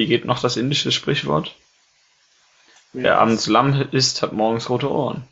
[0.00, 1.54] Wie geht noch das indische Sprichwort?
[2.94, 5.28] Wer abends Lamm isst, hat morgens rote Ohren.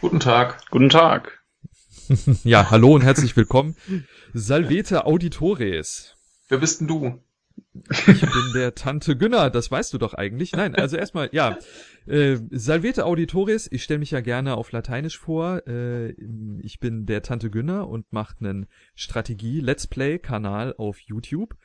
[0.00, 0.62] Guten Tag.
[0.70, 1.42] Guten Tag.
[2.44, 3.76] ja, hallo und herzlich willkommen.
[4.32, 6.16] Salvete Auditores.
[6.48, 7.22] Wer bist denn du?
[7.88, 10.52] Ich bin der Tante Günner, das weißt du doch eigentlich.
[10.52, 11.58] Nein, also erstmal, ja.
[12.06, 15.66] Äh, Salvete Auditores, ich stelle mich ja gerne auf Lateinisch vor.
[15.66, 16.10] Äh,
[16.62, 21.56] ich bin der Tante Günner und mache einen Strategie-Let's Play-Kanal auf YouTube.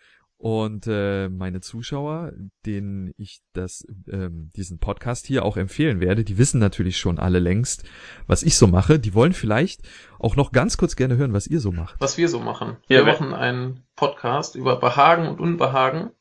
[0.45, 2.31] Und äh, meine Zuschauer,
[2.67, 7.39] denen ich das, ähm, diesen Podcast hier auch empfehlen werde, die wissen natürlich schon alle
[7.39, 7.83] längst,
[8.27, 8.99] was ich so mache.
[8.99, 9.81] Die wollen vielleicht
[10.19, 11.95] auch noch ganz kurz gerne hören, was ihr so macht.
[11.97, 12.77] Was wir so machen.
[12.85, 16.11] Wir Ja, machen einen Podcast über Behagen und Unbehagen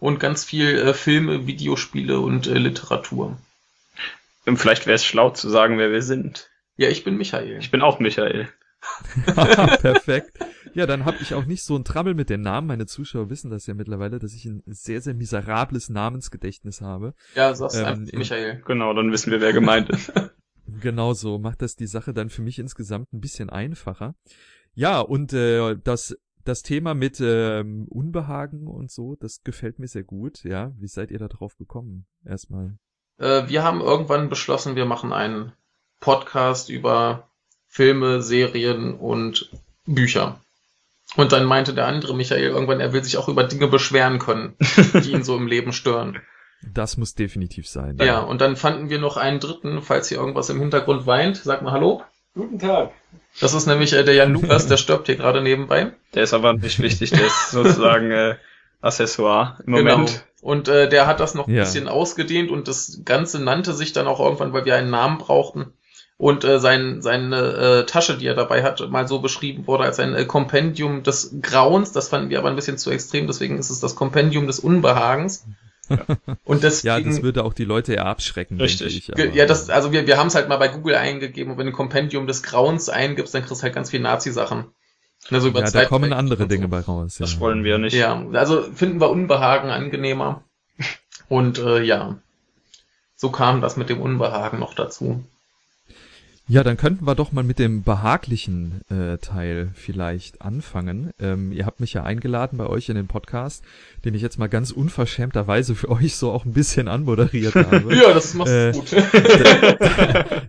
[0.00, 3.38] und ganz viel äh, Filme, Videospiele und äh, Literatur.
[4.44, 6.50] Und vielleicht wäre es schlau zu sagen, wer wir sind.
[6.76, 7.58] Ja, ich bin Michael.
[7.60, 8.48] Ich bin auch Michael.
[9.26, 10.38] Perfekt.
[10.74, 12.66] Ja, dann habe ich auch nicht so ein Trammel mit den Namen.
[12.66, 17.14] Meine Zuschauer wissen das ja mittlerweile, dass ich ein sehr, sehr miserables Namensgedächtnis habe.
[17.34, 18.62] ja, sagst ähm, einfach in- Michael.
[18.66, 20.12] Genau, dann wissen wir, wer gemeint ist.
[20.82, 24.14] Genau so macht das die Sache dann für mich insgesamt ein bisschen einfacher.
[24.74, 30.04] Ja, und äh, das das Thema mit ähm, Unbehagen und so, das gefällt mir sehr
[30.04, 30.44] gut.
[30.44, 32.06] Ja, wie seid ihr da drauf gekommen?
[32.24, 32.78] Erstmal.
[33.18, 35.52] Äh, wir haben irgendwann beschlossen, wir machen einen
[36.00, 37.27] Podcast über
[37.68, 39.50] Filme, Serien und
[39.86, 40.40] Bücher.
[41.16, 44.56] Und dann meinte der andere Michael irgendwann, er will sich auch über Dinge beschweren können,
[45.04, 46.20] die ihn so im Leben stören.
[46.62, 47.96] Das muss definitiv sein.
[48.00, 51.36] Ja, und dann fanden wir noch einen dritten, falls hier irgendwas im Hintergrund weint.
[51.36, 52.02] Sag mal Hallo.
[52.34, 52.90] Guten Tag.
[53.40, 55.92] Das ist nämlich äh, der Jan Lukas, der stirbt hier gerade nebenbei.
[56.14, 58.36] Der ist aber nicht wichtig, der ist sozusagen äh,
[58.80, 60.08] Accessoire im Moment.
[60.08, 60.20] Genau.
[60.40, 61.62] Und äh, der hat das noch ein Ja.
[61.62, 65.72] bisschen ausgedehnt und das Ganze nannte sich dann auch irgendwann, weil wir einen Namen brauchten.
[66.18, 70.00] Und äh, sein, seine äh, Tasche, die er dabei hat, mal so beschrieben wurde als
[70.00, 71.92] ein äh, Kompendium des Grauens.
[71.92, 75.46] Das fanden wir aber ein bisschen zu extrem, deswegen ist es das Kompendium des Unbehagens.
[76.44, 79.06] Und deswegen, Ja, das würde auch die Leute eher abschrecken, Richtig.
[79.06, 79.34] denke ich.
[79.36, 81.72] Ja, das, also wir, wir haben es halt mal bei Google eingegeben und wenn du
[81.72, 84.66] Kompendium des Grauens eingibst, dann kriegst du halt ganz viel Nazi-Sachen.
[85.30, 86.48] Ne, so über ja, da kommen andere so.
[86.48, 87.16] Dinge bei raus.
[87.18, 87.40] Das ja.
[87.40, 87.94] wollen wir nicht.
[87.94, 90.42] Ja, also finden wir Unbehagen angenehmer.
[91.28, 92.18] Und äh, ja,
[93.14, 95.24] so kam das mit dem Unbehagen noch dazu.
[96.50, 101.10] Ja, dann könnten wir doch mal mit dem behaglichen äh, Teil vielleicht anfangen.
[101.20, 103.62] Ähm, ihr habt mich ja eingeladen bei euch in den Podcast,
[104.06, 107.94] den ich jetzt mal ganz unverschämterweise für euch so auch ein bisschen anmoderiert habe.
[107.94, 108.96] Ja, das machst du Äh, gut.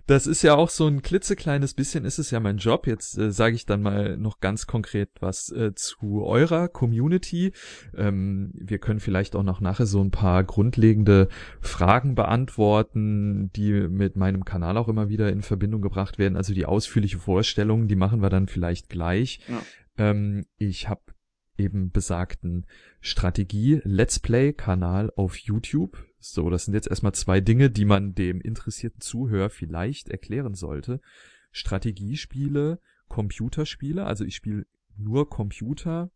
[0.06, 2.86] Das ist ja auch so ein klitzekleines bisschen, ist es ja mein Job.
[2.86, 7.52] Jetzt äh, sage ich dann mal noch ganz konkret was äh, zu eurer Community.
[7.96, 11.28] Ähm, wir können vielleicht auch noch nachher so ein paar grundlegende
[11.60, 16.36] Fragen beantworten, die mit meinem Kanal auch immer wieder in Verbindung gebracht werden.
[16.36, 19.40] Also die ausführliche Vorstellung, die machen wir dann vielleicht gleich.
[19.48, 19.62] Ja.
[19.98, 21.02] Ähm, ich habe
[21.58, 22.66] eben besagten
[23.00, 26.06] Strategie-Let's Play-Kanal auf YouTube.
[26.18, 31.00] So, das sind jetzt erstmal zwei Dinge, die man dem interessierten Zuhörer vielleicht erklären sollte.
[31.50, 36.10] Strategiespiele, Computerspiele, also ich spiele nur Computer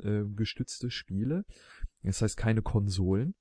[0.00, 1.44] äh, gestützte Spiele.
[2.02, 3.34] Das heißt keine Konsolen.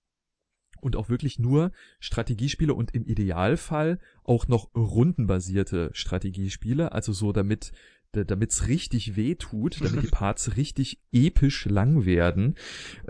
[0.82, 7.72] Und auch wirklich nur Strategiespiele und im Idealfall auch noch rundenbasierte Strategiespiele, also so damit
[8.12, 12.56] da- damit's richtig weh tut, damit die Parts richtig episch lang werden.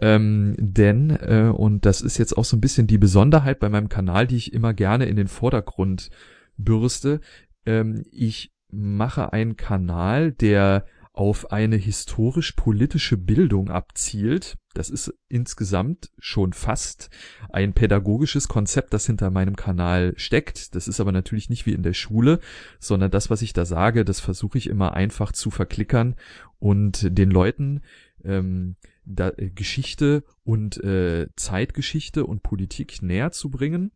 [0.02, 3.90] Ähm, denn, äh, und das ist jetzt auch so ein bisschen die Besonderheit bei meinem
[3.90, 6.10] Kanal, die ich immer gerne in den Vordergrund
[6.58, 7.22] bürste,
[7.66, 10.86] ähm, ich mache einen Kanal, der
[11.18, 14.56] auf eine historisch-politische Bildung abzielt.
[14.76, 17.10] Das ist insgesamt schon fast
[17.50, 20.76] ein pädagogisches Konzept, das hinter meinem Kanal steckt.
[20.76, 22.40] Das ist aber natürlich nicht wie in der Schule,
[22.80, 26.16] sondern das, was ich da sage, das versuche ich immer einfach zu verklickern
[26.60, 27.82] und den Leuten
[28.24, 33.92] ähm, da, äh, Geschichte und äh, Zeitgeschichte und Politik näher zu bringen.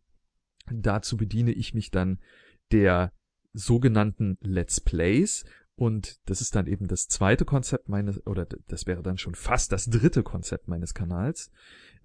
[0.72, 2.20] Dazu bediene ich mich dann
[2.72, 3.12] der
[3.54, 5.46] sogenannten Let's Plays.
[5.82, 9.72] Und das ist dann eben das zweite Konzept meines, oder das wäre dann schon fast
[9.72, 11.50] das dritte Konzept meines Kanals.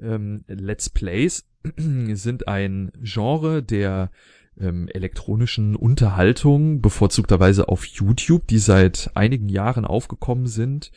[0.00, 1.46] Ähm, Let's Plays
[1.76, 4.10] sind ein Genre der
[4.58, 10.90] ähm, elektronischen Unterhaltung, bevorzugterweise auf YouTube, die seit einigen Jahren aufgekommen sind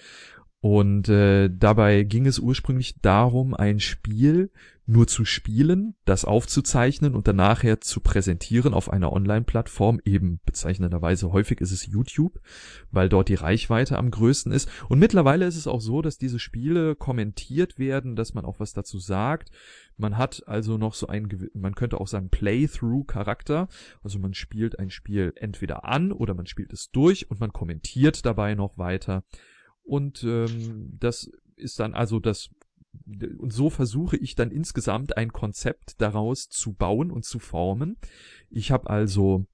[0.61, 4.51] Und äh, dabei ging es ursprünglich darum, ein Spiel
[4.89, 7.39] nur zu spielen, das aufzuzeichnen und dann
[7.81, 12.39] zu präsentieren auf einer Online-Plattform, eben bezeichnenderweise häufig ist es YouTube,
[12.89, 14.67] weil dort die Reichweite am größten ist.
[14.89, 18.73] Und mittlerweile ist es auch so, dass diese Spiele kommentiert werden, dass man auch was
[18.73, 19.51] dazu sagt.
[19.95, 23.67] Man hat also noch so ein, man könnte auch sagen Playthrough-Charakter.
[24.03, 28.25] Also man spielt ein Spiel entweder an oder man spielt es durch und man kommentiert
[28.25, 29.23] dabei noch weiter.
[29.83, 32.49] Und ähm, das ist dann also das
[33.37, 37.97] und so versuche ich dann insgesamt ein Konzept daraus zu bauen und zu formen.
[38.49, 39.45] Ich habe also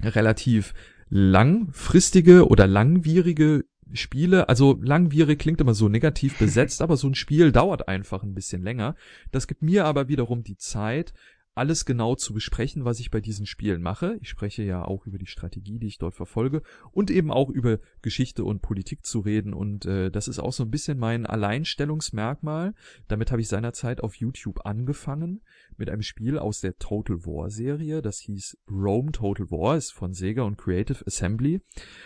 [0.00, 0.74] relativ
[1.08, 7.52] langfristige oder langwierige Spiele, also langwierig klingt immer so negativ besetzt, aber so ein Spiel
[7.52, 8.96] dauert einfach ein bisschen länger.
[9.30, 11.12] Das gibt mir aber wiederum die Zeit,
[11.56, 14.18] alles genau zu besprechen, was ich bei diesen Spielen mache.
[14.20, 16.62] Ich spreche ja auch über die Strategie, die ich dort verfolge
[16.92, 19.54] und eben auch über Geschichte und Politik zu reden.
[19.54, 22.74] Und äh, das ist auch so ein bisschen mein Alleinstellungsmerkmal.
[23.08, 25.40] Damit habe ich seinerzeit auf YouTube angefangen
[25.78, 28.02] mit einem Spiel aus der Total War Serie.
[28.02, 31.62] Das hieß Rome Total War, ist von Sega und Creative Assembly.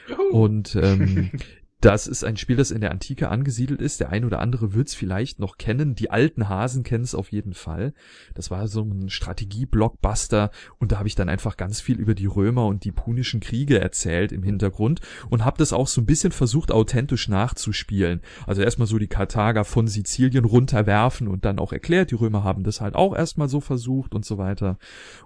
[0.08, 0.44] Juhu.
[0.44, 1.32] Und ähm,
[1.80, 4.00] Das ist ein Spiel, das in der Antike angesiedelt ist.
[4.00, 5.94] Der ein oder andere wird es vielleicht noch kennen.
[5.94, 7.94] Die alten Hasen kennen es auf jeden Fall.
[8.34, 12.26] Das war so ein Strategie-Blockbuster und da habe ich dann einfach ganz viel über die
[12.26, 15.00] Römer und die punischen Kriege erzählt im Hintergrund
[15.30, 18.20] und habe das auch so ein bisschen versucht, authentisch nachzuspielen.
[18.46, 22.62] Also erstmal so die Karthager von Sizilien runterwerfen und dann auch erklärt, die Römer haben
[22.62, 24.76] das halt auch erstmal so versucht und so weiter.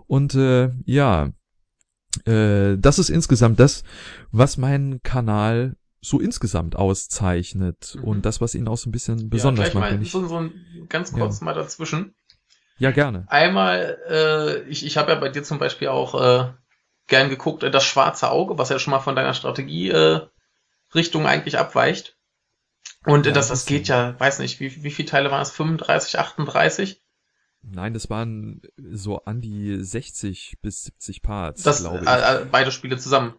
[0.07, 1.33] Und äh, ja,
[2.27, 3.83] äh, das ist insgesamt das,
[4.31, 5.75] was meinen Kanal
[6.05, 8.05] so insgesamt auszeichnet mhm.
[8.05, 9.93] und das, was ihn auch so ein bisschen besonders ja, macht.
[9.93, 11.45] Mal, ich, so, so ein, ganz kurz ja.
[11.47, 12.15] mal dazwischen.
[12.79, 13.25] Ja, gerne.
[13.29, 16.53] Einmal, äh, ich, ich habe ja bei dir zum Beispiel auch äh,
[17.07, 20.21] gern geguckt, äh, das schwarze Auge, was ja schon mal von deiner Strategie äh,
[20.95, 22.19] Richtung eigentlich abweicht.
[23.07, 25.51] Und äh, ja, das, das geht ja, weiß nicht, wie, wie viele Teile waren es?
[25.53, 27.03] 35, 38?
[27.63, 32.09] Nein, das waren so an die 60 bis 70 Parts, das, glaube ich.
[32.09, 33.35] Äh, äh, beide Spiele zusammen.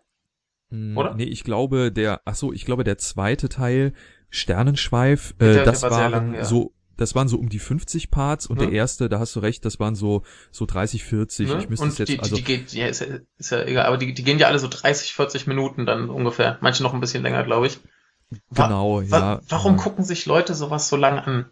[0.75, 1.15] Hm, Oder?
[1.15, 3.93] Nee, ich glaube, der, ach so, ich glaube, der zweite Teil,
[4.29, 6.45] Sternenschweif, äh, das war waren lang, ja.
[6.45, 8.65] so, das waren so um die 50 Parts und ja.
[8.65, 11.49] der erste, da hast du recht, das waren so, so 30, 40.
[11.49, 11.57] Ne?
[11.59, 12.35] Ich müsste es jetzt, die, also.
[12.35, 13.07] Die, geht, ja, ist, ja,
[13.37, 16.57] ist ja egal, aber die, die gehen ja alle so 30, 40 Minuten dann ungefähr.
[16.61, 17.79] Manche noch ein bisschen länger, glaube ich.
[18.51, 19.41] Genau, wa ja.
[19.47, 19.83] warum ja.
[19.83, 21.45] gucken sich Leute sowas so lang an?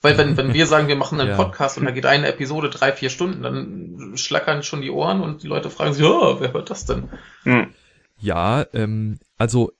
[0.00, 1.36] Weil wenn, wenn wir sagen, wir machen einen ja.
[1.36, 5.42] Podcast und da geht eine Episode drei, vier Stunden, dann schlackern schon die Ohren und
[5.42, 7.08] die Leute fragen sich, ja, wer hört das denn?
[7.44, 7.72] Hm.
[8.24, 9.72] Ja, ähm, also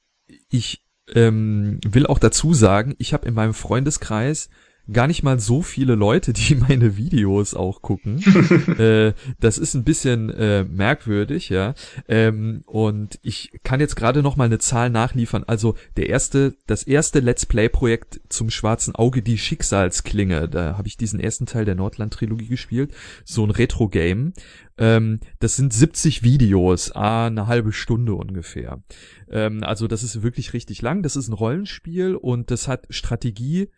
[0.50, 4.50] ich ähm, will auch dazu sagen, ich habe in meinem Freundeskreis
[4.92, 8.18] gar nicht mal so viele Leute, die meine Videos auch gucken.
[8.78, 11.74] äh, das ist ein bisschen äh, merkwürdig, ja.
[12.08, 15.44] Ähm, und ich kann jetzt gerade noch mal eine Zahl nachliefern.
[15.46, 20.48] Also der erste, das erste Let's Play Projekt zum Schwarzen Auge, die Schicksalsklinge.
[20.48, 22.92] Da habe ich diesen ersten Teil der Nordland Trilogie gespielt,
[23.24, 24.34] so ein Retro Game.
[24.76, 28.82] Ähm, das sind 70 Videos, ah, eine halbe Stunde ungefähr.
[29.30, 31.02] Ähm, also das ist wirklich richtig lang.
[31.02, 33.68] Das ist ein Rollenspiel und das hat Strategie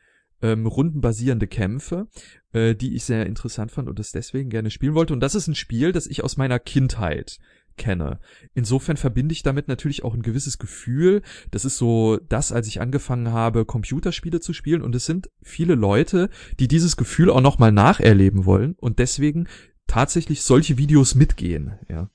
[0.42, 2.08] ähm, rundenbasierende Kämpfe,
[2.52, 5.12] äh, die ich sehr interessant fand und das deswegen gerne spielen wollte.
[5.12, 7.38] Und das ist ein Spiel, das ich aus meiner Kindheit
[7.76, 8.18] kenne.
[8.54, 11.22] Insofern verbinde ich damit natürlich auch ein gewisses Gefühl.
[11.50, 14.82] Das ist so das, als ich angefangen habe, Computerspiele zu spielen.
[14.82, 19.46] Und es sind viele Leute, die dieses Gefühl auch nochmal nacherleben wollen und deswegen
[19.86, 21.78] tatsächlich solche Videos mitgehen.
[21.88, 22.10] Ja.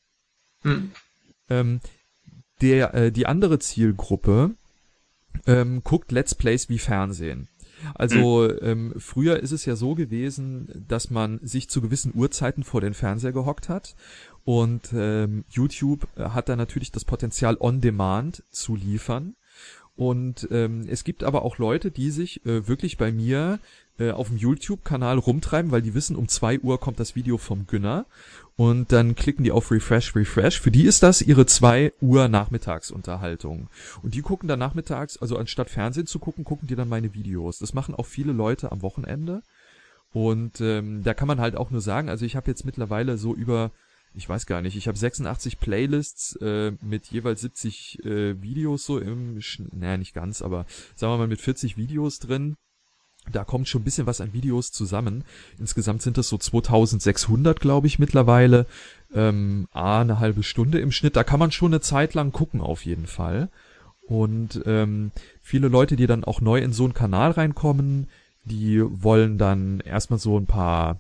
[0.64, 0.92] Hm.
[1.50, 1.80] Ähm,
[2.62, 4.56] der, äh, die andere Zielgruppe
[5.48, 7.48] ähm, guckt Let's Plays wie Fernsehen.
[7.96, 8.58] Also mhm.
[8.62, 12.94] ähm, früher ist es ja so gewesen, dass man sich zu gewissen Uhrzeiten vor den
[12.94, 13.96] Fernseher gehockt hat
[14.44, 19.36] und ähm, YouTube hat da natürlich das Potenzial On-Demand zu liefern.
[20.02, 23.60] Und ähm, es gibt aber auch Leute, die sich äh, wirklich bei mir
[24.00, 27.68] äh, auf dem YouTube-Kanal rumtreiben, weil die wissen, um zwei Uhr kommt das Video vom
[27.68, 28.08] Günner
[28.56, 30.60] und dann klicken die auf Refresh, Refresh.
[30.60, 33.68] Für die ist das ihre zwei Uhr Nachmittagsunterhaltung.
[34.02, 37.60] Und die gucken dann nachmittags, also anstatt Fernsehen zu gucken, gucken die dann meine Videos.
[37.60, 39.44] Das machen auch viele Leute am Wochenende.
[40.14, 43.36] Und ähm, da kann man halt auch nur sagen, also ich habe jetzt mittlerweile so
[43.36, 43.70] über,
[44.14, 49.00] ich weiß gar nicht, ich habe 86 Playlists äh, mit jeweils 70 äh, Videos so
[49.00, 49.40] im,
[49.72, 50.66] naja nicht ganz, aber
[50.96, 52.56] sagen wir mal mit 40 Videos drin.
[53.32, 55.24] Da kommt schon ein bisschen was an Videos zusammen.
[55.60, 58.66] Insgesamt sind es so 2600, glaube ich, mittlerweile.
[59.14, 61.16] Ähm, A, eine halbe Stunde im Schnitt.
[61.16, 63.50] Da kann man schon eine Zeit lang gucken, auf jeden Fall.
[64.02, 65.12] Und ähm,
[65.44, 68.08] viele Leute, die dann auch neu in so einen Kanal reinkommen,
[68.44, 71.00] die wollen dann erstmal so ein paar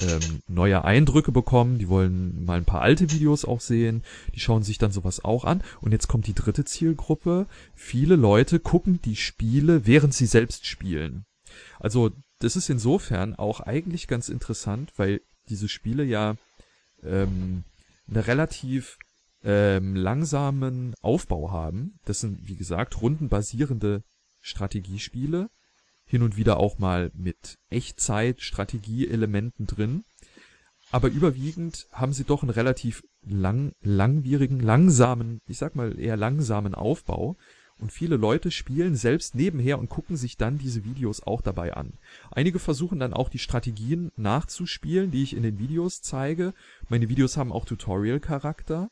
[0.00, 4.02] ähm, neue Eindrücke bekommen, die wollen mal ein paar alte Videos auch sehen,
[4.34, 5.62] die schauen sich dann sowas auch an.
[5.80, 7.46] Und jetzt kommt die dritte Zielgruppe.
[7.74, 11.24] Viele Leute gucken die Spiele, während sie selbst spielen.
[11.78, 16.36] Also das ist insofern auch eigentlich ganz interessant, weil diese Spiele ja
[17.02, 17.64] ähm,
[18.08, 18.98] eine relativ
[19.42, 21.98] ähm, langsamen Aufbau haben.
[22.04, 24.02] Das sind, wie gesagt, rundenbasierende
[24.40, 25.50] Strategiespiele
[26.10, 30.02] hin und wieder auch mal mit Echtzeit-Strategieelementen drin.
[30.90, 36.74] Aber überwiegend haben sie doch einen relativ lang, langwierigen, langsamen, ich sag mal eher langsamen
[36.74, 37.36] Aufbau.
[37.78, 41.94] Und viele Leute spielen selbst nebenher und gucken sich dann diese Videos auch dabei an.
[42.30, 46.54] Einige versuchen dann auch die Strategien nachzuspielen, die ich in den Videos zeige.
[46.88, 48.90] Meine Videos haben auch Tutorial-Charakter.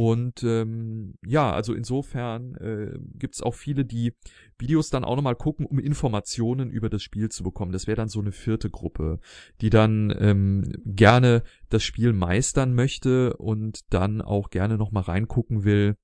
[0.00, 4.14] Und ähm, ja, also insofern äh, gibt auch viele, die
[4.56, 7.70] Videos dann auch nochmal gucken, um Informationen über das Spiel zu bekommen.
[7.70, 9.20] Das wäre dann so eine vierte Gruppe,
[9.60, 15.96] die dann ähm, gerne das Spiel meistern möchte und dann auch gerne nochmal reingucken will,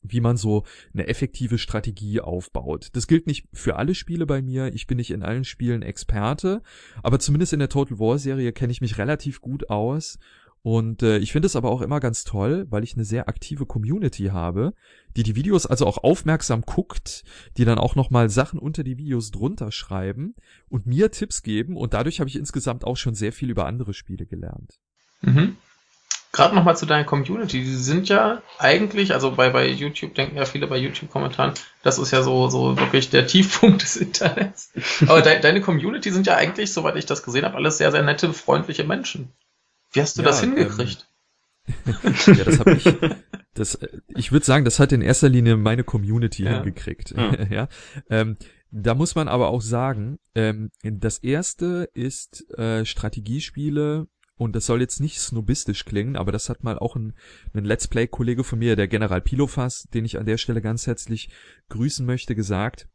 [0.00, 2.88] wie man so eine effektive Strategie aufbaut.
[2.94, 4.72] Das gilt nicht für alle Spiele bei mir.
[4.72, 6.62] Ich bin nicht in allen Spielen Experte,
[7.02, 10.18] aber zumindest in der Total War Serie kenne ich mich relativ gut aus
[10.64, 13.66] und äh, ich finde es aber auch immer ganz toll, weil ich eine sehr aktive
[13.66, 14.72] Community habe,
[15.14, 17.22] die die Videos also auch aufmerksam guckt,
[17.58, 20.34] die dann auch nochmal Sachen unter die Videos drunter schreiben
[20.70, 21.76] und mir Tipps geben.
[21.76, 24.78] Und dadurch habe ich insgesamt auch schon sehr viel über andere Spiele gelernt.
[25.20, 25.58] Mhm.
[26.32, 27.62] Gerade nochmal zu deiner Community.
[27.62, 31.52] Die sind ja eigentlich, also bei, bei YouTube denken ja viele bei YouTube-Kommentaren,
[31.82, 34.72] das ist ja so, so wirklich der Tiefpunkt des Internets.
[35.02, 38.02] Aber de, deine Community sind ja eigentlich, soweit ich das gesehen habe, alles sehr, sehr
[38.02, 39.30] nette, freundliche Menschen.
[39.94, 41.08] Wie hast du ja, das hingekriegt?
[41.66, 41.94] Ähm,
[42.26, 42.84] ja, das habe ich.
[43.54, 46.56] Das, ich würde sagen, das hat in erster Linie meine Community ja.
[46.56, 47.12] hingekriegt.
[47.12, 47.44] Ja.
[47.50, 47.68] ja.
[48.10, 48.36] Ähm,
[48.70, 54.80] da muss man aber auch sagen, ähm, das erste ist äh, Strategiespiele und das soll
[54.80, 57.14] jetzt nicht snobistisch klingen, aber das hat mal auch ein,
[57.52, 61.30] ein Let's Play-Kollege von mir, der General Pilofas, den ich an der Stelle ganz herzlich
[61.68, 62.88] grüßen möchte, gesagt.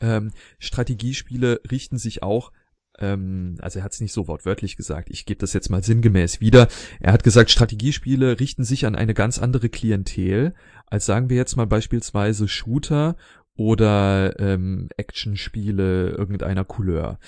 [0.00, 2.50] Ähm, Strategiespiele richten sich auch
[2.98, 6.40] ähm, also er hat es nicht so wortwörtlich gesagt, ich gebe das jetzt mal sinngemäß
[6.40, 6.68] wieder.
[7.00, 10.54] Er hat gesagt, Strategiespiele richten sich an eine ganz andere Klientel,
[10.86, 13.16] als sagen wir jetzt mal beispielsweise Shooter
[13.56, 17.18] oder ähm, Actionspiele irgendeiner Couleur.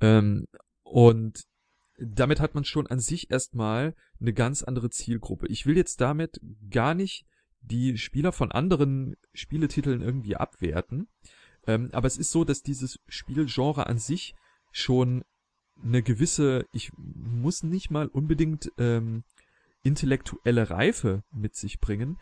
[0.00, 0.46] Ähm,
[0.82, 1.44] und
[1.98, 5.46] damit hat man schon an sich erstmal eine ganz andere Zielgruppe.
[5.48, 6.40] Ich will jetzt damit
[6.70, 7.26] gar nicht
[7.60, 11.08] die Spieler von anderen Spieletiteln irgendwie abwerten.
[11.66, 14.34] Ähm, aber es ist so, dass dieses Spielgenre an sich
[14.72, 15.24] schon
[15.82, 19.24] eine gewisse, ich muss nicht mal unbedingt ähm,
[19.82, 22.18] intellektuelle Reife mit sich bringen,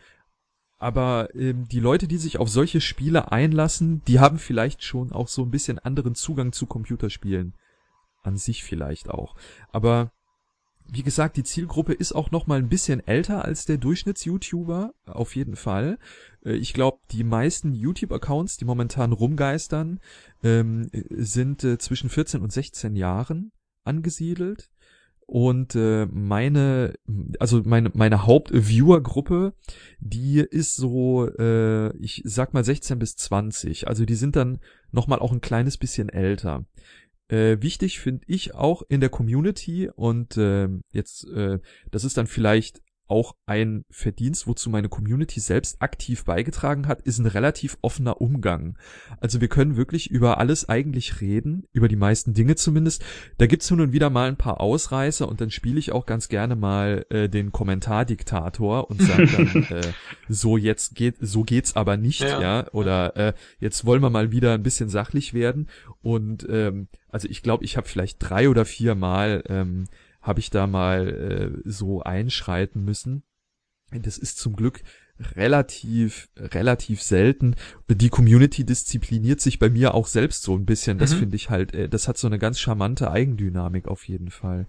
[0.77, 5.27] aber ähm, die Leute, die sich auf solche Spiele einlassen, die haben vielleicht schon auch
[5.27, 7.53] so ein bisschen anderen Zugang zu Computerspielen.
[8.23, 9.35] An sich vielleicht auch.
[9.71, 10.11] Aber
[10.87, 15.35] wie gesagt, die Zielgruppe ist auch noch mal ein bisschen älter als der Durchschnitts-YouTuber, auf
[15.35, 15.97] jeden Fall.
[16.45, 19.99] Äh, ich glaube, die meisten YouTube-Accounts, die momentan rumgeistern,
[20.43, 23.51] ähm, sind äh, zwischen 14 und 16 Jahren
[23.83, 24.69] angesiedelt.
[25.27, 26.93] Und äh, meine,
[27.39, 29.53] also meine, meine Haupt-Viewer-Gruppe,
[29.99, 33.87] die ist so, äh, ich sag mal 16 bis 20.
[33.87, 34.59] Also die sind dann
[34.91, 36.65] noch mal auch ein kleines bisschen älter.
[37.27, 42.27] Äh, wichtig finde ich auch in der Community und äh, jetzt, äh, das ist dann
[42.27, 48.21] vielleicht auch ein Verdienst, wozu meine Community selbst aktiv beigetragen hat, ist ein relativ offener
[48.21, 48.77] Umgang.
[49.19, 53.03] Also wir können wirklich über alles eigentlich reden, über die meisten Dinge zumindest.
[53.37, 56.29] Da gibt's nun und wieder mal ein paar Ausreißer und dann spiele ich auch ganz
[56.29, 59.93] gerne mal äh, den Kommentardiktator und sage dann, äh,
[60.27, 62.67] so jetzt geht, so geht's aber nicht, ja, ja?
[62.71, 65.67] oder äh, jetzt wollen wir mal wieder ein bisschen sachlich werden.
[66.01, 69.85] Und ähm, also ich glaube, ich habe vielleicht drei oder vier Mal ähm,
[70.25, 73.23] habe ich da mal äh, so einschreiten müssen.
[73.91, 74.81] Das ist zum Glück
[75.35, 77.55] relativ, relativ selten.
[77.87, 80.97] Die Community diszipliniert sich bei mir auch selbst so ein bisschen.
[80.97, 81.19] Das mhm.
[81.19, 84.67] finde ich halt, äh, das hat so eine ganz charmante Eigendynamik auf jeden Fall.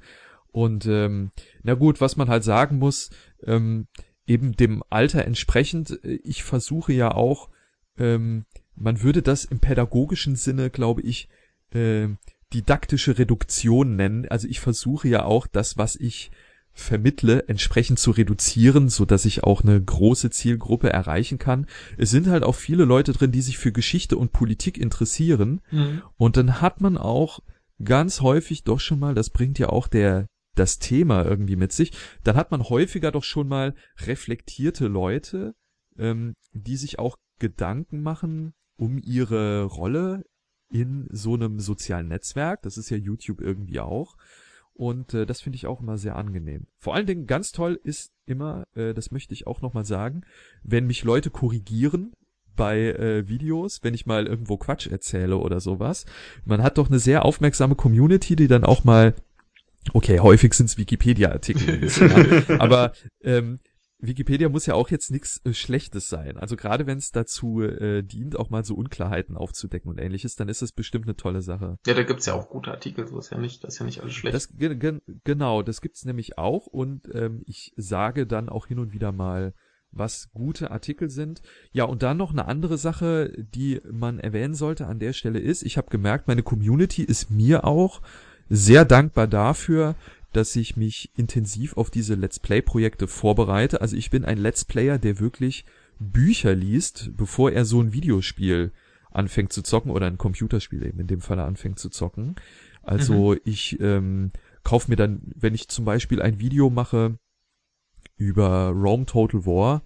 [0.52, 1.32] Und ähm,
[1.62, 3.10] na gut, was man halt sagen muss,
[3.42, 3.86] ähm,
[4.26, 7.48] eben dem Alter entsprechend, äh, ich versuche ja auch,
[7.98, 8.44] ähm,
[8.74, 11.30] man würde das im pädagogischen Sinne, glaube ich,
[11.72, 12.08] äh,
[12.56, 14.26] didaktische Reduktion nennen.
[14.28, 16.30] Also ich versuche ja auch das, was ich
[16.72, 21.66] vermittle, entsprechend zu reduzieren, so dass ich auch eine große Zielgruppe erreichen kann.
[21.96, 25.60] Es sind halt auch viele Leute drin, die sich für Geschichte und Politik interessieren.
[25.70, 26.02] Mhm.
[26.16, 27.40] Und dann hat man auch
[27.82, 31.92] ganz häufig doch schon mal, das bringt ja auch der das Thema irgendwie mit sich,
[32.24, 35.54] dann hat man häufiger doch schon mal reflektierte Leute,
[35.98, 40.24] ähm, die sich auch Gedanken machen um ihre Rolle
[40.70, 42.62] in so einem sozialen Netzwerk.
[42.62, 44.16] Das ist ja YouTube irgendwie auch.
[44.74, 46.66] Und äh, das finde ich auch immer sehr angenehm.
[46.78, 50.22] Vor allen Dingen ganz toll ist immer, äh, das möchte ich auch nochmal sagen,
[50.62, 52.12] wenn mich Leute korrigieren
[52.56, 56.04] bei äh, Videos, wenn ich mal irgendwo Quatsch erzähle oder sowas.
[56.44, 59.14] Man hat doch eine sehr aufmerksame Community, die dann auch mal,
[59.94, 61.88] okay, häufig sind es Wikipedia-Artikel,
[62.48, 62.92] ja, aber
[63.22, 63.60] ähm,
[63.98, 66.36] Wikipedia muss ja auch jetzt nichts äh, Schlechtes sein.
[66.36, 70.48] Also gerade wenn es dazu äh, dient, auch mal so Unklarheiten aufzudecken und ähnliches, dann
[70.48, 71.78] ist das bestimmt eine tolle Sache.
[71.86, 74.00] Ja, da gibt's ja auch gute Artikel, so ist ja nicht, das ist ja nicht
[74.02, 74.34] alles schlecht.
[74.34, 74.52] Das,
[75.24, 79.54] genau, das gibt's nämlich auch und ähm, ich sage dann auch hin und wieder mal,
[79.92, 81.40] was gute Artikel sind.
[81.72, 85.62] Ja, und dann noch eine andere Sache, die man erwähnen sollte an der Stelle ist,
[85.62, 88.02] ich habe gemerkt, meine Community ist mir auch
[88.48, 89.96] sehr dankbar dafür,
[90.32, 93.80] dass ich mich intensiv auf diese Let's Play-Projekte vorbereite.
[93.80, 95.64] Also ich bin ein Let's Player, der wirklich
[95.98, 98.72] Bücher liest, bevor er so ein Videospiel
[99.10, 102.36] anfängt zu zocken oder ein Computerspiel eben in dem Fall anfängt zu zocken.
[102.82, 103.40] Also mhm.
[103.44, 107.18] ich ähm, kaufe mir dann, wenn ich zum Beispiel ein Video mache
[108.16, 109.82] über Rome Total War,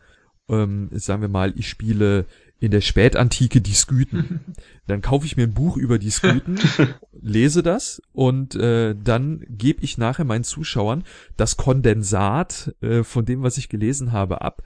[0.48, 2.26] ähm, sagen wir mal, ich spiele
[2.60, 4.40] in der Spätantike die Skythen.
[4.86, 6.60] Dann kaufe ich mir ein Buch über die Skythen,
[7.12, 11.04] lese das und äh, dann gebe ich nachher meinen Zuschauern
[11.36, 14.62] das Kondensat äh, von dem, was ich gelesen habe, ab.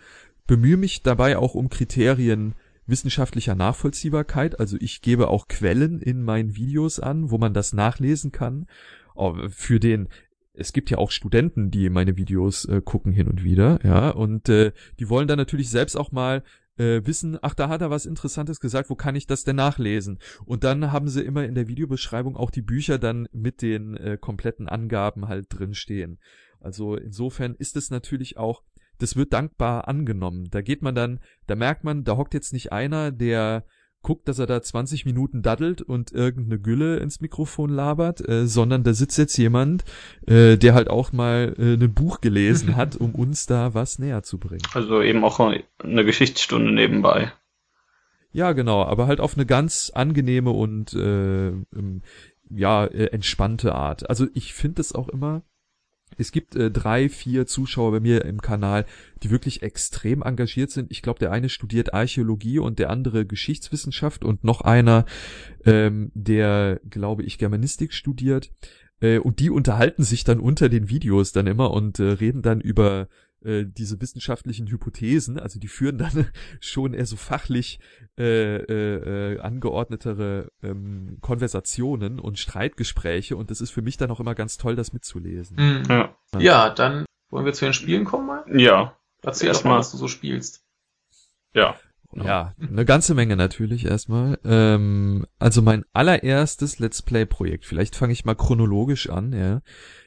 [0.46, 2.54] Bemühe mich dabei auch um Kriterien
[2.86, 4.60] wissenschaftlicher Nachvollziehbarkeit.
[4.60, 8.66] Also ich gebe auch Quellen in meinen Videos an, wo man das nachlesen kann.
[9.50, 10.08] Für den
[10.54, 14.48] es gibt ja auch Studenten, die meine Videos äh, gucken hin und wieder, ja, und
[14.48, 16.44] äh, die wollen dann natürlich selbst auch mal
[16.76, 20.18] äh, wissen, ach, da hat er was Interessantes gesagt, wo kann ich das denn nachlesen?
[20.44, 24.18] Und dann haben sie immer in der Videobeschreibung auch die Bücher dann mit den äh,
[24.20, 26.18] kompletten Angaben halt drin stehen.
[26.60, 28.62] Also insofern ist es natürlich auch,
[28.98, 30.48] das wird dankbar angenommen.
[30.50, 33.64] Da geht man dann, da merkt man, da hockt jetzt nicht einer, der
[34.04, 38.84] guckt, dass er da 20 Minuten daddelt und irgendeine Gülle ins Mikrofon labert, äh, sondern
[38.84, 39.84] da sitzt jetzt jemand,
[40.28, 44.22] äh, der halt auch mal äh, ein Buch gelesen hat, um uns da was näher
[44.22, 44.62] zu bringen.
[44.74, 47.32] Also eben auch eine Geschichtsstunde nebenbei.
[48.30, 52.02] Ja, genau, aber halt auf eine ganz angenehme und äh, ähm,
[52.50, 54.08] ja, äh, entspannte Art.
[54.08, 55.42] Also ich finde es auch immer,
[56.18, 58.86] es gibt äh, drei, vier Zuschauer bei mir im Kanal,
[59.22, 60.90] die wirklich extrem engagiert sind.
[60.90, 65.04] Ich glaube, der eine studiert Archäologie und der andere Geschichtswissenschaft und noch einer,
[65.64, 68.50] ähm, der, glaube ich, Germanistik studiert.
[69.00, 72.60] Äh, und die unterhalten sich dann unter den Videos dann immer und äh, reden dann
[72.60, 73.08] über
[73.44, 76.26] äh, diese wissenschaftlichen Hypothesen, also die führen dann
[76.60, 77.78] schon eher so fachlich
[78.18, 84.20] äh, äh, äh, angeordnetere ähm, Konversationen und Streitgespräche und das ist für mich dann auch
[84.20, 85.56] immer ganz toll, das mitzulesen.
[85.56, 85.82] Mhm.
[85.88, 86.16] Ja.
[86.38, 88.44] ja, dann wollen wir zu den Spielen kommen mal?
[88.52, 88.96] Ja.
[89.22, 90.64] Erzähl erst mal, was du so spielst.
[91.54, 91.76] Ja.
[92.16, 94.38] Ja, eine ganze Menge natürlich erstmal.
[94.44, 99.62] Ähm, also mein allererstes Let's Play-Projekt, vielleicht fange ich mal chronologisch an, ja,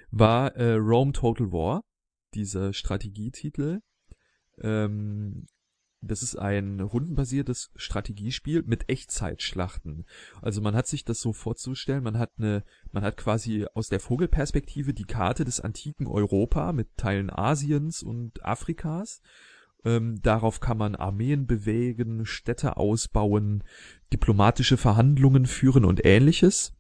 [0.10, 1.84] war äh, Rome Total War
[2.34, 3.82] dieser Strategietitel.
[4.62, 5.48] Ähm,
[6.02, 10.06] das ist ein rundenbasiertes Strategiespiel mit Echtzeitschlachten.
[10.42, 14.00] Also man hat sich das so vorzustellen, man hat eine, man hat quasi aus der
[14.00, 19.22] Vogelperspektive die Karte des antiken Europa mit Teilen Asiens und Afrikas.
[19.86, 23.64] Ähm, darauf kann man Armeen bewegen, Städte ausbauen,
[24.14, 26.77] diplomatische Verhandlungen führen und ähnliches.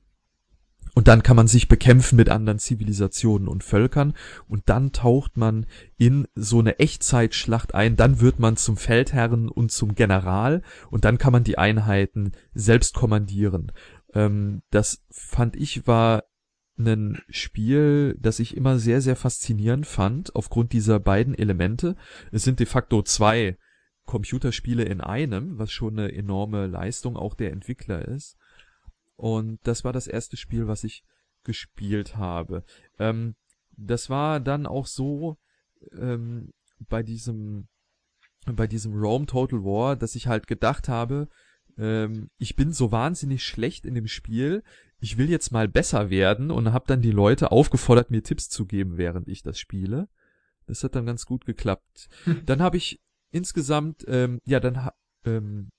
[0.98, 4.16] Und dann kann man sich bekämpfen mit anderen Zivilisationen und Völkern
[4.48, 9.72] und dann taucht man in so eine Echtzeitschlacht ein, dann wird man zum Feldherren und
[9.72, 13.72] zum General und dann kann man die Einheiten selbst kommandieren.
[14.16, 16.24] Ähm, das fand ich war
[16.80, 21.96] ein Spiel, das ich immer sehr, sehr faszinierend fand, aufgrund dieser beiden Elemente.
[22.32, 23.60] Es sind de facto zwei
[24.06, 28.36] Computerspiele in einem, was schon eine enorme Leistung auch der Entwickler ist.
[29.18, 31.04] Und das war das erste Spiel, was ich
[31.44, 32.64] gespielt habe.
[33.00, 33.36] Ähm,
[33.76, 35.38] das war dann auch so
[35.92, 37.68] ähm, bei diesem
[38.46, 41.28] bei diesem Rome Total War, dass ich halt gedacht habe,
[41.78, 44.64] ähm, ich bin so wahnsinnig schlecht in dem Spiel,
[45.00, 48.66] ich will jetzt mal besser werden und habe dann die Leute aufgefordert, mir Tipps zu
[48.66, 50.08] geben, während ich das spiele.
[50.66, 52.10] Das hat dann ganz gut geklappt.
[52.24, 52.42] Hm.
[52.46, 53.02] Dann habe ich
[53.32, 54.90] insgesamt, ähm, ja, dann
[55.26, 55.70] ähm,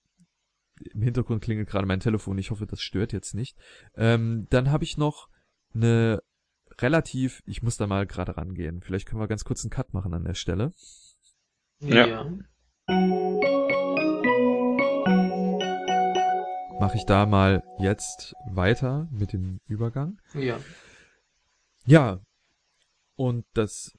[0.80, 3.56] im Hintergrund klingelt gerade mein Telefon, ich hoffe, das stört jetzt nicht.
[3.96, 5.28] Ähm, dann habe ich noch
[5.74, 6.22] eine
[6.80, 8.80] relativ, ich muss da mal gerade rangehen.
[8.82, 10.72] Vielleicht können wir ganz kurz einen Cut machen an der Stelle.
[11.80, 12.06] Ja.
[12.06, 12.32] ja.
[16.80, 20.20] Mache ich da mal jetzt weiter mit dem Übergang?
[20.34, 20.58] Ja.
[21.86, 22.20] Ja.
[23.16, 23.98] Und das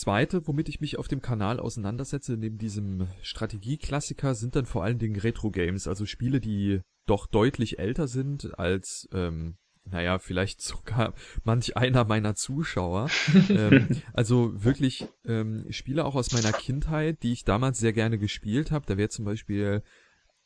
[0.00, 4.98] Zweite, womit ich mich auf dem Kanal auseinandersetze, neben diesem Strategieklassiker, sind dann vor allen
[4.98, 11.76] Dingen Retro-Games, also Spiele, die doch deutlich älter sind als ähm, naja, vielleicht sogar manch
[11.76, 13.08] einer meiner Zuschauer.
[13.50, 18.70] ähm, also wirklich ähm, Spiele auch aus meiner Kindheit, die ich damals sehr gerne gespielt
[18.70, 18.86] habe.
[18.86, 19.82] Da wäre zum Beispiel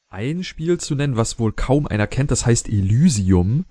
[0.09, 3.67] ein Spiel zu nennen, was wohl kaum einer kennt, das heißt Elysium.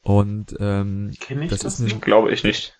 [0.00, 2.78] Und ähm, Kenn ich das, das ist ein, Glaube ich nicht.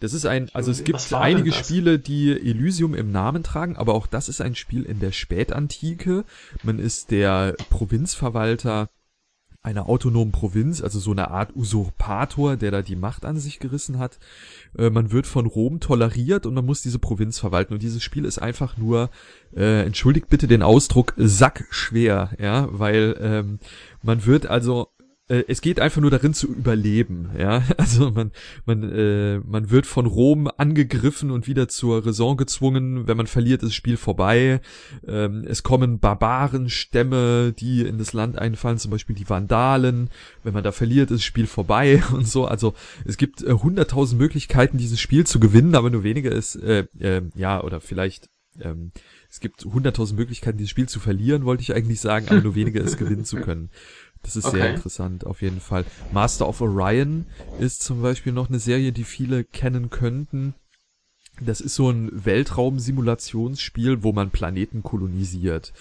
[0.00, 1.52] Das ist ein, also es gibt einige?
[1.52, 6.24] Spiele, die Elysium im Namen tragen, aber auch das ist ein Spiel in der Spätantike.
[6.62, 8.88] Man ist der Provinzverwalter
[9.64, 13.98] einer autonomen Provinz, also so eine Art Usurpator, der da die Macht an sich gerissen
[13.98, 14.18] hat.
[14.76, 17.72] Äh, man wird von Rom toleriert und man muss diese Provinz verwalten.
[17.72, 19.08] Und dieses Spiel ist einfach nur,
[19.56, 23.58] äh, entschuldigt bitte den Ausdruck, sackschwer, ja, weil ähm,
[24.02, 24.88] man wird also
[25.26, 27.62] es geht einfach nur darin zu überleben, ja.
[27.78, 28.30] Also man,
[28.66, 33.06] man, äh, man wird von Rom angegriffen und wieder zur Raison gezwungen.
[33.06, 34.60] Wenn man verliert, ist das Spiel vorbei.
[35.06, 40.10] Ähm, es kommen Barbarenstämme, die in das Land einfallen, zum Beispiel die Vandalen.
[40.42, 42.44] Wenn man da verliert, ist das Spiel vorbei und so.
[42.44, 42.74] Also
[43.06, 47.22] es gibt äh, hunderttausend Möglichkeiten, dieses Spiel zu gewinnen, aber nur wenige ist, äh, äh,
[47.34, 48.28] ja, oder vielleicht
[48.60, 48.92] ähm,
[49.30, 52.80] es gibt hunderttausend Möglichkeiten, dieses Spiel zu verlieren, wollte ich eigentlich sagen, aber nur wenige
[52.80, 53.70] es gewinnen zu können.
[54.24, 54.74] Das ist sehr Okay.
[54.76, 55.84] interessant, auf jeden Fall.
[56.10, 57.26] Master of Orion
[57.58, 60.54] ist zum Beispiel noch eine Serie, die viele kennen könnten.
[61.40, 65.72] Das ist so ein Weltraum-Simulationsspiel, wo man Planeten kolonisiert.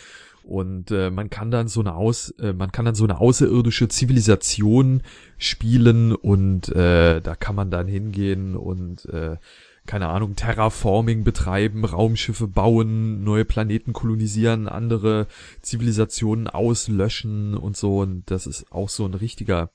[0.44, 3.88] Und äh, man kann dann so eine aus, äh, man kann dann so eine außerirdische
[3.88, 5.02] Zivilisation
[5.38, 9.38] spielen und äh, da kann man dann hingehen und äh,
[9.86, 15.28] keine Ahnung, Terraforming betreiben, Raumschiffe bauen, neue Planeten kolonisieren, andere
[15.62, 18.00] Zivilisationen auslöschen und so.
[18.00, 19.72] Und das ist auch so ein richtiger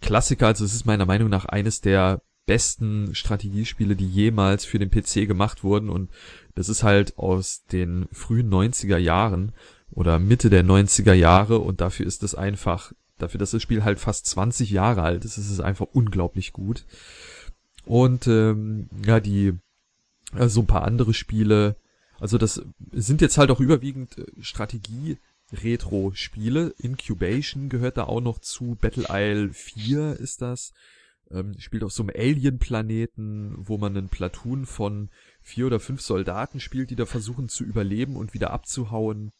[0.00, 0.48] Klassiker.
[0.48, 5.28] Also es ist meiner Meinung nach eines der besten Strategiespiele, die jemals für den PC
[5.28, 5.88] gemacht wurden.
[5.88, 6.10] Und
[6.54, 9.52] das ist halt aus den frühen 90er Jahren
[9.90, 11.58] oder Mitte der 90er Jahre.
[11.58, 15.38] Und dafür ist es einfach, dafür, dass das Spiel halt fast 20 Jahre alt ist,
[15.38, 16.84] ist es einfach unglaublich gut.
[17.84, 19.58] Und ähm, ja, die
[20.34, 21.76] äh, so ein paar andere Spiele.
[22.18, 26.74] Also das sind jetzt halt auch überwiegend äh, Strategie-Retro-Spiele.
[26.78, 28.76] Incubation gehört da auch noch zu.
[28.80, 30.72] Battle Isle 4 ist das.
[31.30, 35.08] Ähm, spielt auf so einem Alien-Planeten, wo man einen Platoon von
[35.40, 39.32] vier oder fünf Soldaten spielt, die da versuchen zu überleben und wieder abzuhauen.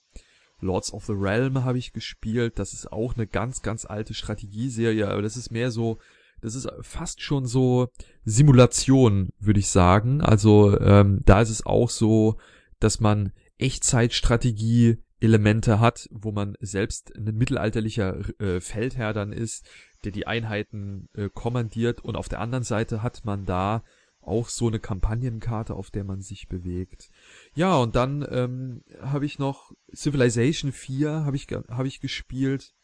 [0.60, 2.58] Lords of the Realm habe ich gespielt.
[2.58, 5.98] Das ist auch eine ganz, ganz alte Strategieserie, aber das ist mehr so,
[6.42, 7.88] das ist fast schon so
[8.24, 10.20] Simulation, würde ich sagen.
[10.20, 12.36] Also ähm, da ist es auch so,
[12.80, 19.64] dass man Echtzeitstrategie Elemente hat, wo man selbst ein mittelalterlicher äh, Feldherr dann ist,
[20.04, 23.84] der die Einheiten äh, kommandiert und auf der anderen Seite hat man da
[24.20, 27.10] auch so eine Kampagnenkarte, auf der man sich bewegt.
[27.54, 32.74] Ja, und dann ähm, habe ich noch Civilization 4 habe ich habe ich gespielt.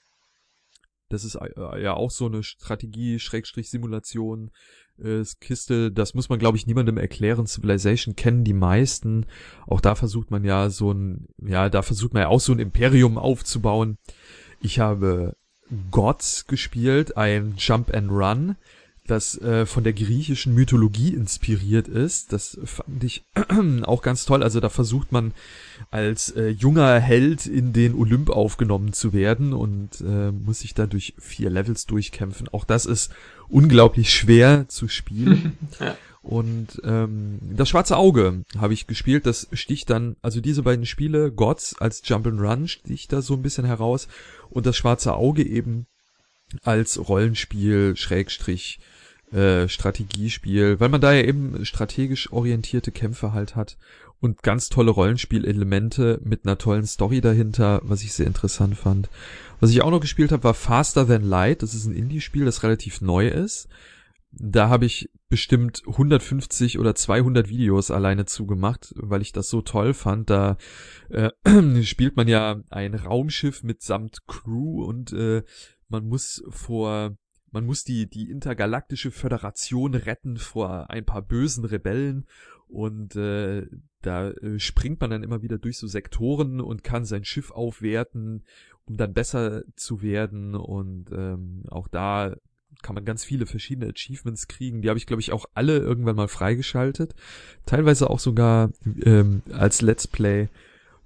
[1.08, 4.50] Das ist äh, ja auch so eine Strategie Schrägstrich Simulation
[5.02, 7.46] äh, Kiste, das muss man glaube ich niemandem erklären.
[7.46, 9.26] Civilization kennen die meisten.
[9.66, 12.58] Auch da versucht man ja so ein ja, da versucht man ja auch so ein
[12.58, 13.98] Imperium aufzubauen.
[14.60, 15.36] Ich habe
[15.90, 18.56] Gods gespielt, ein Jump and Run,
[19.10, 22.32] das äh, von der griechischen Mythologie inspiriert ist.
[22.32, 23.24] Das fand ich
[23.82, 24.42] auch ganz toll.
[24.42, 25.32] Also da versucht man
[25.90, 30.86] als äh, junger Held in den Olymp aufgenommen zu werden und äh, muss sich da
[30.86, 32.48] durch vier Levels durchkämpfen.
[32.48, 33.10] Auch das ist
[33.48, 35.56] unglaublich schwer zu spielen.
[35.80, 35.96] Ja.
[36.22, 39.24] Und ähm, das schwarze Auge habe ich gespielt.
[39.24, 43.34] Das sticht dann, also diese beiden Spiele, Gods als Jump and Run sticht da so
[43.34, 44.08] ein bisschen heraus
[44.50, 45.86] und das schwarze Auge eben
[46.62, 48.80] als Rollenspiel, Schrägstrich,
[49.32, 53.76] äh, Strategiespiel, weil man da ja eben strategisch orientierte Kämpfe halt hat
[54.20, 59.08] und ganz tolle Rollenspielelemente mit einer tollen Story dahinter, was ich sehr interessant fand.
[59.60, 61.62] Was ich auch noch gespielt habe, war Faster Than Light.
[61.62, 63.68] Das ist ein Indie-Spiel, das relativ neu ist.
[64.30, 69.94] Da habe ich bestimmt 150 oder 200 Videos alleine zugemacht, weil ich das so toll
[69.94, 70.30] fand.
[70.30, 70.58] Da
[71.10, 71.30] äh,
[71.82, 75.42] spielt man ja ein Raumschiff mitsamt Crew und äh,
[75.88, 77.16] man muss vor
[77.50, 82.26] man muss die die intergalaktische Föderation retten vor ein paar bösen Rebellen
[82.68, 83.66] und äh,
[84.02, 88.44] da äh, springt man dann immer wieder durch so Sektoren und kann sein Schiff aufwerten,
[88.84, 92.36] um dann besser zu werden und ähm, auch da
[92.82, 94.82] kann man ganz viele verschiedene Achievements kriegen.
[94.82, 97.14] Die habe ich, glaube ich, auch alle irgendwann mal freigeschaltet.
[97.66, 98.70] Teilweise auch sogar
[99.02, 100.48] ähm, als Let's Play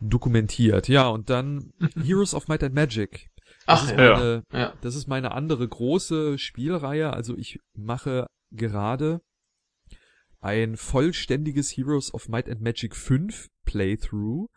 [0.00, 0.88] dokumentiert.
[0.88, 1.72] Ja, und dann
[2.04, 3.30] Heroes of Might and Magic.
[3.66, 3.96] Das Ach ist ja.
[3.96, 4.72] meine, ja.
[4.80, 7.12] das ist meine andere große Spielreihe.
[7.12, 9.20] Also ich mache gerade
[10.40, 14.48] ein vollständiges Heroes of Might and Magic 5 Playthrough.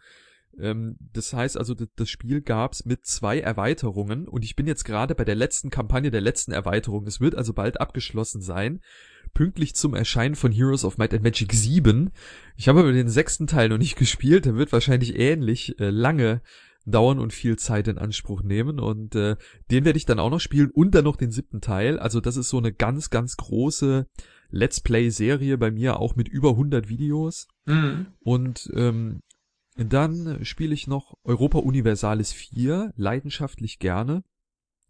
[0.60, 5.16] Ähm, das heißt also, das Spiel gab's mit zwei Erweiterungen und ich bin jetzt gerade
[5.16, 7.06] bei der letzten Kampagne der letzten Erweiterung.
[7.08, 8.82] Es wird also bald abgeschlossen sein,
[9.34, 12.12] pünktlich zum Erscheinen von Heroes of Might and Magic 7.
[12.56, 16.42] Ich habe aber den sechsten Teil noch nicht gespielt, der wird wahrscheinlich ähnlich äh, lange
[16.86, 19.36] dauern und viel Zeit in Anspruch nehmen und äh,
[19.72, 22.00] den werde ich dann auch noch spielen und dann noch den siebten Teil.
[22.00, 24.08] Also das ist so eine ganz, ganz große
[24.50, 27.48] Let's Play-Serie bei mir, auch mit über 100 Videos.
[27.66, 28.08] Mhm.
[28.20, 29.22] Und ähm,
[29.76, 34.24] dann spiele ich noch Europa Universalis 4, leidenschaftlich gerne.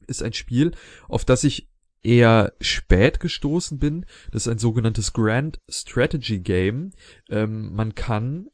[0.07, 0.71] Ist ein Spiel,
[1.07, 1.69] auf das ich
[2.03, 4.05] eher spät gestoßen bin.
[4.31, 6.91] Das ist ein sogenanntes Grand Strategy Game.
[7.29, 8.49] Ähm, man kann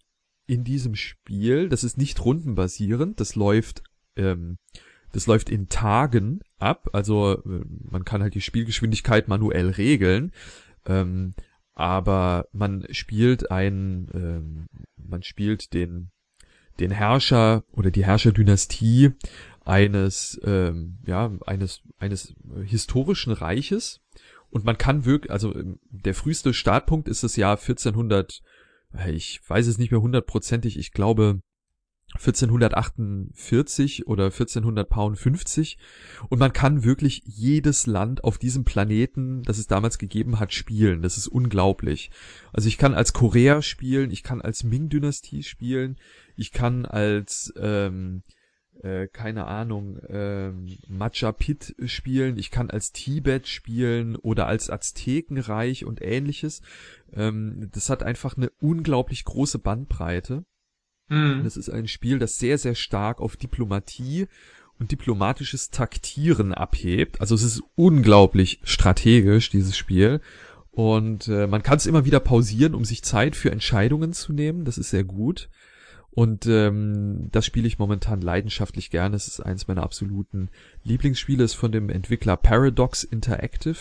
[0.52, 3.84] in diesem Spiel, das ist nicht rundenbasierend, das läuft,
[4.18, 4.58] ähm,
[5.14, 6.90] das läuft in Tagen ab.
[6.92, 10.34] Also äh, man kann halt die Spielgeschwindigkeit manuell regeln.
[10.86, 11.36] Ähm,
[11.74, 16.12] aber man spielt ein, ähm, man spielt den
[16.80, 19.12] den Herrscher oder die Herrscherdynastie
[19.64, 22.34] eines ähm, ja eines eines
[22.66, 24.02] historischen Reiches
[24.50, 28.51] und man kann wirklich also ähm, der früheste Startpunkt ist das Jahr 1400 äh,
[29.08, 31.42] ich weiß es nicht mehr hundertprozentig ich glaube
[32.16, 35.78] 1448 oder 1450
[36.30, 41.02] und man kann wirklich jedes Land auf diesem Planeten, das es damals gegeben hat, spielen.
[41.02, 42.12] Das ist unglaublich.
[42.52, 45.98] Also ich kann als Korea spielen, ich kann als Ming-Dynastie spielen,
[46.36, 48.24] ich kann als ähm,
[48.84, 56.02] äh, keine Ahnung, ähm, Machapit spielen, ich kann als Tibet spielen oder als Aztekenreich und
[56.02, 56.62] ähnliches.
[57.14, 60.46] Ähm, das hat einfach eine unglaublich große Bandbreite.
[61.10, 61.44] Mhm.
[61.44, 64.28] Das ist ein Spiel, das sehr, sehr stark auf Diplomatie
[64.80, 67.22] und diplomatisches Taktieren abhebt.
[67.22, 70.22] Also es ist unglaublich strategisch, dieses Spiel.
[70.72, 74.66] Und äh, man kann es immer wieder pausieren, um sich Zeit für Entscheidungen zu nehmen.
[74.66, 75.50] Das ist sehr gut.
[76.14, 79.16] Und ähm, das spiele ich momentan leidenschaftlich gerne.
[79.16, 80.50] Es ist eins meiner absoluten
[80.84, 81.44] Lieblingsspiele.
[81.44, 83.78] Es ist von dem Entwickler Paradox Interactive.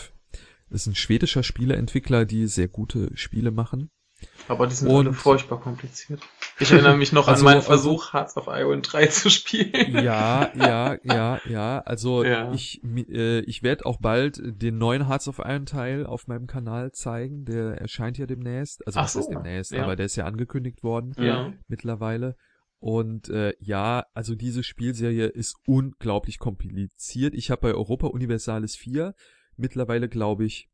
[0.69, 3.89] Das ist ein schwedischer Spieleentwickler, die sehr gute Spiele machen.
[4.47, 6.21] Aber die sind Und- alle furchtbar kompliziert.
[6.59, 9.93] Ich erinnere mich noch Also- an meinen Versuch, Hearts of Iron 3 zu spielen.
[10.03, 11.79] Ja, ja, ja, ja.
[11.79, 12.51] Also Ja.
[12.51, 16.91] ich, äh, ich werde auch bald den neuen Hearts of Iron Teil auf meinem Kanal
[16.91, 17.45] zeigen.
[17.45, 18.85] Der erscheint ja demnächst.
[18.85, 19.71] Also Ach was ist so, demnächst?
[19.71, 19.83] ja.
[19.83, 21.53] Aber der ist ja angekündigt worden Ja.
[21.67, 22.35] mittlerweile.
[22.79, 27.35] Und äh, ja, also diese Spielserie ist unglaublich kompliziert.
[27.35, 29.13] Ich habe bei Europa Universalis 4
[29.55, 30.67] mittlerweile, glaube ich,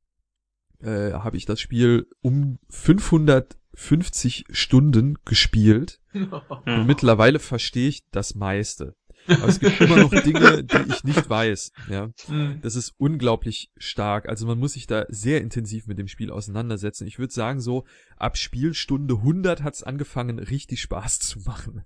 [0.81, 5.99] äh, habe ich das Spiel um 550 Stunden gespielt.
[6.13, 8.95] Und mittlerweile verstehe ich das meiste.
[9.27, 11.71] Aber es gibt immer noch Dinge, die ich nicht weiß.
[11.89, 12.59] Ja, Mhm.
[12.61, 14.29] das ist unglaublich stark.
[14.29, 17.05] Also man muss sich da sehr intensiv mit dem Spiel auseinandersetzen.
[17.07, 17.83] Ich würde sagen, so
[18.15, 21.83] ab Spielstunde 100 hat's angefangen, richtig Spaß zu machen.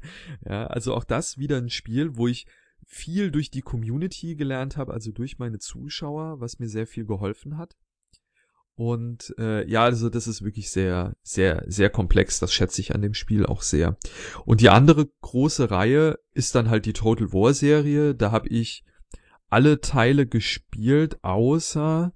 [0.48, 2.46] Ja, also auch das wieder ein Spiel, wo ich
[2.86, 7.58] viel durch die Community gelernt habe, also durch meine Zuschauer, was mir sehr viel geholfen
[7.58, 7.76] hat.
[8.76, 12.40] Und äh, ja, also das ist wirklich sehr, sehr, sehr komplex.
[12.40, 13.98] Das schätze ich an dem Spiel auch sehr.
[14.46, 18.16] Und die andere große Reihe ist dann halt die Total War Serie.
[18.16, 18.84] Da habe ich
[19.50, 22.14] alle Teile gespielt, außer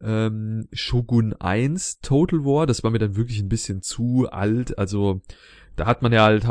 [0.00, 2.66] ähm, Shogun 1 Total War.
[2.66, 4.78] Das war mir dann wirklich ein bisschen zu alt.
[4.78, 5.20] Also
[5.74, 6.46] da hat man ja halt,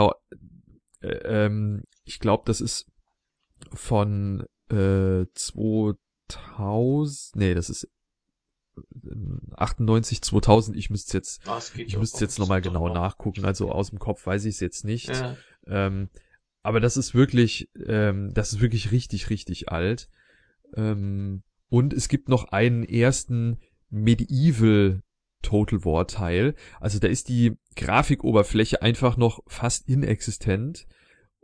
[1.01, 2.87] äh, ähm, ich glaube, das ist
[3.73, 7.87] von äh, 2000, nee, das ist
[9.55, 10.77] 98, 2000.
[10.77, 13.45] Ich müsste jetzt, Ah, ich müsste jetzt nochmal genau nachgucken.
[13.45, 15.09] Also aus dem Kopf weiß ich es jetzt nicht.
[15.09, 15.38] Ja.
[15.67, 16.09] Ähm,
[16.63, 20.09] aber das ist wirklich, ähm, das ist wirklich richtig, richtig alt.
[20.75, 23.59] Ähm, und es gibt noch einen ersten
[23.89, 25.01] Medieval
[25.41, 26.55] Total War Teil.
[26.79, 30.88] Also da ist die Grafikoberfläche einfach noch fast inexistent.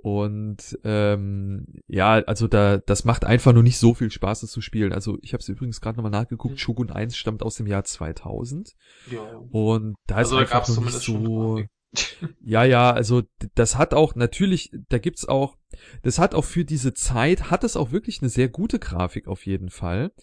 [0.03, 4.61] Und ähm, ja, also da, das macht einfach nur nicht so viel Spaß, das zu
[4.61, 4.93] spielen.
[4.93, 6.55] Also ich habe es übrigens gerade nochmal nachgeguckt.
[6.55, 6.57] Mhm.
[6.57, 8.73] Shogun 1 stammt aus dem Jahr 2000
[9.11, 9.21] Ja.
[9.51, 11.63] und da Also ist da einfach noch nicht so.
[12.39, 15.57] Ja, ja, also das hat auch natürlich, da gibt's auch,
[16.03, 19.45] das hat auch für diese Zeit, hat es auch wirklich eine sehr gute Grafik auf
[19.45, 20.13] jeden Fall.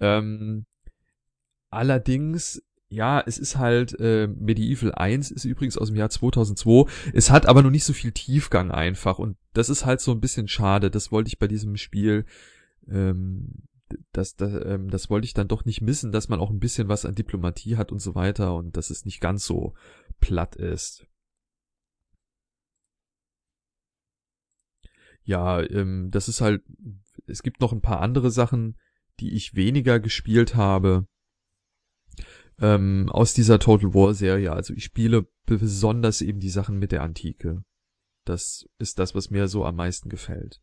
[0.00, 0.64] Ähm,
[1.68, 6.90] allerdings, ja, es ist halt, äh, Medieval 1 ist übrigens aus dem Jahr 2002.
[7.14, 10.20] Es hat aber noch nicht so viel Tiefgang einfach und das ist halt so ein
[10.20, 10.90] bisschen schade.
[10.90, 12.26] Das wollte ich bei diesem Spiel,
[12.88, 13.62] ähm,
[14.12, 16.88] das, das, ähm, das wollte ich dann doch nicht missen, dass man auch ein bisschen
[16.88, 19.74] was an Diplomatie hat und so weiter und dass es nicht ganz so
[20.20, 21.06] platt ist.
[25.22, 26.64] Ja, ähm, das ist halt,
[27.26, 28.76] es gibt noch ein paar andere Sachen,
[29.20, 31.06] die ich weniger gespielt habe
[32.60, 34.52] ähm, aus dieser Total War Serie.
[34.52, 37.64] Also ich spiele besonders eben die Sachen mit der Antike.
[38.24, 40.60] Das ist das, was mir so am meisten gefällt.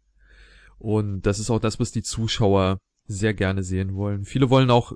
[0.77, 4.25] Und das ist auch das, was die Zuschauer sehr gerne sehen wollen.
[4.25, 4.93] Viele wollen auch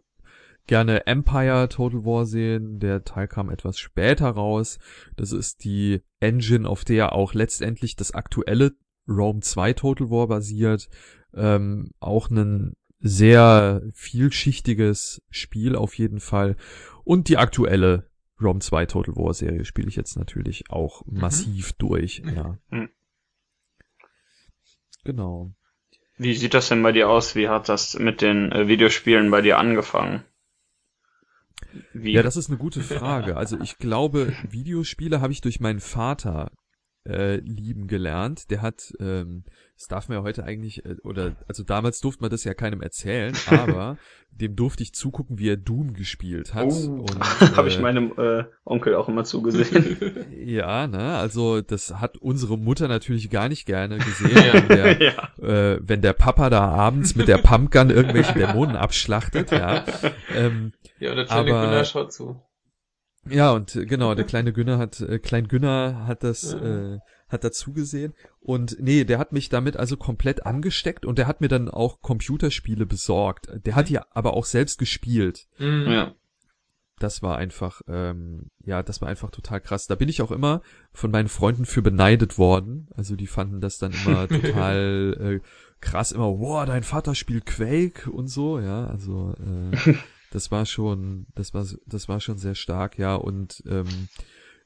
[0.68, 2.80] gerne Empire Total War sehen.
[2.80, 4.78] Der Teil kam etwas später raus.
[5.16, 8.74] Das ist die Engine, auf der auch letztendlich das aktuelle
[9.08, 10.88] Rome 2 Total War basiert.
[11.34, 16.56] Ähm, auch ein sehr vielschichtiges Spiel auf jeden Fall.
[17.04, 18.10] Und die aktuelle
[18.42, 21.20] Rome 2 Total War Serie spiele ich jetzt natürlich auch mhm.
[21.20, 22.22] massiv durch.
[22.26, 22.58] Ja.
[22.70, 22.90] Mhm.
[25.04, 25.52] Genau.
[26.18, 27.36] Wie sieht das denn bei dir aus?
[27.36, 30.24] Wie hat das mit den äh, Videospielen bei dir angefangen?
[31.94, 32.12] Wie?
[32.12, 33.38] Ja, das ist eine gute Frage.
[33.38, 36.52] Also ich glaube, Videospiele habe ich durch meinen Vater
[37.08, 38.52] äh, lieben gelernt.
[38.52, 39.44] Der hat, ähm,
[39.76, 42.82] das darf man ja heute eigentlich, äh, oder also damals durfte man das ja keinem
[42.82, 43.98] erzählen, aber
[44.30, 46.72] dem durfte ich zugucken, wie er Doom gespielt hat.
[46.72, 47.06] Oh,
[47.42, 49.98] äh, habe ich meinem äh, Onkel auch immer zugesehen.
[50.46, 55.74] ja, ne, also das hat unsere Mutter natürlich gar nicht gerne gesehen, wenn der, ja.
[55.74, 59.84] äh, wenn der Papa da abends mit der Pumpgun irgendwelche Dämonen abschlachtet, ja.
[60.36, 62.42] Ähm, ja, der kleine aber, schaut zu.
[63.30, 66.94] Ja, und äh, genau, der kleine Günner hat, äh, Klein Günner hat das, ja.
[66.96, 68.14] äh, hat dazu gesehen.
[68.40, 72.02] Und nee, der hat mich damit also komplett angesteckt und der hat mir dann auch
[72.02, 73.48] Computerspiele besorgt.
[73.66, 75.48] Der hat die aber auch selbst gespielt.
[75.60, 75.88] Mhm.
[75.88, 76.16] Ja.
[77.00, 79.88] Das war einfach, ähm, ja, das war einfach total krass.
[79.88, 82.90] Da bin ich auch immer von meinen Freunden für beneidet worden.
[82.96, 85.48] Also die fanden das dann immer total äh,
[85.80, 89.94] krass, immer, wow, dein Vater spielt Quake und so, ja, also äh,
[90.32, 93.16] das war schon, das war, das war schon sehr stark, ja.
[93.16, 94.08] Und ähm,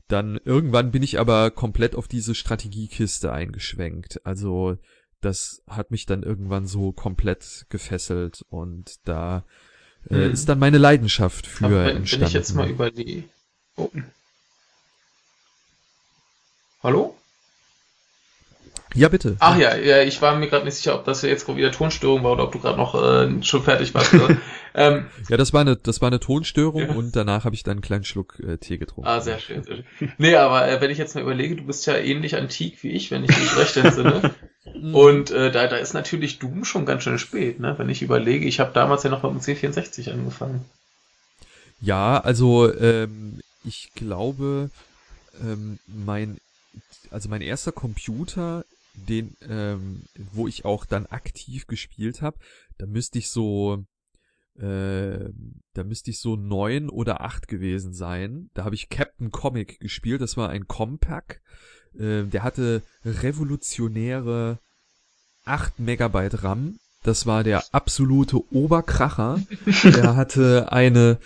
[0.08, 4.26] dann irgendwann bin ich aber komplett auf diese Strategiekiste eingeschwenkt.
[4.26, 4.78] Also
[5.22, 9.44] das hat mich dann irgendwann so komplett gefesselt und da
[10.10, 10.32] äh, hm.
[10.32, 12.22] ist dann meine Leidenschaft für aber wenn, entstanden.
[12.22, 13.28] Wenn ich jetzt mal über die.
[13.76, 13.90] Oh.
[16.84, 17.18] Hallo?
[18.96, 19.36] Ja, bitte.
[19.40, 22.32] Ach ja, ja, ich war mir gerade nicht sicher, ob das jetzt wieder Tonstörung war
[22.32, 24.14] oder ob du gerade noch äh, schon fertig warst.
[24.74, 26.94] ähm, ja, das war eine, das war eine Tonstörung ja.
[26.94, 29.10] und danach habe ich dann einen kleinen Schluck äh, Tee getrunken.
[29.10, 30.12] Ah, sehr schön, sehr schön.
[30.18, 33.12] Nee, aber äh, wenn ich jetzt mal überlege, du bist ja ähnlich antik wie ich,
[33.12, 34.34] wenn ich mich recht entsinne.
[34.94, 37.76] Und äh, da, da ist natürlich Doom schon ganz schön spät, ne?
[37.78, 40.66] Wenn ich überlege, ich habe damals ja noch mit dem C64 angefangen.
[41.82, 44.72] Ja, also ähm, ich glaube,
[45.42, 46.40] ähm, mein
[47.12, 48.66] also mein erster Computer
[49.08, 50.04] den, ähm,
[50.34, 52.38] wo ich auch dann aktiv gespielt habe,
[52.78, 53.86] da müsste ich so,
[54.58, 55.30] äh,
[55.74, 58.50] da müsste ich so neun oder acht gewesen sein.
[58.54, 60.22] Da habe ich Captain Comic gespielt.
[60.22, 61.42] Das war ein Compact.
[61.98, 64.60] Äh, der hatte revolutionäre
[65.46, 66.80] 8 Megabyte RAM.
[67.04, 69.40] Das war der absolute Oberkracher.
[69.84, 71.20] der hatte eine,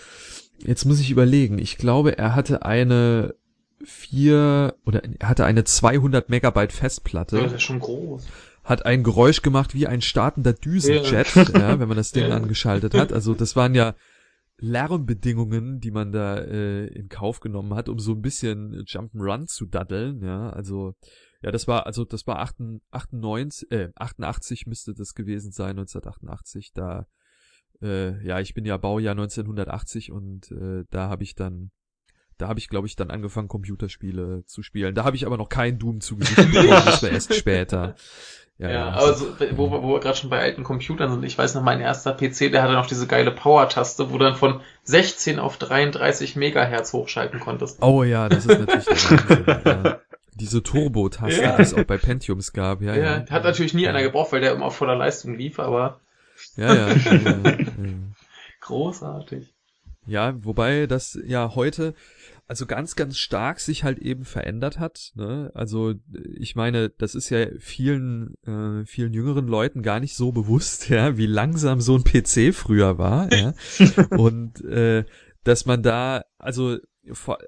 [0.60, 3.34] jetzt muss ich überlegen, ich glaube, er hatte eine
[3.84, 7.38] vier oder er hatte eine 200 Megabyte Festplatte.
[7.38, 8.28] Ja, das ist schon groß.
[8.64, 11.44] Hat ein Geräusch gemacht wie ein startender Düsenjet, ja.
[11.60, 12.36] ja wenn man das Ding ja.
[12.36, 13.14] angeschaltet hat.
[13.14, 13.96] Also das waren ja
[14.58, 19.66] Lärmbedingungen, die man da äh, in Kauf genommen hat, um so ein bisschen Jump'n'Run zu
[19.66, 20.22] daddeln.
[20.22, 20.94] Ja, also
[21.42, 26.74] ja, das war also das war 98, äh, 88 müsste das gewesen sein, 1988.
[26.74, 27.08] Da
[27.82, 31.72] äh, ja, ich bin ja Baujahr 1980 und äh, da habe ich dann
[32.40, 34.96] da habe ich, glaube ich, dann angefangen, Computerspiele zu spielen.
[34.96, 37.96] Da habe ich aber noch kein Doom zu Gesicht bekommen, das war erst später.
[38.62, 41.56] Ja, ja, aber so, wo, wo wir gerade schon bei alten Computern sind, ich weiß
[41.56, 45.40] noch, mein erster PC, der hatte noch diese geile Power-Taste, wo du dann von 16
[45.40, 47.82] auf 33 Megahertz hochschalten konntest.
[47.82, 49.64] Oh ja, das ist natürlich der Wahnsinn.
[49.66, 50.00] ja.
[50.34, 51.56] Diese Turbo-Taste, ja.
[51.56, 52.96] die es auch bei Pentiums gab, ja.
[52.96, 53.30] Ja, ja.
[53.30, 56.02] hat natürlich nie einer gebraucht, weil der immer auf voller Leistung lief, aber.
[56.58, 56.76] Ja.
[56.76, 57.58] ja, ja.
[58.60, 59.54] Großartig.
[60.10, 61.94] Ja, wobei das ja heute,
[62.48, 65.12] also ganz, ganz stark sich halt eben verändert hat.
[65.16, 65.52] Ne?
[65.54, 65.94] Also
[66.36, 71.18] ich meine, das ist ja vielen, äh, vielen jüngeren Leuten gar nicht so bewusst, ja,
[71.18, 73.32] wie langsam so ein PC früher war.
[73.34, 73.54] Ja?
[74.18, 75.06] Und äh,
[75.44, 76.78] dass man da, also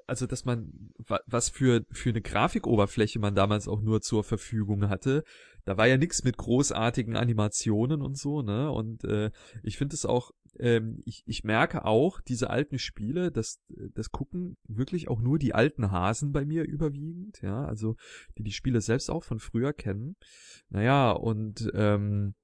[0.08, 0.90] also dass man
[1.26, 5.22] was für für eine Grafikoberfläche man damals auch nur zur Verfügung hatte,
[5.64, 8.70] da war ja nichts mit großartigen Animationen und so, ne?
[8.70, 9.30] Und äh,
[9.62, 14.56] ich finde es auch ähm, ich, ich merke auch, diese alten Spiele, das, das gucken
[14.68, 17.96] wirklich auch nur die alten Hasen bei mir überwiegend, ja, also
[18.38, 20.16] die die Spiele selbst auch von früher kennen.
[20.68, 22.34] Naja, und ähm,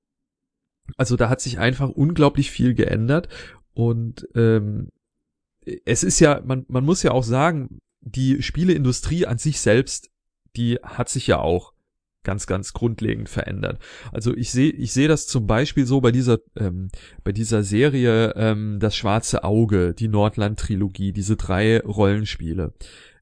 [0.97, 3.29] also da hat sich einfach unglaublich viel geändert
[3.75, 4.90] und ähm,
[5.85, 10.11] es ist ja, man, man muss ja auch sagen, die Spieleindustrie an sich selbst,
[10.57, 11.75] die hat sich ja auch
[12.29, 13.79] ganz, ganz grundlegend verändert.
[14.12, 16.91] Also ich sehe, ich sehe das zum Beispiel so bei dieser, ähm,
[17.24, 22.74] bei dieser Serie ähm, Das Schwarze Auge, die Nordland-Trilogie, diese drei Rollenspiele.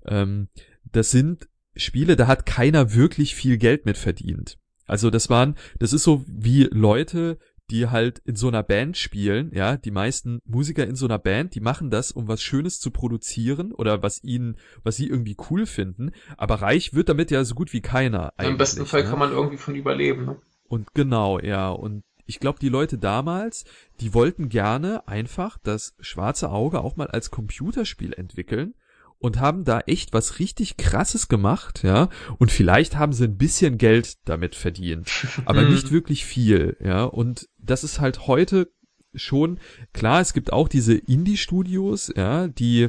[0.07, 0.49] Ähm,
[0.91, 4.59] das sind Spiele, da hat keiner wirklich viel Geld mit verdient.
[4.87, 7.39] Also das waren, das ist so wie Leute,
[7.71, 11.55] die halt in so einer Band spielen, ja, die meisten Musiker in so einer Band,
[11.55, 15.67] die machen das, um was Schönes zu produzieren oder was ihnen, was sie irgendwie cool
[15.67, 18.33] finden, aber reich wird damit ja so gut wie keiner.
[18.39, 19.11] Im besten Fall ne?
[19.11, 20.37] kann man irgendwie von überleben, ne?
[20.69, 23.65] Und genau, ja, und ich glaube, die Leute damals,
[24.01, 28.75] die wollten gerne einfach das schwarze Auge auch mal als Computerspiel entwickeln
[29.19, 32.09] und haben da echt was richtig krasses gemacht, ja.
[32.39, 35.11] Und vielleicht haben sie ein bisschen Geld damit verdient,
[35.45, 35.73] aber mhm.
[35.73, 37.05] nicht wirklich viel, ja.
[37.05, 38.71] Und das ist halt heute
[39.15, 39.59] schon
[39.93, 40.21] klar.
[40.21, 42.89] Es gibt auch diese Indie-Studios, ja, die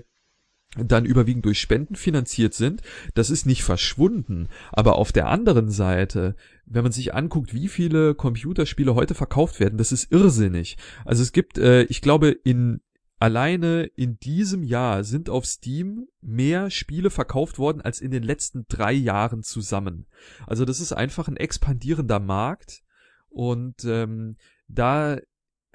[0.75, 2.82] dann überwiegend durch Spenden finanziert sind,
[3.15, 4.47] das ist nicht verschwunden.
[4.71, 9.78] Aber auf der anderen Seite, wenn man sich anguckt, wie viele Computerspiele heute verkauft werden,
[9.78, 10.78] das ist irrsinnig.
[11.05, 12.82] Also es gibt, äh, ich glaube, in
[13.19, 18.65] Alleine in diesem Jahr sind auf Steam mehr Spiele verkauft worden als in den letzten
[18.67, 20.05] drei Jahren zusammen.
[20.45, 22.84] Also das ist einfach ein expandierender Markt
[23.30, 24.38] und ähm,
[24.68, 25.18] da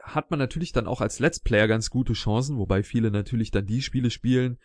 [0.03, 3.67] hat man natürlich dann auch als Let's Player ganz gute Chancen, wobei viele natürlich dann
[3.67, 4.59] die Spiele spielen,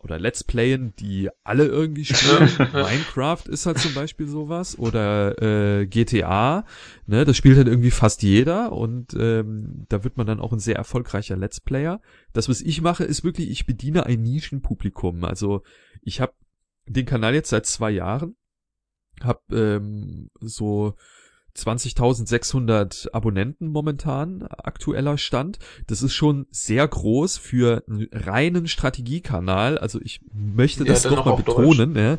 [0.00, 2.48] oder Let's Playen, die alle irgendwie spielen.
[2.72, 4.78] Minecraft ist halt zum Beispiel sowas.
[4.78, 6.64] Oder äh, GTA,
[7.06, 10.60] ne, das spielt halt irgendwie fast jeder und ähm, da wird man dann auch ein
[10.60, 12.00] sehr erfolgreicher Let's Player.
[12.32, 15.24] Das, was ich mache, ist wirklich, ich bediene ein Nischenpublikum.
[15.24, 15.62] Also
[16.02, 16.32] ich habe
[16.86, 18.36] den Kanal jetzt seit zwei Jahren,
[19.20, 20.94] hab ähm, so
[21.58, 25.58] 20.600 Abonnenten momentan, aktueller Stand.
[25.86, 29.78] Das ist schon sehr groß für einen reinen Strategiekanal.
[29.78, 31.96] Also ich möchte ja, das doch mal betonen.
[31.96, 32.18] Ja.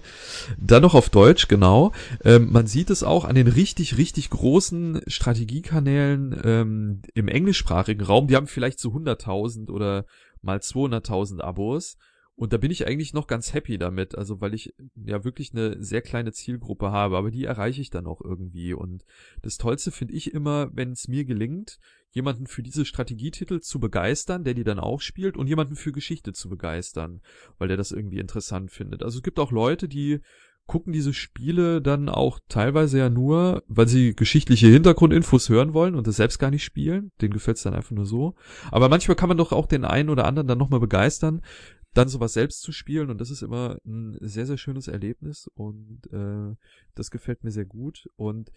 [0.58, 1.92] Dann noch auf Deutsch, genau.
[2.24, 8.28] Ähm, man sieht es auch an den richtig, richtig großen Strategiekanälen ähm, im englischsprachigen Raum.
[8.28, 10.06] Die haben vielleicht so 100.000 oder
[10.42, 11.98] mal 200.000 Abos.
[12.40, 15.84] Und da bin ich eigentlich noch ganz happy damit, also weil ich ja wirklich eine
[15.84, 18.74] sehr kleine Zielgruppe habe, aber die erreiche ich dann auch irgendwie.
[18.74, 19.04] Und
[19.42, 21.80] das Tollste finde ich immer, wenn es mir gelingt,
[22.12, 26.32] jemanden für diese Strategietitel zu begeistern, der die dann auch spielt, und jemanden für Geschichte
[26.32, 27.20] zu begeistern,
[27.58, 29.04] weil der das irgendwie interessant findet.
[29.04, 30.22] Also es gibt auch Leute, die
[30.70, 36.08] gucken diese Spiele dann auch teilweise ja nur, weil sie geschichtliche Hintergrundinfos hören wollen und
[36.08, 37.12] das selbst gar nicht spielen.
[37.22, 38.36] Den gefällt's dann einfach nur so.
[38.72, 41.42] Aber manchmal kann man doch auch den einen oder anderen dann nochmal begeistern,
[41.94, 46.02] dann sowas selbst zu spielen und das ist immer ein sehr, sehr schönes Erlebnis und
[46.12, 46.56] äh,
[46.96, 48.52] das gefällt mir sehr gut und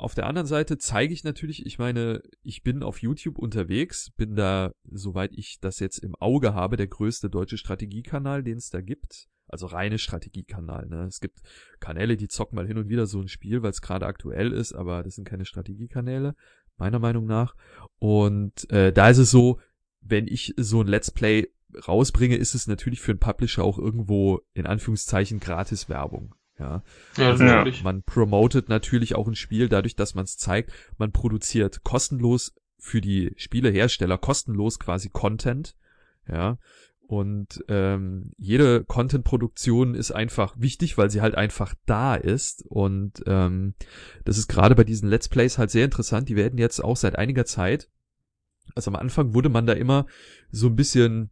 [0.00, 4.34] auf der anderen Seite zeige ich natürlich, ich meine, ich bin auf YouTube unterwegs, bin
[4.34, 8.80] da, soweit ich das jetzt im Auge habe, der größte deutsche Strategiekanal, den es da
[8.80, 9.28] gibt.
[9.46, 10.86] Also reine Strategiekanal.
[10.86, 11.04] Ne?
[11.04, 11.40] Es gibt
[11.80, 14.72] Kanäle, die zocken mal hin und wieder so ein Spiel, weil es gerade aktuell ist,
[14.72, 16.34] aber das sind keine Strategiekanäle,
[16.78, 17.54] meiner Meinung nach.
[17.98, 19.58] Und äh, da ist es so,
[20.00, 21.48] wenn ich so ein Let's Play
[21.86, 26.34] rausbringe, ist es natürlich für einen Publisher auch irgendwo in Anführungszeichen gratis Werbung.
[26.58, 26.82] Ja,
[27.16, 27.64] ja also ja.
[27.82, 30.72] man promotet natürlich auch ein Spiel dadurch, dass man es zeigt.
[30.98, 35.76] Man produziert kostenlos für die Spielehersteller kostenlos quasi Content.
[36.28, 36.58] Ja,
[37.10, 42.64] und ähm, jede Content-Produktion ist einfach wichtig, weil sie halt einfach da ist.
[42.68, 43.74] Und ähm,
[44.24, 46.28] das ist gerade bei diesen Let's Plays halt sehr interessant.
[46.28, 47.88] Die werden jetzt auch seit einiger Zeit,
[48.76, 50.06] also am Anfang wurde man da immer
[50.52, 51.30] so ein bisschen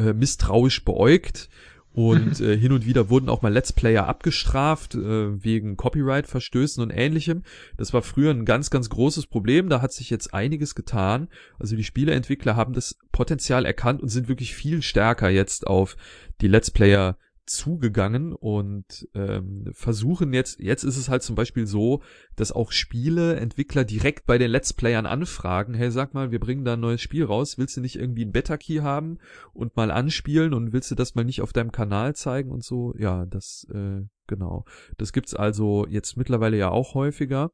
[0.00, 1.48] äh, misstrauisch beäugt
[1.92, 6.90] und äh, hin und wieder wurden auch mal Let's Player abgestraft äh, wegen Copyright-Verstößen und
[6.90, 7.42] ähnlichem.
[7.76, 9.68] Das war früher ein ganz, ganz großes Problem.
[9.68, 11.28] Da hat sich jetzt einiges getan.
[11.58, 15.96] Also die Spieleentwickler haben das Potenzial erkannt und sind wirklich viel stärker jetzt auf
[16.40, 17.16] die Let's Player
[17.50, 22.00] zugegangen und ähm, versuchen jetzt, jetzt ist es halt zum Beispiel so,
[22.36, 26.74] dass auch Spieleentwickler direkt bei den Let's Playern anfragen, hey, sag mal, wir bringen da
[26.74, 29.18] ein neues Spiel raus, willst du nicht irgendwie ein Beta-Key haben
[29.52, 32.94] und mal anspielen und willst du das mal nicht auf deinem Kanal zeigen und so?
[32.96, 34.64] Ja, das, äh, genau.
[34.96, 37.50] Das gibt's also jetzt mittlerweile ja auch häufiger.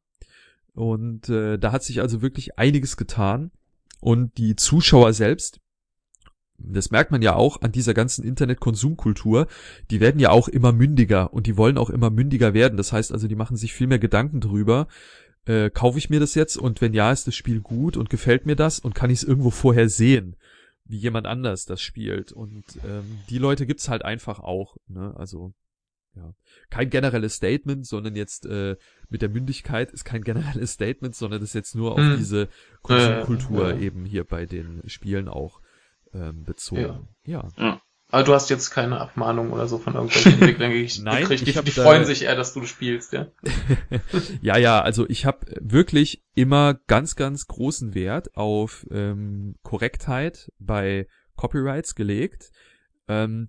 [0.74, 3.50] Und äh, da hat sich also wirklich einiges getan.
[4.00, 5.58] Und die Zuschauer selbst,
[6.58, 9.46] das merkt man ja auch an dieser ganzen Internetkonsumkultur,
[9.90, 12.76] die werden ja auch immer mündiger und die wollen auch immer mündiger werden.
[12.76, 14.88] Das heißt also, die machen sich viel mehr Gedanken drüber,
[15.46, 18.46] äh, kaufe ich mir das jetzt und wenn ja, ist das Spiel gut und gefällt
[18.46, 20.36] mir das und kann ich es irgendwo vorher sehen,
[20.84, 22.32] wie jemand anders das spielt.
[22.32, 24.76] Und ähm, die Leute gibt's halt einfach auch.
[24.88, 25.14] Ne?
[25.16, 25.54] Also
[26.16, 26.34] ja,
[26.70, 28.76] kein generelles Statement, sondern jetzt äh,
[29.08, 32.16] mit der Mündigkeit ist kein generelles Statement, sondern das ist jetzt nur auf hm.
[32.16, 32.48] diese
[32.82, 35.60] Konsumkultur äh, eben hier bei den Spielen auch
[36.16, 37.08] ähm, bezogen.
[37.24, 37.48] Ja.
[37.56, 37.80] ja.
[38.10, 41.00] Aber du hast jetzt keine Abmahnung oder so von irgendwelchen Entwicklern gekriegt.
[41.02, 43.26] Nein, die, ich hab, die freuen sich eher, dass du spielst, ja.
[44.40, 51.08] ja, ja, also ich habe wirklich immer ganz, ganz großen Wert auf ähm, Korrektheit bei
[51.34, 52.52] Copyrights gelegt.
[53.08, 53.48] Ähm,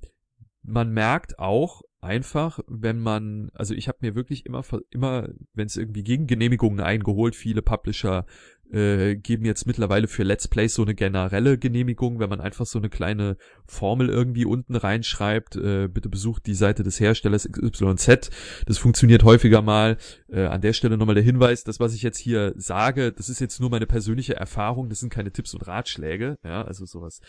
[0.63, 5.77] man merkt auch einfach, wenn man, also ich habe mir wirklich immer, immer, wenn es
[5.77, 8.25] irgendwie gegen Genehmigungen eingeholt, viele Publisher
[8.71, 12.79] äh, geben jetzt mittlerweile für Let's Plays so eine generelle Genehmigung, wenn man einfach so
[12.79, 18.29] eine kleine Formel irgendwie unten reinschreibt, äh, bitte besucht die Seite des Herstellers XYZ.
[18.65, 19.97] Das funktioniert häufiger mal.
[20.29, 23.39] Äh, an der Stelle nochmal der Hinweis, das, was ich jetzt hier sage, das ist
[23.39, 27.21] jetzt nur meine persönliche Erfahrung, das sind keine Tipps und Ratschläge, ja, also sowas.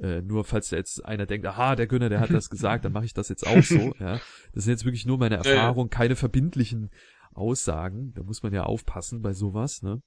[0.00, 3.04] Äh, nur falls jetzt einer denkt, aha, der Günner, der hat das gesagt, dann mache
[3.04, 4.20] ich das jetzt auch so, ja.
[4.52, 6.90] Das sind jetzt wirklich nur meine Erfahrung, keine verbindlichen
[7.34, 8.12] Aussagen.
[8.14, 10.00] Da muss man ja aufpassen bei sowas, ne?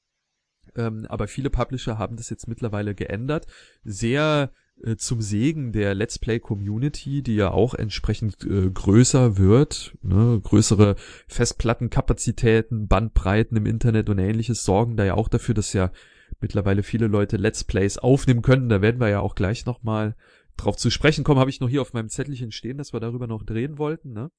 [0.78, 3.48] Ähm, aber viele Publisher haben das jetzt mittlerweile geändert.
[3.84, 4.52] Sehr
[4.84, 10.40] äh, zum Segen der Let's Play Community, die ja auch entsprechend äh, größer wird, ne?
[10.42, 10.96] größere
[11.28, 15.92] Festplattenkapazitäten, Bandbreiten im Internet und ähnliches sorgen da ja auch dafür, dass ja
[16.40, 18.70] mittlerweile viele Leute Let's Plays aufnehmen können.
[18.70, 20.16] Da werden wir ja auch gleich nochmal
[20.58, 21.40] drauf zu sprechen kommen.
[21.40, 24.14] Habe ich noch hier auf meinem Zettelchen stehen, dass wir darüber noch drehen wollten.
[24.14, 24.30] Ne?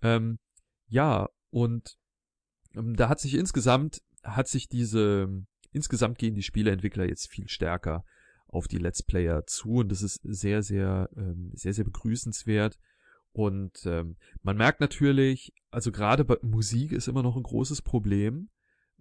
[0.00, 0.38] Ähm,
[0.88, 1.96] ja, und
[2.74, 8.04] ähm, da hat sich insgesamt, hat sich diese insgesamt gehen die Spieleentwickler jetzt viel stärker
[8.46, 12.78] auf die Let's Player zu und das ist sehr, sehr, ähm, sehr, sehr begrüßenswert.
[13.32, 18.48] Und ähm, man merkt natürlich, also gerade bei Musik ist immer noch ein großes Problem.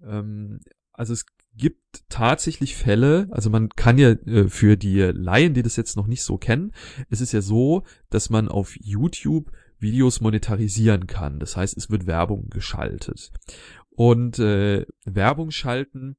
[0.04, 0.60] Ähm,
[0.92, 5.76] also es gibt tatsächlich Fälle, also man kann ja äh, für die Laien, die das
[5.76, 6.72] jetzt noch nicht so kennen,
[7.10, 11.40] es ist ja so, dass man auf YouTube Videos monetarisieren kann.
[11.40, 13.32] Das heißt, es wird Werbung geschaltet.
[13.90, 16.18] Und äh, Werbung schalten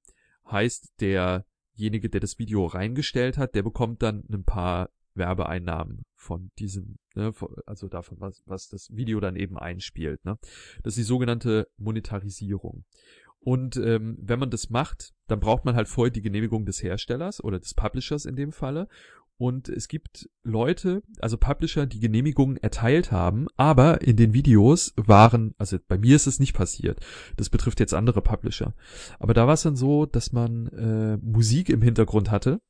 [0.50, 6.98] Heißt, derjenige, der das Video reingestellt hat, der bekommt dann ein paar Werbeeinnahmen von diesem,
[7.14, 7.32] ne,
[7.66, 10.24] also davon, was, was das Video dann eben einspielt.
[10.24, 10.38] Ne?
[10.82, 12.84] Das ist die sogenannte Monetarisierung.
[13.40, 17.44] Und ähm, wenn man das macht, dann braucht man halt vorher die Genehmigung des Herstellers
[17.44, 18.88] oder des Publishers in dem Falle.
[19.36, 25.54] Und es gibt Leute, also Publisher, die Genehmigungen erteilt haben, aber in den Videos waren,
[25.58, 27.00] also bei mir ist es nicht passiert.
[27.36, 28.74] Das betrifft jetzt andere Publisher.
[29.18, 32.60] Aber da war es dann so, dass man äh, Musik im Hintergrund hatte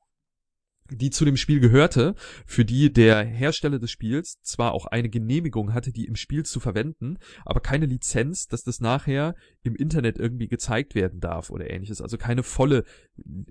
[0.90, 2.14] die zu dem Spiel gehörte,
[2.46, 6.60] für die der Hersteller des Spiels zwar auch eine Genehmigung hatte, die im Spiel zu
[6.60, 12.02] verwenden, aber keine Lizenz, dass das nachher im Internet irgendwie gezeigt werden darf oder ähnliches.
[12.02, 12.84] Also keine volle,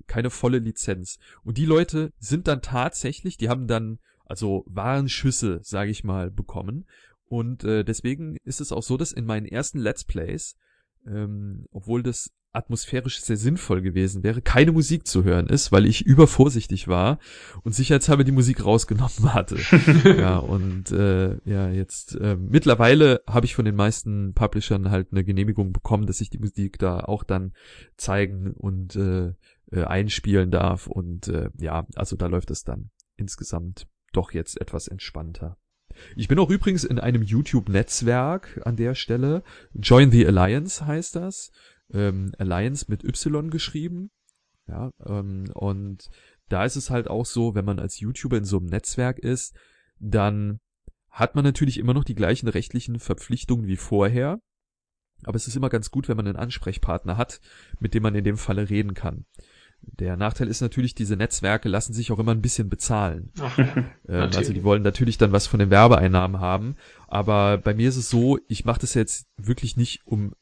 [0.06, 1.18] keine volle Lizenz.
[1.44, 6.86] Und die Leute sind dann tatsächlich, die haben dann also Warenschüsse, sage ich mal, bekommen.
[7.26, 10.56] Und äh, deswegen ist es auch so, dass in meinen ersten Let's Plays,
[11.08, 16.06] ähm, obwohl das atmosphärisch sehr sinnvoll gewesen wäre, keine Musik zu hören ist, weil ich
[16.06, 17.20] übervorsichtig war
[17.64, 19.58] und sicherheitshalber die Musik rausgenommen hatte.
[20.18, 25.24] ja, und äh, ja, jetzt äh, mittlerweile habe ich von den meisten Publishern halt eine
[25.24, 27.54] Genehmigung bekommen, dass ich die Musik da auch dann
[27.98, 29.34] zeigen und äh,
[29.72, 30.88] äh, einspielen darf.
[30.88, 35.58] Und äh, ja, also da läuft es dann insgesamt doch jetzt etwas entspannter.
[36.16, 39.44] Ich bin auch übrigens in einem YouTube-Netzwerk an der Stelle.
[39.74, 41.52] Join the Alliance heißt das
[41.94, 44.12] ähm, Alliance mit Y geschrieben.
[44.68, 46.10] Ja, ähm, und
[46.50, 49.56] da ist es halt auch so, wenn man als YouTuber in so einem Netzwerk ist,
[50.00, 50.60] dann
[51.10, 54.40] hat man natürlich immer noch die gleichen rechtlichen Verpflichtungen wie vorher.
[55.26, 57.40] Aber es ist immer ganz gut, wenn man einen Ansprechpartner hat,
[57.80, 59.26] mit dem man in dem Falle reden kann.
[59.82, 63.32] Der Nachteil ist natürlich, diese Netzwerke lassen sich auch immer ein bisschen bezahlen.
[63.40, 63.58] Ach,
[64.08, 66.76] ähm, also die wollen natürlich dann was von den Werbeeinnahmen haben.
[67.08, 70.34] Aber bei mir ist es so, ich mache das jetzt wirklich nicht, um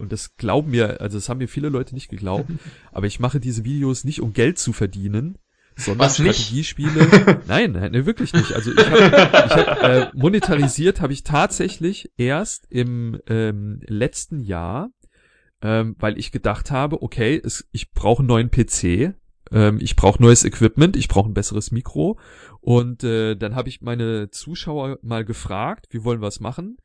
[0.00, 2.50] und das glauben mir, also das haben mir viele Leute nicht geglaubt,
[2.92, 5.38] aber ich mache diese Videos nicht, um Geld zu verdienen,
[5.76, 7.42] sondern Was, Strategiespiele.
[7.46, 8.52] nein, nein, wirklich nicht.
[8.52, 14.90] Also ich habe ich hab, äh, monetarisiert habe ich tatsächlich erst im ähm, letzten Jahr,
[15.62, 19.14] ähm, weil ich gedacht habe, okay, es, ich brauche einen neuen PC,
[19.52, 22.18] ähm, ich brauche neues Equipment, ich brauche ein besseres Mikro
[22.60, 26.76] und äh, dann habe ich meine Zuschauer mal gefragt, wie wollen wir es machen?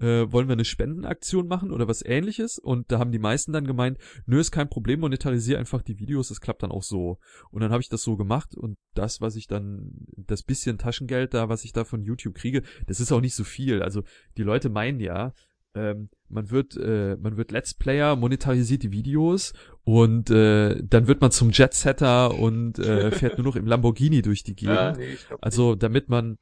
[0.00, 2.58] Äh, wollen wir eine Spendenaktion machen oder was ähnliches?
[2.58, 6.28] Und da haben die meisten dann gemeint, nö, ist kein Problem, monetarisiere einfach die Videos,
[6.28, 7.18] das klappt dann auch so.
[7.50, 11.34] Und dann habe ich das so gemacht und das, was ich dann, das bisschen Taschengeld
[11.34, 13.82] da, was ich da von YouTube kriege, das ist auch nicht so viel.
[13.82, 14.02] Also
[14.36, 15.32] die Leute meinen ja,
[15.76, 19.52] ähm, man wird, äh, man wird Let's Player, monetarisiert die Videos
[19.84, 24.42] und äh, dann wird man zum Jetsetter und äh, fährt nur noch im Lamborghini durch
[24.42, 24.74] die Gegend.
[24.74, 26.38] Ja, nee, also damit man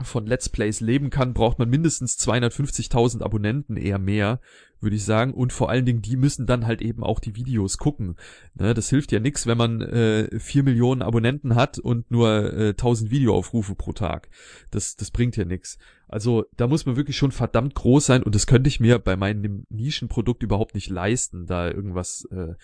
[0.00, 4.40] von Let's Plays leben kann, braucht man mindestens 250.000 Abonnenten, eher mehr,
[4.80, 5.34] würde ich sagen.
[5.34, 8.16] Und vor allen Dingen, die müssen dann halt eben auch die Videos gucken.
[8.54, 12.68] Ne, das hilft ja nix, wenn man äh, 4 Millionen Abonnenten hat und nur äh,
[12.70, 14.30] 1000 Videoaufrufe pro Tag.
[14.70, 15.76] Das, das bringt ja nix.
[16.08, 19.16] Also da muss man wirklich schon verdammt groß sein und das könnte ich mir bei
[19.16, 22.26] meinem Nischenprodukt überhaupt nicht leisten, da irgendwas...
[22.30, 22.54] Äh,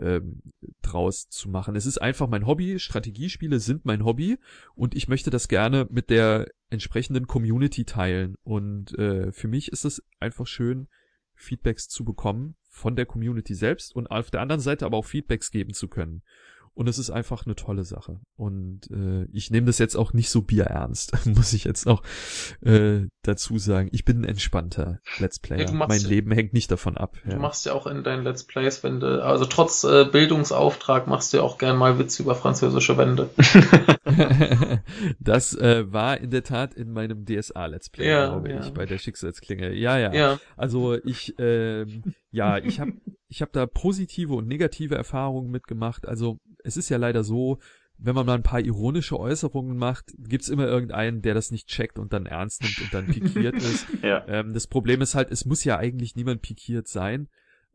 [0.00, 0.42] ähm,
[0.82, 1.76] draus zu machen.
[1.76, 4.38] Es ist einfach mein Hobby, Strategiespiele sind mein Hobby
[4.74, 8.36] und ich möchte das gerne mit der entsprechenden Community teilen.
[8.42, 10.88] Und äh, für mich ist es einfach schön,
[11.34, 15.50] Feedbacks zu bekommen von der Community selbst und auf der anderen Seite aber auch Feedbacks
[15.50, 16.22] geben zu können.
[16.78, 18.20] Und es ist einfach eine tolle Sache.
[18.36, 22.04] Und äh, ich nehme das jetzt auch nicht so bierernst, muss ich jetzt noch
[22.60, 23.88] äh, dazu sagen.
[23.90, 25.66] Ich bin ein entspannter Let's Player.
[25.66, 27.16] Ja, mein ja- Leben hängt nicht davon ab.
[27.24, 27.38] Du Ja.
[27.40, 31.38] machst ja auch in deinen Let's Plays, wenn du, also trotz äh, Bildungsauftrag machst du
[31.38, 33.28] ja auch gern mal Witze über französische Wände.
[35.18, 38.86] das äh, war in der Tat in meinem DSA Let's Play, Ja, glaube ich, bei
[38.86, 39.72] der Schicksalsklinge.
[39.74, 40.12] Ja, ja.
[40.14, 42.92] Ja, Also ich, ähm, ja, ich habe
[43.28, 46.06] ich hab da positive und negative Erfahrungen mitgemacht.
[46.06, 47.58] Also es ist ja leider so,
[47.98, 51.98] wenn man mal ein paar ironische Äußerungen macht, gibt's immer irgendeinen, der das nicht checkt
[51.98, 53.86] und dann ernst nimmt und dann pikiert ist.
[54.02, 54.26] Ja.
[54.28, 57.28] Ähm, das Problem ist halt, es muss ja eigentlich niemand pikiert sein.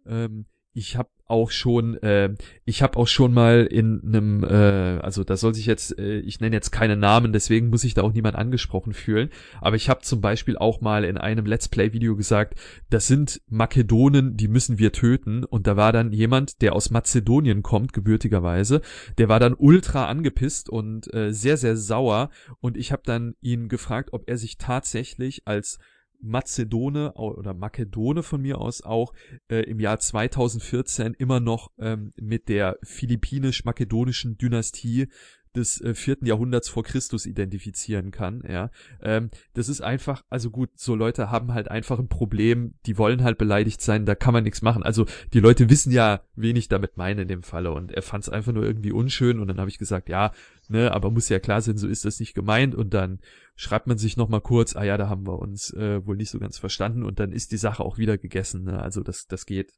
[0.05, 5.23] Ähm, ich habe auch schon, äh, ich habe auch schon mal in einem, äh, also
[5.23, 8.11] da soll sich jetzt, äh, ich nenne jetzt keine Namen, deswegen muss sich da auch
[8.11, 9.29] niemand angesprochen fühlen.
[9.61, 12.55] Aber ich habe zum Beispiel auch mal in einem Let's Play-Video gesagt,
[12.89, 15.43] das sind Makedonen, die müssen wir töten.
[15.43, 18.81] Und da war dann jemand, der aus Mazedonien kommt, gebürtigerweise,
[19.17, 22.29] der war dann ultra angepisst und äh, sehr, sehr sauer.
[22.59, 25.79] Und ich habe dann ihn gefragt, ob er sich tatsächlich als
[26.23, 29.13] Mazedone oder Makedone von mir aus auch
[29.49, 35.09] äh, im Jahr 2014 immer noch ähm, mit der philippinisch-makedonischen Dynastie
[35.55, 38.71] des äh, vierten Jahrhunderts vor Christus identifizieren kann, ja.
[39.01, 43.23] Ähm, das ist einfach, also gut, so Leute haben halt einfach ein Problem, die wollen
[43.23, 44.83] halt beleidigt sein, da kann man nichts machen.
[44.83, 48.23] Also die Leute wissen ja, wen ich damit meine in dem Falle und er fand
[48.23, 50.31] es einfach nur irgendwie unschön und dann habe ich gesagt, ja,
[50.69, 53.19] ne, aber muss ja klar sein, so ist das nicht gemeint und dann
[53.55, 56.39] schreibt man sich nochmal kurz, ah ja, da haben wir uns äh, wohl nicht so
[56.39, 58.81] ganz verstanden und dann ist die Sache auch wieder gegessen, ne?
[58.81, 59.73] Also das, das geht,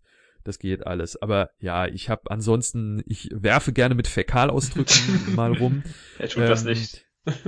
[0.45, 1.21] das geht alles.
[1.21, 5.83] Aber ja, ich habe ansonsten, ich werfe gerne mit Fäkalausdrücken mal rum.
[6.17, 7.05] Er tut das Ähm, nicht.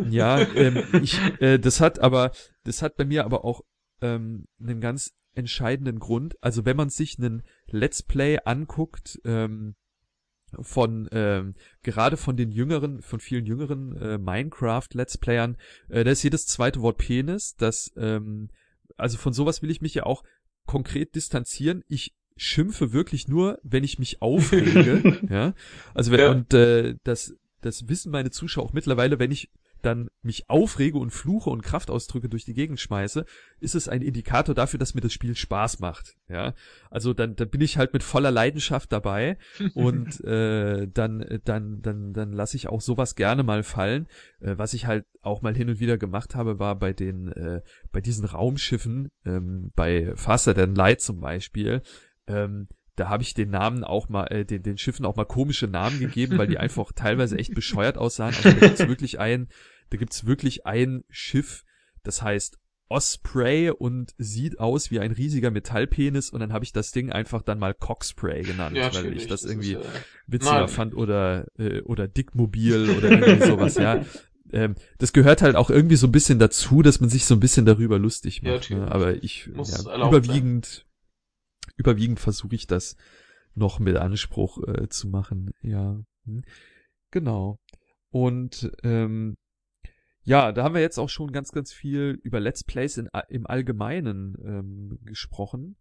[0.10, 2.32] Ja, ähm, ich, äh, das hat aber,
[2.64, 3.62] das hat bei mir aber auch
[4.02, 6.36] ähm, einen ganz entscheidenden Grund.
[6.42, 9.76] Also wenn man sich einen Let's Play anguckt, ähm,
[10.62, 15.58] von ähm, gerade von den jüngeren, von vielen jüngeren äh, Minecraft Let's Playern,
[15.90, 17.56] äh, da ist jedes zweite Wort Penis.
[17.56, 18.50] Das ähm,
[18.96, 20.24] also von sowas will ich mich ja auch
[20.66, 21.84] konkret distanzieren.
[21.88, 25.20] Ich schimpfe wirklich nur, wenn ich mich aufrege.
[25.30, 25.54] ja,
[25.94, 26.32] also wenn, Ja.
[26.32, 29.50] und äh, das das wissen meine Zuschauer auch mittlerweile, wenn ich
[29.82, 33.26] dann mich aufrege und fluche und Kraftausdrücke durch die Gegend schmeiße,
[33.60, 36.16] ist es ein Indikator dafür, dass mir das Spiel Spaß macht.
[36.30, 36.54] Ja,
[36.90, 39.38] also dann, dann bin ich halt mit voller Leidenschaft dabei
[39.76, 44.08] und äh, dann, dann, dann, dann lasse ich auch sowas gerne mal fallen.
[44.40, 47.62] Äh, was ich halt auch mal hin und wieder gemacht habe, war bei den, äh,
[47.92, 51.82] bei diesen Raumschiffen, ähm, bei Faster Than Light zum Beispiel,
[52.28, 55.68] ähm, da habe ich den Namen auch mal, äh, den, den Schiffen auch mal komische
[55.68, 58.36] Namen gegeben, weil die einfach teilweise echt bescheuert aussahen.
[58.36, 59.48] Also da gibt's wirklich ein,
[59.92, 61.64] da gibt's wirklich ein Schiff,
[62.04, 62.58] das heißt
[62.90, 67.42] Osprey und sieht aus wie ein riesiger Metallpenis und dann habe ich das Ding einfach
[67.42, 69.84] dann mal Cockspray genannt, ja, weil ich das ist, irgendwie äh,
[70.26, 70.70] witziger Nein.
[70.70, 74.04] fand oder äh, oder Dickmobil oder irgendwie sowas, ja.
[74.54, 77.42] Ähm, das gehört halt auch irgendwie so ein bisschen dazu, dass man sich so ein
[77.42, 78.70] bisschen darüber lustig Ja, macht.
[78.70, 78.78] ne?
[78.78, 78.94] natürlich.
[78.94, 80.86] Aber ich Muss ja, überwiegend
[81.78, 82.98] überwiegend versuche ich das
[83.56, 85.52] noch mit Anspruch äh, zu machen.
[85.62, 86.44] Ja, Hm.
[87.12, 87.60] genau.
[88.10, 89.38] Und ähm,
[90.24, 93.48] ja, da haben wir jetzt auch schon ganz, ganz viel über Let's Plays in, im
[93.48, 95.78] Allgemeinen ähm, gesprochen.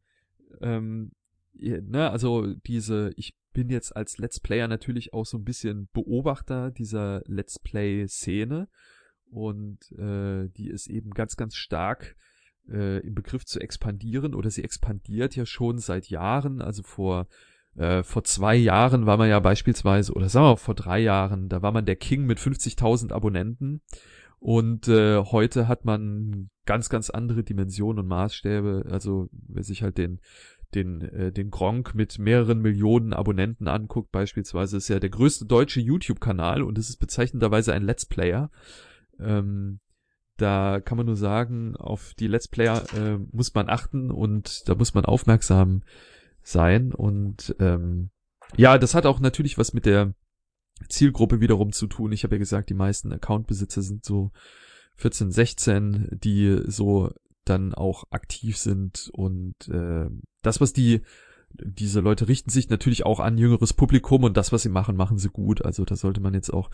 [0.61, 1.11] Ähm,
[1.53, 6.70] ne, also diese, ich bin jetzt als Let's Player natürlich auch so ein bisschen Beobachter
[6.70, 8.68] dieser Let's Play-Szene
[9.30, 12.16] und äh, die ist eben ganz, ganz stark
[12.71, 17.27] äh, im Begriff zu expandieren oder sie expandiert ja schon seit Jahren, also vor
[17.77, 21.49] äh, vor zwei Jahren war man ja beispielsweise, oder sagen wir mal vor drei Jahren,
[21.49, 23.83] da war man der King mit 50.000 Abonnenten
[24.39, 28.87] und äh, heute hat man ganz, ganz andere Dimensionen und Maßstäbe.
[28.91, 30.21] Also wer sich halt den
[30.75, 35.81] den äh, den Gronk mit mehreren Millionen Abonnenten anguckt, beispielsweise ist ja der größte deutsche
[35.81, 38.51] YouTube-Kanal und es ist bezeichnenderweise ein Let's Player.
[39.19, 39.81] Ähm,
[40.37, 44.74] da kann man nur sagen, auf die Let's Player äh, muss man achten und da
[44.74, 45.82] muss man aufmerksam
[46.43, 46.93] sein.
[46.93, 48.11] Und ähm,
[48.57, 50.14] ja, das hat auch natürlich was mit der
[50.89, 52.12] Zielgruppe wiederum zu tun.
[52.12, 54.30] Ich habe ja gesagt, die meisten Accountbesitzer sind so
[54.97, 57.12] 14, 16, die so
[57.45, 60.09] dann auch aktiv sind und äh,
[60.43, 61.03] das, was die
[61.64, 65.18] diese Leute richten sich natürlich auch an jüngeres Publikum und das, was sie machen, machen
[65.18, 65.64] sie gut.
[65.64, 66.70] Also da sollte man jetzt auch,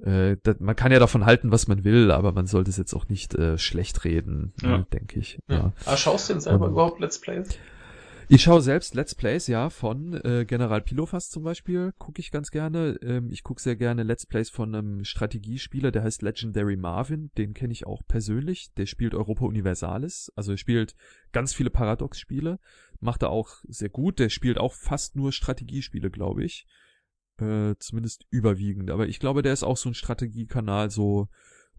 [0.00, 2.94] äh, da, man kann ja davon halten, was man will, aber man sollte es jetzt
[2.94, 4.78] auch nicht äh, schlecht reden, Ja.
[4.78, 5.38] ne, denke ich.
[5.48, 5.56] Ja.
[5.56, 5.72] Ja.
[5.86, 7.48] Aber schaust du denn selber Und- überhaupt Let's Plays?
[8.28, 12.50] Ich schaue selbst Let's Plays, ja, von äh, General Pilofast zum Beispiel, gucke ich ganz
[12.50, 12.98] gerne.
[13.02, 17.52] Ähm, ich gucke sehr gerne Let's Plays von einem Strategiespieler, der heißt Legendary Marvin, den
[17.52, 18.72] kenne ich auch persönlich.
[18.78, 20.94] Der spielt Europa Universalis, also er spielt
[21.32, 22.58] ganz viele Paradox-Spiele,
[23.00, 24.18] macht er auch sehr gut.
[24.18, 26.66] Der spielt auch fast nur Strategiespiele, glaube ich.
[27.38, 28.90] Äh, zumindest überwiegend.
[28.90, 31.28] Aber ich glaube, der ist auch so ein Strategiekanal, so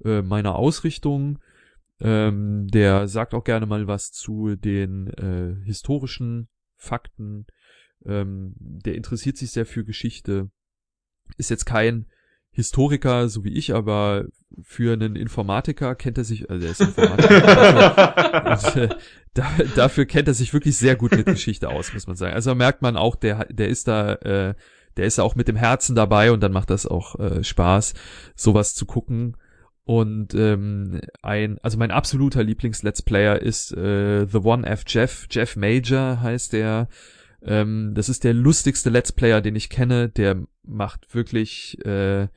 [0.03, 1.39] äh, meiner Ausrichtung.
[1.99, 7.45] Ähm, der sagt auch gerne mal was zu den äh, historischen Fakten.
[8.05, 10.49] Ähm, der interessiert sich sehr für Geschichte.
[11.37, 12.07] Ist jetzt kein
[12.51, 14.25] Historiker, so wie ich, aber
[14.61, 18.89] für einen Informatiker kennt er sich, also er ist Informatiker, und, äh,
[19.33, 22.35] da, dafür kennt er sich wirklich sehr gut mit Geschichte aus, muss man sagen.
[22.35, 24.53] Also merkt man auch, der, der ist da, äh,
[24.97, 27.93] der ist auch mit dem Herzen dabei und dann macht das auch äh, Spaß,
[28.35, 29.37] sowas zu gucken.
[29.85, 35.55] Und ähm, ein, also mein absoluter Lieblings-Let's Player ist äh, The One F Jeff, Jeff
[35.55, 36.87] Major heißt der.
[37.41, 40.07] Ähm, das ist der lustigste Let's Player, den ich kenne.
[40.07, 42.27] Der macht wirklich, äh,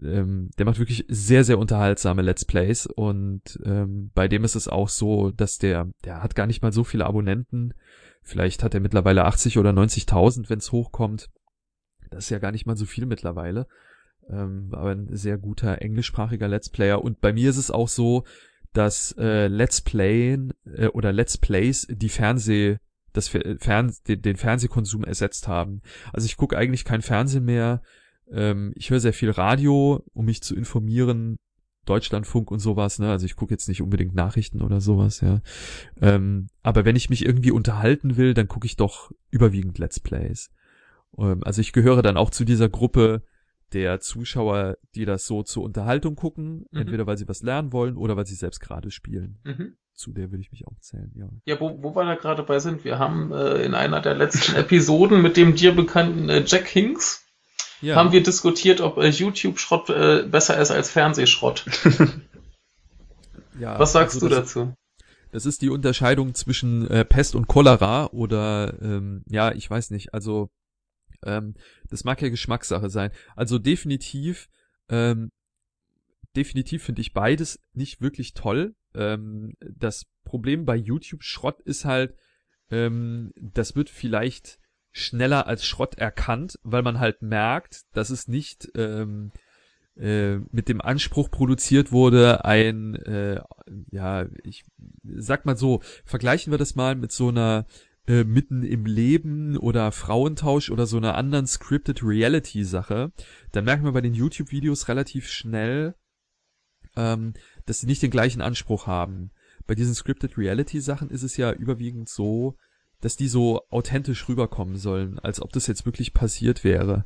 [0.00, 2.86] ähm, der macht wirklich sehr, sehr unterhaltsame Let's Plays.
[2.86, 6.72] Und ähm, bei dem ist es auch so, dass der, der hat gar nicht mal
[6.72, 7.74] so viele Abonnenten.
[8.22, 11.28] Vielleicht hat er mittlerweile 80 oder 90.000, wenn es hochkommt.
[12.10, 13.66] Das ist ja gar nicht mal so viel mittlerweile
[14.30, 17.02] ähm, aber ein sehr guter englischsprachiger Let's Player.
[17.02, 18.24] Und bei mir ist es auch so,
[18.72, 22.78] dass äh, Let's Playen äh, oder Let's Plays die Fernseh
[23.12, 25.80] das Fern den, den Fernsehkonsum ersetzt haben.
[26.12, 27.82] Also ich gucke eigentlich kein Fernsehen mehr.
[28.30, 31.38] Ähm, ich höre sehr viel Radio, um mich zu informieren.
[31.86, 33.10] Deutschlandfunk und sowas, ne?
[33.10, 35.40] Also ich gucke jetzt nicht unbedingt Nachrichten oder sowas, ja.
[36.02, 40.50] Ähm, aber wenn ich mich irgendwie unterhalten will, dann gucke ich doch überwiegend Let's Plays.
[41.16, 43.22] Ähm, also ich gehöre dann auch zu dieser Gruppe,
[43.72, 46.80] der Zuschauer, die das so zur Unterhaltung gucken, mhm.
[46.80, 49.40] entweder weil sie was lernen wollen oder weil sie selbst gerade spielen.
[49.44, 49.76] Mhm.
[49.94, 51.28] Zu der würde ich mich auch zählen, ja.
[51.44, 54.54] Ja, wo, wo wir da gerade bei sind, wir haben äh, in einer der letzten
[54.56, 57.26] Episoden mit dem dir bekannten äh, Jack Hinks
[57.80, 57.96] ja.
[57.96, 61.64] haben wir diskutiert, ob äh, YouTube-Schrott äh, besser ist als Fernsehschrott.
[63.58, 64.74] ja, was sagst also du dazu?
[65.30, 70.14] Das ist die Unterscheidung zwischen äh, Pest und Cholera oder ähm, ja, ich weiß nicht,
[70.14, 70.48] also
[71.24, 71.54] ähm,
[71.88, 73.10] das mag ja Geschmackssache sein.
[73.36, 74.48] Also definitiv,
[74.88, 75.30] ähm,
[76.36, 78.74] definitiv finde ich beides nicht wirklich toll.
[78.94, 82.14] Ähm, das Problem bei YouTube Schrott ist halt,
[82.70, 84.58] ähm, das wird vielleicht
[84.92, 89.32] schneller als Schrott erkannt, weil man halt merkt, dass es nicht ähm,
[89.96, 93.40] äh, mit dem Anspruch produziert wurde, ein, äh,
[93.90, 94.64] ja, ich
[95.02, 97.66] sag mal so, vergleichen wir das mal mit so einer
[98.08, 103.12] äh, mitten im Leben oder Frauentausch oder so einer anderen scripted Reality Sache,
[103.52, 105.94] dann merkt man bei den YouTube Videos relativ schnell,
[106.96, 107.34] ähm,
[107.66, 109.30] dass sie nicht den gleichen Anspruch haben.
[109.66, 112.56] Bei diesen scripted Reality Sachen ist es ja überwiegend so,
[113.02, 117.04] dass die so authentisch rüberkommen sollen, als ob das jetzt wirklich passiert wäre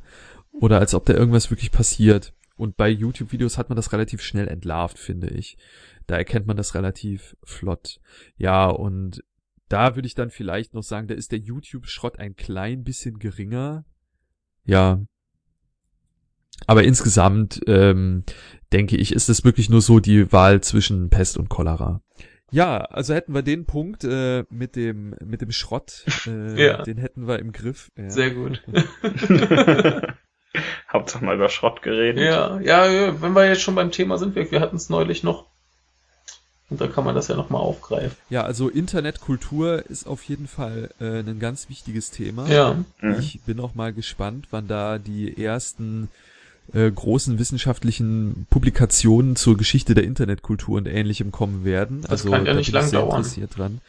[0.53, 2.33] oder als ob da irgendwas wirklich passiert.
[2.55, 5.57] Und bei YouTube-Videos hat man das relativ schnell entlarvt, finde ich.
[6.07, 7.99] Da erkennt man das relativ flott.
[8.37, 9.21] Ja, und
[9.69, 13.85] da würde ich dann vielleicht noch sagen, da ist der YouTube-Schrott ein klein bisschen geringer.
[14.65, 15.01] Ja.
[16.67, 18.23] Aber insgesamt ähm,
[18.71, 22.01] denke ich, ist es wirklich nur so die Wahl zwischen Pest und Cholera.
[22.51, 26.83] Ja, also hätten wir den Punkt äh, mit dem mit dem Schrott, äh, ja.
[26.83, 27.91] den hätten wir im Griff.
[27.97, 28.11] Ja.
[28.11, 28.63] Sehr gut.
[30.93, 32.23] Hauptsache mal über Schrott geredet.
[32.23, 35.47] Ja, ja, wenn wir jetzt schon beim Thema sind, wir, wir hatten es neulich noch
[36.73, 38.17] und da kann man das ja nochmal aufgreifen.
[38.31, 42.49] Ja, also Internetkultur ist auf jeden Fall äh, ein ganz wichtiges Thema.
[42.49, 42.83] Ja.
[42.99, 43.19] Mhm.
[43.19, 46.09] Ich bin auch mal gespannt, wann da die ersten
[46.73, 52.01] äh, großen wissenschaftlichen Publikationen zur Geschichte der Internetkultur und ähnlichem kommen werden.
[52.01, 53.17] Das also, kann ja nicht lang dauern.
[53.17, 53.81] Interessiert dran.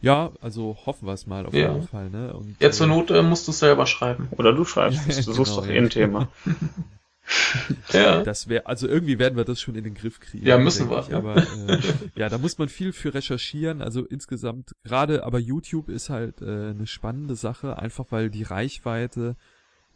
[0.00, 1.72] Ja, also hoffen wir es mal auf ja.
[1.72, 2.08] jeden Fall.
[2.08, 2.32] Ne?
[2.34, 4.28] Und, ja, zur äh, Not äh, musst du es selber schreiben.
[4.30, 6.28] Oder du schreibst es, du suchst genau, doch eh ein Thema.
[7.92, 8.22] ja.
[8.22, 10.46] Das wäre, also irgendwie werden wir das schon in den Griff kriegen.
[10.46, 11.00] Ja, müssen wir.
[11.00, 11.14] Ich.
[11.14, 11.78] Aber äh,
[12.16, 13.82] ja, da muss man viel für recherchieren.
[13.82, 19.36] Also insgesamt, gerade aber YouTube ist halt äh, eine spannende Sache, einfach weil die Reichweite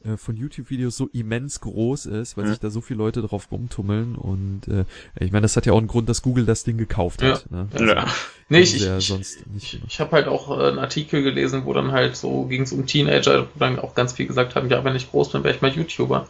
[0.04, 2.50] äh, von YouTube-Videos so immens groß ist, weil ja.
[2.50, 4.84] sich da so viele Leute drauf rumtummeln und äh,
[5.20, 7.46] ich meine, das hat ja auch einen Grund, dass Google das Ding gekauft hat.
[7.50, 7.56] Ja.
[7.56, 7.68] Ne?
[7.72, 8.06] Also, ja.
[8.48, 9.12] Nee, ich, ja ich,
[9.56, 12.72] ich, ich habe halt auch äh, einen Artikel gelesen, wo dann halt so ging es
[12.72, 15.54] um Teenager, wo dann auch ganz viel gesagt haben, ja, wenn ich groß bin, wäre
[15.54, 16.28] ich mal YouTuber.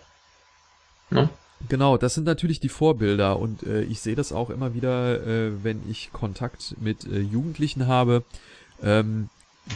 [1.12, 1.28] Ne?
[1.68, 5.52] Genau, das sind natürlich die Vorbilder und äh, ich sehe das auch immer wieder, äh,
[5.62, 8.24] wenn ich Kontakt mit äh, Jugendlichen habe.
[8.82, 9.28] Ähm,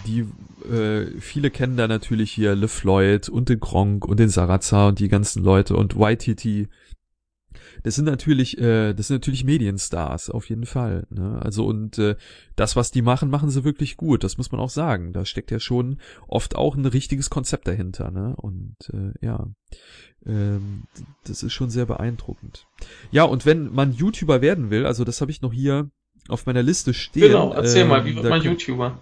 [0.05, 0.27] die
[0.69, 4.99] äh, viele kennen da natürlich hier Le Floyd und den Gronk und den Sarazar und
[4.99, 6.69] die ganzen Leute und YTT.
[7.83, 11.07] Das sind natürlich, äh, das sind natürlich Medienstars, auf jeden Fall.
[11.11, 11.41] Ne?
[11.43, 12.17] Also und äh,
[12.57, 14.25] das, was die machen, machen sie wirklich gut.
[14.25, 15.13] Das muss man auch sagen.
[15.13, 15.99] Da steckt ja schon
[16.29, 18.11] oft auch ein richtiges Konzept dahinter.
[18.11, 18.35] Ne?
[18.37, 19.47] Und äh, ja,
[20.27, 20.85] ähm,
[21.25, 22.67] das ist schon sehr beeindruckend.
[23.11, 25.91] Ja, und wenn man YouTuber werden will, also das habe ich noch hier
[26.29, 27.29] auf meiner Liste stehen.
[27.29, 29.01] Genau, erzähl ähm, mal, wie wird man YouTuber?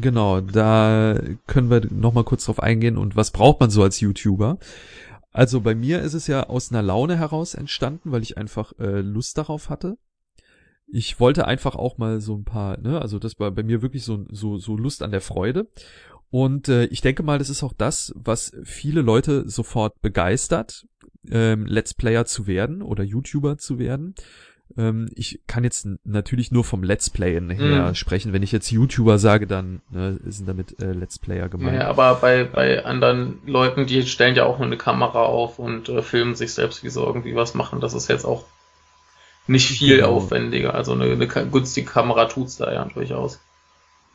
[0.00, 4.00] Genau, da können wir noch mal kurz drauf eingehen und was braucht man so als
[4.00, 4.58] YouTuber?
[5.32, 9.00] Also bei mir ist es ja aus einer Laune heraus entstanden, weil ich einfach äh,
[9.00, 9.96] Lust darauf hatte.
[10.86, 14.04] Ich wollte einfach auch mal so ein paar, ne, also das war bei mir wirklich
[14.04, 15.68] so so so Lust an der Freude.
[16.28, 20.86] Und äh, ich denke mal, das ist auch das, was viele Leute sofort begeistert,
[21.30, 24.14] ähm, Let's Player zu werden oder YouTuber zu werden.
[24.76, 27.94] Ähm, ich kann jetzt natürlich nur vom Let's Playen her Mhm.
[27.94, 28.32] sprechen.
[28.32, 31.76] Wenn ich jetzt YouTuber sage, dann ne, sind damit äh, Let's Player gemeint.
[31.78, 35.88] Ja, aber bei, bei anderen Leuten, die stellen ja auch nur eine Kamera auf und
[35.88, 37.80] äh, filmen sich selbst, wie sie irgendwie was machen.
[37.80, 38.44] Das ist jetzt auch
[39.46, 40.10] nicht viel Genau.
[40.16, 40.74] aufwendiger.
[40.74, 43.40] Also eine, eine günstige Kamera tut's da ja durchaus.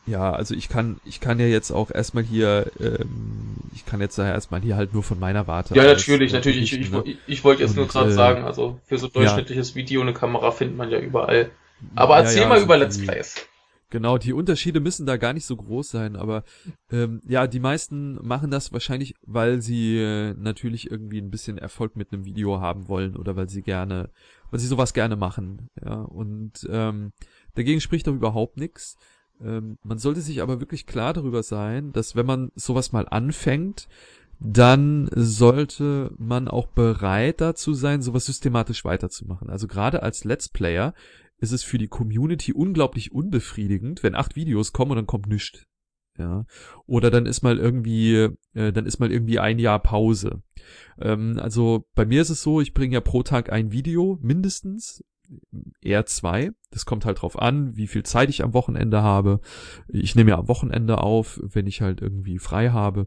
[0.08, 4.18] Ja, also ich kann, ich kann ja jetzt auch erstmal hier, ähm, ich kann jetzt
[4.18, 5.74] daher erstmal hier halt nur von meiner Warte.
[5.74, 6.72] Ja, natürlich, äh, natürlich.
[6.72, 7.02] Ich, ne?
[7.04, 10.14] ich, ich wollte jetzt nur Und, gerade äh, sagen, also für so durchschnittliches Video eine
[10.14, 11.50] Kamera findet man ja überall.
[11.94, 13.36] Aber Ja, erzähl ja, mal also über Let's Plays.
[13.90, 16.44] Genau, die Unterschiede müssen da gar nicht so groß sein, aber
[16.92, 21.96] ähm, ja, die meisten machen das wahrscheinlich, weil sie äh, natürlich irgendwie ein bisschen Erfolg
[21.96, 24.10] mit einem Video haben wollen oder weil sie gerne,
[24.50, 26.02] weil sie sowas gerne machen, ja.
[26.02, 27.12] Und ähm,
[27.54, 28.98] dagegen spricht doch überhaupt nichts.
[29.40, 33.88] Ähm, man sollte sich aber wirklich klar darüber sein, dass wenn man sowas mal anfängt,
[34.40, 39.50] dann sollte man auch bereit dazu sein, sowas systematisch weiterzumachen.
[39.50, 40.94] Also gerade als Let's Player
[41.38, 45.66] ist es für die Community unglaublich unbefriedigend, wenn acht Videos kommen und dann kommt nichts.
[46.18, 46.46] Ja.
[46.86, 50.42] Oder dann ist mal irgendwie, äh, dann ist mal irgendwie ein Jahr Pause.
[51.00, 55.04] Ähm, also bei mir ist es so, ich bringe ja pro Tag ein Video, mindestens,
[55.80, 56.50] eher zwei.
[56.70, 59.40] Das kommt halt drauf an, wie viel Zeit ich am Wochenende habe.
[59.88, 63.06] Ich nehme ja am Wochenende auf, wenn ich halt irgendwie frei habe.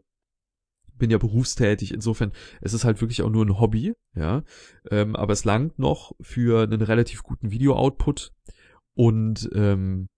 [0.94, 4.42] Bin ja berufstätig, insofern, es ist halt wirklich auch nur ein Hobby, ja.
[4.90, 8.32] Ähm, aber es langt noch für einen relativ guten Video-Output.
[8.94, 10.08] Und ähm,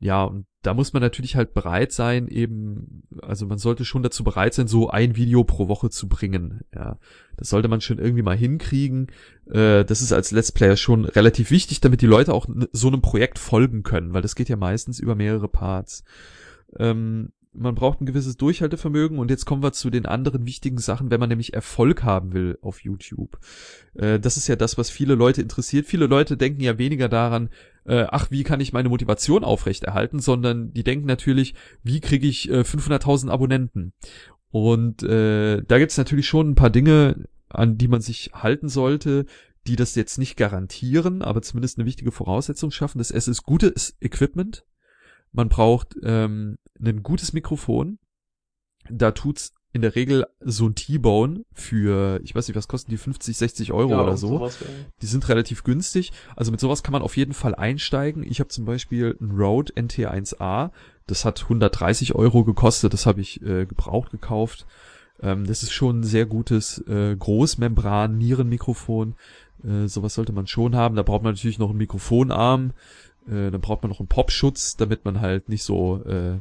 [0.00, 4.24] ja, und da muss man natürlich halt bereit sein, eben, also man sollte schon dazu
[4.24, 6.62] bereit sein, so ein Video pro Woche zu bringen.
[6.74, 6.98] Ja,
[7.36, 9.08] das sollte man schon irgendwie mal hinkriegen.
[9.50, 13.02] Äh, das ist als Let's Player schon relativ wichtig, damit die Leute auch so einem
[13.02, 16.02] Projekt folgen können, weil das geht ja meistens über mehrere Parts.
[16.78, 21.10] Ähm, man braucht ein gewisses Durchhaltevermögen und jetzt kommen wir zu den anderen wichtigen Sachen,
[21.10, 23.38] wenn man nämlich Erfolg haben will auf YouTube.
[23.94, 25.86] Äh, das ist ja das, was viele Leute interessiert.
[25.86, 27.50] Viele Leute denken ja weniger daran,
[27.84, 32.50] äh, ach, wie kann ich meine Motivation aufrechterhalten, sondern die denken natürlich, wie kriege ich
[32.50, 33.92] äh, 500.000 Abonnenten?
[34.50, 39.26] Und äh, da gibt's natürlich schon ein paar Dinge, an die man sich halten sollte,
[39.66, 42.98] die das jetzt nicht garantieren, aber zumindest eine wichtige Voraussetzung schaffen.
[42.98, 44.64] Das erste ist gutes Equipment.
[45.34, 47.98] Man braucht ähm, ein gutes Mikrofon.
[48.88, 52.96] Da tut's in der Regel so ein T-Bone für, ich weiß nicht, was kosten die
[52.96, 54.28] 50, 60 Euro Ja, oder so.
[54.28, 54.58] sowas
[55.02, 56.12] Die sind relativ günstig.
[56.36, 58.22] Also mit sowas kann man auf jeden Fall einsteigen.
[58.22, 60.70] Ich habe zum Beispiel ein Rode NT1A.
[61.08, 62.92] Das hat 130 Euro gekostet.
[62.92, 64.64] Das habe ich äh, gebraucht gekauft.
[65.20, 69.16] Ähm, das ist schon ein sehr gutes äh, Großmembran-Nierenmikrofon.
[69.64, 70.94] Äh, sowas sollte man schon haben.
[70.94, 72.72] Da braucht man natürlich noch einen Mikrofonarm.
[73.28, 76.40] Äh, dann braucht man noch einen Popschutz, damit man halt nicht so, äh,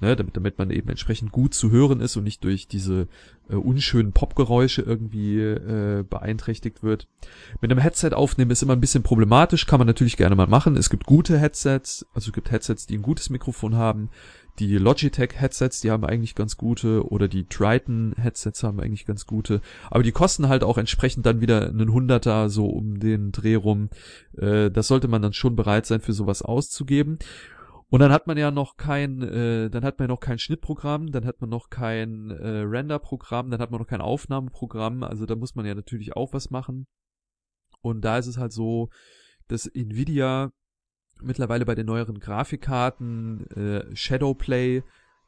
[0.00, 3.08] ne, damit, damit man eben entsprechend gut zu hören ist und nicht durch diese
[3.48, 7.08] äh, unschönen Popgeräusche irgendwie äh, beeinträchtigt wird.
[7.60, 10.76] Mit einem Headset aufnehmen ist immer ein bisschen problematisch, kann man natürlich gerne mal machen.
[10.76, 14.10] Es gibt gute Headsets, also es gibt Headsets, die ein gutes Mikrofon haben.
[14.60, 19.26] Die Logitech Headsets, die haben eigentlich ganz gute, oder die Triton Headsets haben eigentlich ganz
[19.26, 19.60] gute.
[19.90, 23.90] Aber die kosten halt auch entsprechend dann wieder einen Hunderter so um den Dreh rum.
[24.36, 27.18] Äh, das sollte man dann schon bereit sein, für sowas auszugeben.
[27.90, 31.24] Und dann hat man ja noch kein, äh, dann hat man noch kein Schnittprogramm, dann
[31.24, 35.02] hat man noch kein äh, Renderprogramm, dann hat man noch kein Aufnahmeprogramm.
[35.02, 36.86] Also da muss man ja natürlich auch was machen.
[37.82, 38.88] Und da ist es halt so,
[39.48, 40.52] dass Nvidia
[41.24, 44.82] mittlerweile bei den neueren Grafikkarten äh, Shadowplay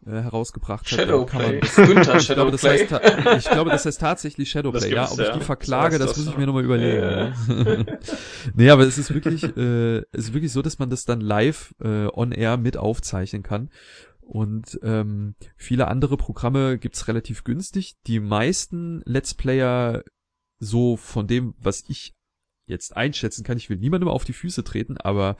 [0.04, 0.88] äh, herausgebracht hat.
[0.88, 1.60] Shadowplay.
[1.76, 3.22] Günther ich glaube, das Shadowplay.
[3.24, 4.92] heißt, ich glaube, das heißt tatsächlich Shadowplay.
[4.92, 5.32] Ja, ob ich ja.
[5.36, 7.02] die verklage, das, das, muss ich mir nochmal überlegen.
[7.02, 7.34] Ja.
[7.48, 7.98] ne?
[8.54, 11.74] nee, aber es ist wirklich, äh, es ist wirklich so, dass man das dann live
[11.82, 13.70] äh, on air mit aufzeichnen kann.
[14.20, 17.94] Und ähm, viele andere Programme gibt's relativ günstig.
[18.06, 20.02] Die meisten Let's Player,
[20.58, 22.14] so von dem, was ich
[22.66, 25.36] jetzt einschätzen kann, ich will niemandem auf die Füße treten, aber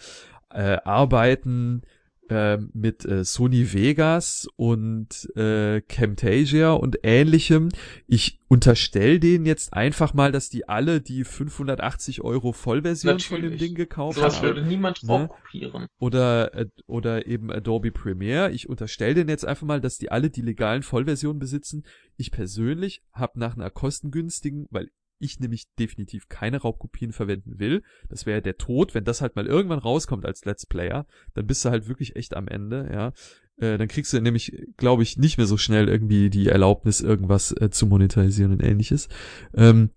[0.51, 1.83] äh, arbeiten
[2.29, 7.69] äh, mit äh, Sony Vegas und äh, Camtasia und ähnlichem.
[8.07, 13.59] Ich unterstelle denen jetzt einfach mal, dass die alle die 580 Euro Vollversion von dem
[13.59, 14.43] Ding gekauft haben.
[14.43, 15.09] würde niemand Ne?
[15.09, 15.87] draufkopieren.
[15.99, 18.51] Oder, äh, oder eben Adobe Premiere.
[18.51, 21.85] Ich unterstelle denen jetzt einfach mal, dass die alle die legalen Vollversionen besitzen.
[22.17, 27.83] Ich persönlich habe nach einer kostengünstigen, weil ich nämlich definitiv keine Raubkopien verwenden will.
[28.09, 31.65] Das wäre der Tod, wenn das halt mal irgendwann rauskommt als Let's Player, dann bist
[31.65, 33.13] du halt wirklich echt am Ende, ja.
[33.59, 37.53] Äh, dann kriegst du nämlich, glaube ich, nicht mehr so schnell irgendwie die Erlaubnis, irgendwas
[37.53, 39.09] äh, zu monetarisieren und ähnliches.
[39.55, 39.91] Ähm,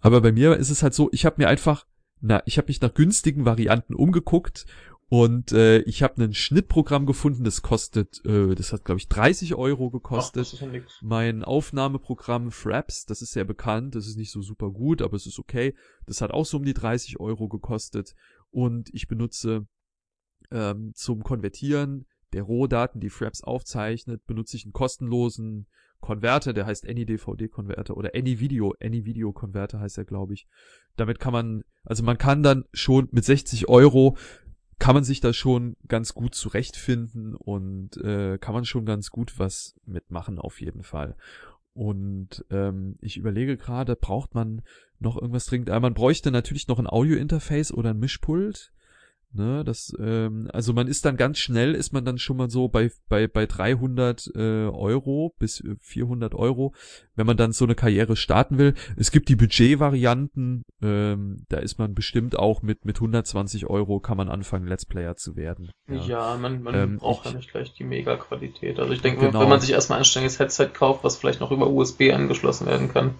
[0.00, 1.86] aber bei mir ist es halt so, ich habe mir einfach,
[2.20, 4.66] na, ich habe mich nach günstigen Varianten umgeguckt
[5.08, 9.54] und äh, ich habe ein Schnittprogramm gefunden, das kostet, äh, das hat glaube ich 30
[9.54, 10.40] Euro Ach, gekostet.
[10.40, 10.68] das ist ja.
[11.02, 15.26] Mein Aufnahmeprogramm Fraps, das ist sehr bekannt, das ist nicht so super gut, aber es
[15.26, 15.74] ist okay.
[16.06, 18.14] Das hat auch so um die 30 Euro gekostet.
[18.50, 19.66] Und ich benutze
[20.50, 25.66] ähm, zum Konvertieren der Rohdaten, die Fraps aufzeichnet, benutze ich einen kostenlosen
[26.00, 30.46] Konverter, der heißt AnyDVD-Konverter oder AnyVideo, AnyVideo-Konverter heißt er, glaube ich.
[30.96, 34.16] Damit kann man, also man kann dann schon mit 60 Euro
[34.78, 39.38] kann man sich da schon ganz gut zurechtfinden und äh, kann man schon ganz gut
[39.38, 41.16] was mitmachen auf jeden Fall.
[41.72, 44.62] Und ähm, ich überlege gerade, braucht man
[45.00, 45.70] noch irgendwas dringend?
[45.70, 48.72] Ah, man bräuchte natürlich noch ein Audio-Interface oder ein Mischpult.
[49.36, 52.68] Ne, das, ähm, also man ist dann ganz schnell, ist man dann schon mal so
[52.68, 56.72] bei bei bei 300 äh, Euro bis äh, 400 Euro,
[57.16, 58.74] wenn man dann so eine Karriere starten will.
[58.96, 64.16] Es gibt die Budget-Varianten, ähm, da ist man bestimmt auch mit mit 120 Euro kann
[64.16, 65.68] man anfangen Let's Player zu werden.
[65.88, 68.78] Ja, man, man Ähm, braucht ja nicht gleich die Mega-Qualität.
[68.78, 69.40] Also ich denke, Genau.
[69.40, 72.92] wenn man sich erstmal ein anständiges Headset kauft, was vielleicht noch über USB angeschlossen werden
[72.92, 73.14] kann.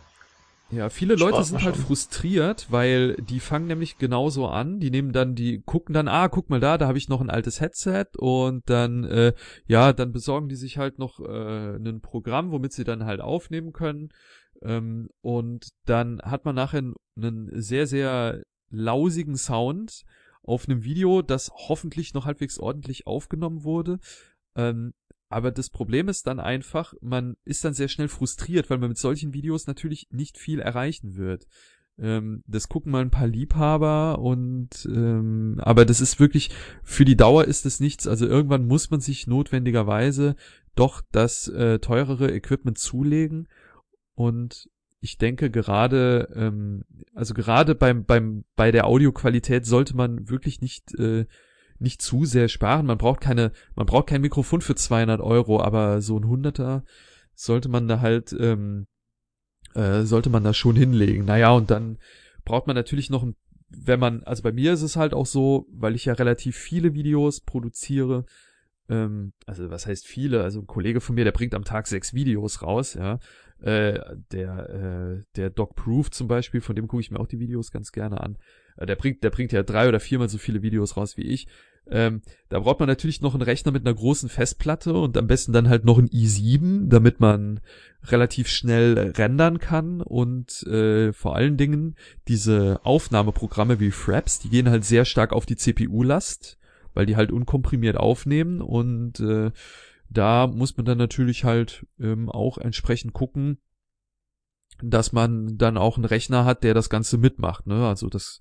[0.71, 1.85] Ja, viele Leute sind halt schon.
[1.85, 4.81] frustriert, weil die fangen nämlich genauso an.
[4.81, 7.31] Die nehmen dann, die gucken dann, ah, guck mal da, da habe ich noch ein
[7.31, 9.35] altes Headset und dann, äh,
[9.67, 13.73] ja, dann besorgen die sich halt noch äh, ein Programm, womit sie dann halt aufnehmen
[13.73, 14.09] können.
[14.63, 16.83] Ähm, und dann hat man nachher
[17.17, 20.05] einen sehr, sehr lausigen Sound
[20.43, 23.99] auf einem Video, das hoffentlich noch halbwegs ordentlich aufgenommen wurde.
[24.57, 24.95] Ähm,
[25.29, 28.99] aber das Problem ist dann einfach, man ist dann sehr schnell frustriert, weil man mit
[28.99, 31.47] solchen Videos natürlich nicht viel erreichen wird.
[31.99, 36.51] Ähm, das gucken mal ein paar Liebhaber und ähm, aber das ist wirklich
[36.83, 38.07] für die Dauer ist es nichts.
[38.07, 40.35] Also irgendwann muss man sich notwendigerweise
[40.75, 43.49] doch das äh, teurere Equipment zulegen
[44.15, 44.69] und
[45.01, 50.95] ich denke gerade, ähm, also gerade beim beim bei der Audioqualität sollte man wirklich nicht
[50.99, 51.27] äh,
[51.79, 52.87] nicht zu sehr sparen.
[52.87, 56.85] Man braucht keine, man braucht kein Mikrofon für 200 Euro, aber so ein Hunderter
[57.35, 58.87] sollte man da halt, ähm,
[59.75, 61.25] äh, sollte man da schon hinlegen.
[61.25, 61.99] Naja, und dann
[62.45, 63.35] braucht man natürlich noch ein,
[63.69, 66.95] wenn man, also bei mir ist es halt auch so, weil ich ja relativ viele
[66.95, 68.25] Videos produziere,
[68.89, 72.15] ähm, also was heißt viele, also ein Kollege von mir, der bringt am Tag sechs
[72.15, 73.19] Videos raus, ja,
[73.61, 73.99] äh,
[74.31, 77.71] der, äh, der Doc Proof zum Beispiel, von dem gucke ich mir auch die Videos
[77.71, 78.39] ganz gerne an.
[78.77, 81.47] Äh, der bringt, der bringt ja drei oder viermal so viele Videos raus wie ich.
[81.87, 85.53] Ähm, da braucht man natürlich noch einen Rechner mit einer großen Festplatte und am besten
[85.53, 87.61] dann halt noch ein i7, damit man
[88.05, 91.95] relativ schnell rendern kann und äh, vor allen Dingen
[92.27, 96.59] diese Aufnahmeprogramme wie Fraps, die gehen halt sehr stark auf die CPU-Last,
[96.95, 99.51] weil die halt unkomprimiert aufnehmen und äh,
[100.09, 103.59] da muss man dann natürlich halt ähm, auch entsprechend gucken,
[104.83, 107.87] dass man dann auch einen Rechner hat, der das Ganze mitmacht, ne?
[107.87, 108.41] Also das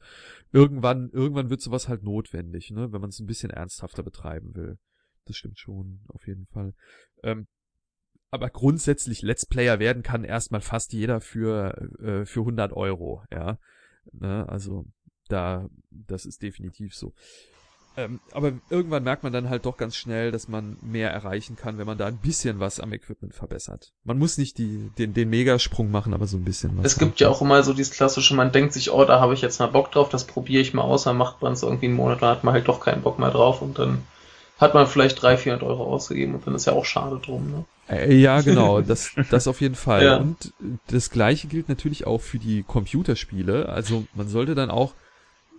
[0.52, 2.92] irgendwann, irgendwann wird sowas halt notwendig, ne?
[2.92, 4.78] Wenn man es ein bisschen ernsthafter betreiben will.
[5.26, 6.74] Das stimmt schon, auf jeden Fall.
[7.24, 7.48] Ähm,
[8.32, 13.60] aber grundsätzlich Let's Player werden kann erstmal fast jeder für, äh, für 100 Euro, ja.
[14.12, 14.50] Ne?
[14.50, 14.86] Also
[15.28, 17.14] da, das ist definitiv so.
[17.96, 21.78] Ähm, aber irgendwann merkt man dann halt doch ganz schnell, dass man mehr erreichen kann,
[21.78, 23.94] wenn man da ein bisschen was am Equipment verbessert.
[24.04, 26.86] Man muss nicht die, den, den Megasprung machen, aber so ein bisschen was.
[26.86, 29.42] Es gibt ja auch immer so dieses klassische, man denkt sich, oh, da habe ich
[29.42, 31.96] jetzt mal Bock drauf, das probiere ich mal aus, dann macht man es irgendwie einen
[31.96, 34.04] Monat, dann hat man halt doch keinen Bock mehr drauf und dann
[34.58, 37.66] hat man vielleicht 300, 400 Euro ausgegeben und dann ist ja auch schade drum, ne?
[37.90, 40.04] Äh, ja, genau, das, das auf jeden Fall.
[40.04, 40.18] Ja.
[40.18, 40.54] Und
[40.88, 43.70] das gleiche gilt natürlich auch für die Computerspiele.
[43.70, 44.94] Also man sollte dann auch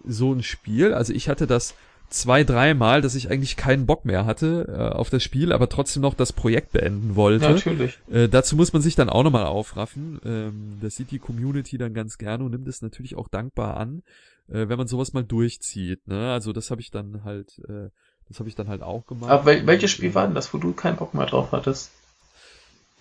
[0.07, 1.75] so ein Spiel, also ich hatte das
[2.09, 6.03] zwei, dreimal, dass ich eigentlich keinen Bock mehr hatte äh, auf das Spiel, aber trotzdem
[6.03, 7.51] noch das Projekt beenden wollte.
[7.51, 7.99] Natürlich.
[8.11, 10.21] Äh, dazu muss man sich dann auch nochmal aufraffen.
[10.25, 14.03] Ähm, das sieht die Community dann ganz gerne und nimmt es natürlich auch dankbar an,
[14.49, 16.07] äh, wenn man sowas mal durchzieht.
[16.07, 16.33] Ne?
[16.33, 17.91] Also das habe ich dann halt, äh,
[18.29, 19.31] das habe ich dann halt auch gemacht.
[19.31, 21.91] Aber wel welches Spiel war denn das, wo du keinen Bock mehr drauf hattest?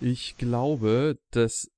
[0.01, 1.70] Ich glaube, das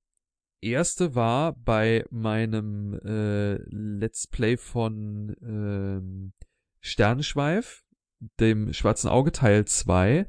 [0.61, 6.33] erste war bei meinem äh, Let's Play von ähm,
[6.85, 7.83] Sternenschweif.
[8.39, 10.25] dem Schwarzen Auge Teil 2,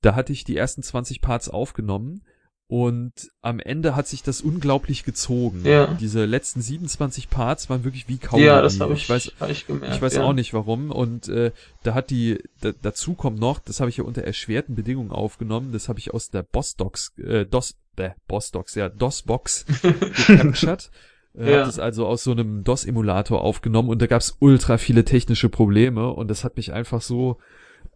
[0.00, 2.22] da hatte ich die ersten 20 Parts aufgenommen
[2.70, 5.62] und am Ende hat sich das unglaublich gezogen.
[5.64, 5.86] Ja.
[5.94, 8.44] Diese letzten 27 Parts waren wirklich wie Kaugummi.
[8.44, 9.96] Ja, das habe ich, ich weiß, hab ich gemerkt.
[9.96, 10.22] ich weiß ja.
[10.22, 10.90] auch nicht warum.
[10.90, 11.52] Und äh,
[11.82, 15.72] da hat die, da, dazu kommt noch, das habe ich ja unter erschwerten Bedingungen aufgenommen,
[15.72, 19.64] das habe ich aus der Boss-Docs, äh, DOS, äh, Boss-Docs, ja, DOS-Box
[20.26, 20.90] gecaptured.
[21.34, 21.58] Äh, Ja.
[21.58, 26.12] Hab das also aus so einem DOS-Emulator aufgenommen und da gab's ultra viele technische Probleme
[26.12, 27.38] und das hat mich einfach so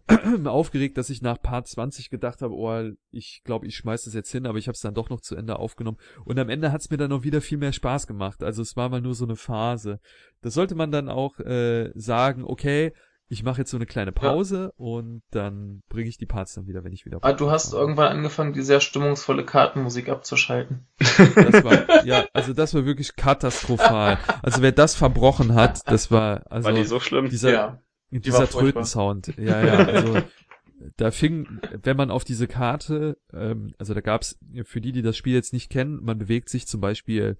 [0.45, 4.33] aufgeregt, dass ich nach Part 20 gedacht habe, oh, ich glaube, ich schmeiß das jetzt
[4.33, 5.99] hin, aber ich habe es dann doch noch zu Ende aufgenommen.
[6.25, 8.43] Und am Ende hat's mir dann auch wieder viel mehr Spaß gemacht.
[8.43, 10.01] Also es war mal nur so eine Phase.
[10.41, 12.93] Das sollte man dann auch äh, sagen, okay,
[13.29, 16.85] ich mache jetzt so eine kleine Pause und dann bringe ich die Parts dann wieder,
[16.85, 17.19] wenn ich wieder.
[17.23, 20.87] Ah, du hast irgendwann angefangen, die sehr stimmungsvolle Kartenmusik abzuschalten.
[20.99, 24.19] Das war, ja, also das war wirklich katastrophal.
[24.43, 27.31] Also wer das verbrochen hat, das war, also War die so schlimm?
[27.31, 27.83] dieser, ja.
[28.11, 28.61] dieser war furchtbar.
[28.83, 29.35] Trötensound.
[29.39, 30.19] Ja, ja, also
[30.97, 35.17] da fing, wenn man auf diese Karte, ähm, also da gab's für die, die das
[35.17, 37.39] Spiel jetzt nicht kennen, man bewegt sich zum Beispiel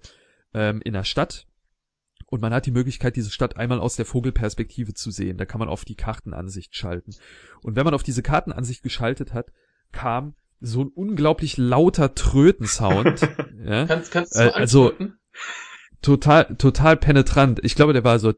[0.53, 1.45] ähm, in der Stadt
[2.33, 5.37] und man hat die Möglichkeit, diese Stadt einmal aus der Vogelperspektive zu sehen.
[5.37, 7.13] Da kann man auf die Kartenansicht schalten.
[7.61, 9.51] Und wenn man auf diese Kartenansicht geschaltet hat,
[9.91, 13.21] kam so ein unglaublich lauter Tröten-Sound.
[13.63, 13.85] ja.
[13.85, 14.93] Kannst, kannst du äh, also
[16.01, 17.59] total total penetrant.
[17.61, 18.33] Ich glaube, der war so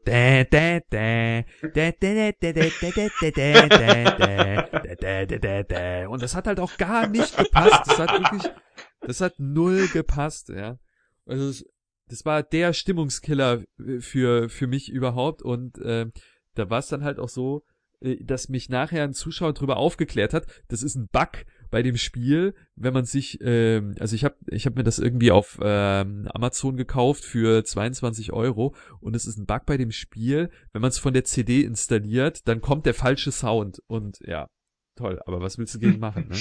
[6.10, 7.80] und das hat halt auch gar nicht gepasst.
[7.86, 8.52] Das hat wirklich
[9.00, 10.76] das hat null gepasst, ja.
[11.24, 11.64] Also
[12.08, 13.64] das war der Stimmungskiller
[14.00, 15.42] für für mich überhaupt.
[15.42, 16.06] Und äh,
[16.54, 17.64] da war es dann halt auch so,
[18.00, 21.96] äh, dass mich nachher ein Zuschauer drüber aufgeklärt hat, das ist ein Bug bei dem
[21.96, 26.28] Spiel, wenn man sich, ähm, also ich habe ich hab mir das irgendwie auf ähm,
[26.32, 30.90] Amazon gekauft für 22 Euro und es ist ein Bug bei dem Spiel, wenn man
[30.90, 33.82] es von der CD installiert, dann kommt der falsche Sound.
[33.86, 34.48] Und ja,
[34.96, 36.36] toll, aber was willst du gegen machen, ne?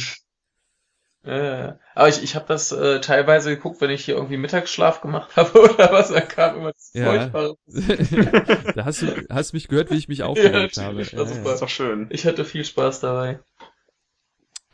[1.26, 5.32] Äh, aber ich, ich habe das äh, teilweise geguckt, wenn ich hier irgendwie Mittagsschlaf gemacht
[5.36, 7.30] habe oder was, da kam immer das Ja.
[7.30, 7.56] furchtbare.
[8.76, 10.98] da hast du hast mich gehört, wie ich mich aufgeregt habe.
[10.98, 12.08] Ja, das ja, ist Das ist doch schön.
[12.12, 13.40] Ich hatte viel Spaß dabei.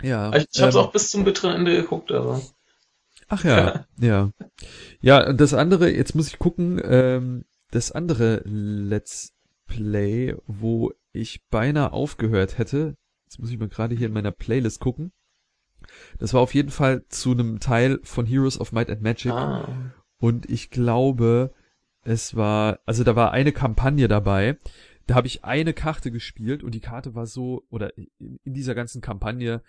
[0.01, 0.33] ja.
[0.35, 2.41] Ich, ich habe es ähm, auch bis zum bitteren Ende geguckt, also.
[3.29, 4.31] Ach ja, ja.
[4.99, 9.31] Ja, und das andere, jetzt muss ich gucken, ähm, das andere Let's
[9.67, 12.95] Play, wo ich beinahe aufgehört hätte,
[13.25, 15.13] jetzt muss ich mal gerade hier in meiner Playlist gucken.
[16.19, 19.31] Das war auf jeden Fall zu einem Teil von Heroes of Might and Magic.
[19.31, 19.67] Ah.
[20.19, 21.53] Und ich glaube,
[22.03, 24.57] es war, also da war eine Kampagne dabei.
[25.07, 28.75] Da habe ich eine Karte gespielt und die Karte war so, oder in, in dieser
[28.75, 29.61] ganzen Kampagne,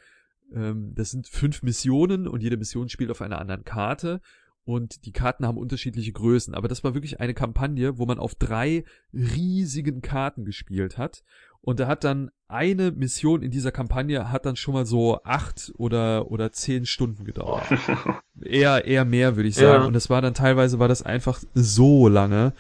[0.55, 4.21] ähm, das sind fünf Missionen und jede Mission spielt auf einer anderen Karte.
[4.65, 6.55] Und die Karten haben unterschiedliche Größen.
[6.55, 11.25] Aber das war wirklich eine Kampagne, wo man auf drei riesigen Karten gespielt hat.
[11.65, 15.73] Und da hat dann eine Mission in dieser Kampagne hat dann schon mal so acht
[15.79, 17.63] oder, oder zehn Stunden gedauert
[18.45, 19.87] eher eher mehr würde ich sagen Ja.
[19.89, 22.53] und es war dann teilweise war das einfach so lange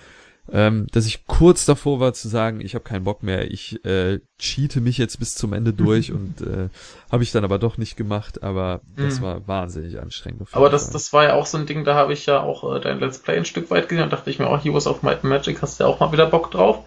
[0.50, 4.20] ähm, dass ich kurz davor war zu sagen ich habe keinen Bock mehr ich äh,
[4.38, 6.68] cheate mich jetzt bis zum Ende durch und äh,
[7.10, 9.24] habe ich dann aber doch nicht gemacht aber das Mhm.
[9.24, 10.92] war wahnsinnig anstrengend Aber das, Fall.
[10.94, 13.18] das war ja auch so ein Ding, da habe ich ja auch äh, dein Let's
[13.18, 15.60] Play ein Stück weit gesehen und dachte ich mir auch, Heroes of Might and Magic
[15.60, 16.84] hast du ja auch mal wieder Bock drauf.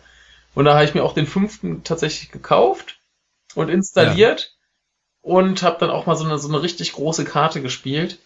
[0.56, 2.98] Und da habe ich mir auch den fünften tatsächlich gekauft
[3.56, 4.54] und installiert
[5.22, 8.20] und habe dann auch mal so eine, so eine richtig große Karte gespielt.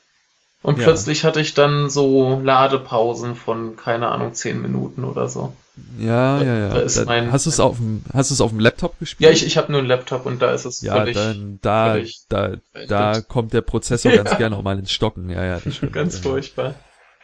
[0.61, 0.83] Und Ja.
[0.85, 5.53] plötzlich hatte ich dann so Ladepausen von, keine Ahnung, zehn Minuten oder so.
[5.97, 8.41] ja ja ja da ist Da- mein- hast du es auf dem hast du es
[8.41, 10.81] auf dem Laptop gespielt Ja, ich, ich habe nur einen Laptop und da ist es
[10.81, 12.51] ja völlig dann da völlig da
[12.89, 15.93] da kommt der Prozessor ganz gerne auch mal ins Stocken ja ja das stimmt.
[15.93, 16.21] ganz ja.
[16.23, 16.75] furchtbar.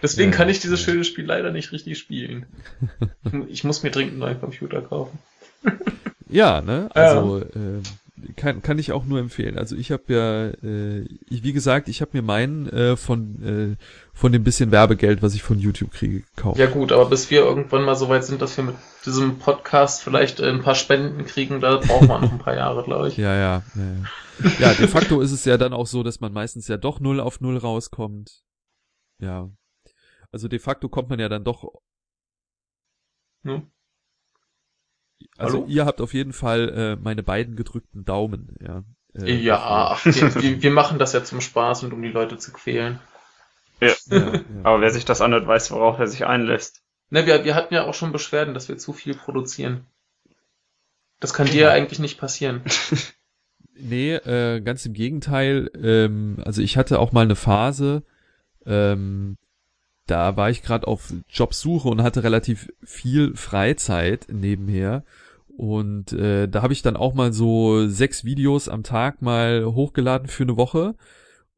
[0.01, 0.91] Deswegen Ja, kann ich dieses ja.
[0.91, 2.45] schöne Spiel leider nicht richtig spielen.
[3.47, 5.19] Ich muss mir dringend einen neuen Computer kaufen.
[6.27, 6.89] Ja, ne?
[6.95, 7.01] Ja.
[7.01, 7.83] Also äh,
[8.35, 9.57] kann kann ich auch nur empfehlen.
[9.57, 13.83] Also ich habe ja, äh, ich, wie gesagt, ich habe mir meinen äh, von äh,
[14.13, 16.57] von dem bisschen Werbegeld, was ich von YouTube kriege, gekauft.
[16.57, 18.75] Ja gut, aber bis wir irgendwann mal so weit sind, dass wir mit
[19.05, 22.83] diesem Podcast vielleicht äh, ein paar Spenden kriegen, da brauchen wir noch ein paar Jahre,
[22.83, 23.17] glaube ich.
[23.17, 24.51] Ja, ja, ja, ja.
[24.59, 27.19] Ja, de facto ist es ja dann auch so, dass man meistens ja doch null
[27.19, 28.41] auf null rauskommt.
[29.21, 29.49] Ja.
[30.31, 31.65] Also de facto kommt man ja dann doch.
[33.43, 33.71] Hm?
[35.37, 35.67] Also Hallo?
[35.67, 38.83] ihr habt auf jeden Fall äh, meine beiden gedrückten Daumen, ja.
[39.13, 42.99] Äh, Ja, wir, wir, machen das ja zum Spaß und um die Leute zu quälen.
[43.79, 43.93] Ja.
[44.07, 44.41] ja, ja.
[44.63, 46.83] Aber wer sich das anhört, weiß, worauf er sich einlässt.
[47.09, 49.85] Ne, wir, wir hatten ja auch schon Beschwerden, dass wir zu viel produzieren.
[51.19, 52.63] Das kann dir eigentlich nicht passieren.
[53.77, 55.69] Nee, äh, ganz im Gegenteil.
[55.75, 58.03] Ähm, also ich hatte auch mal eine Phase,
[58.65, 59.37] ähm,
[60.07, 65.03] da war ich gerade auf Jobsuche und hatte relativ viel Freizeit nebenher.
[65.57, 70.27] Und äh, da habe ich dann auch mal so sechs Videos am Tag mal hochgeladen
[70.27, 70.95] für eine Woche.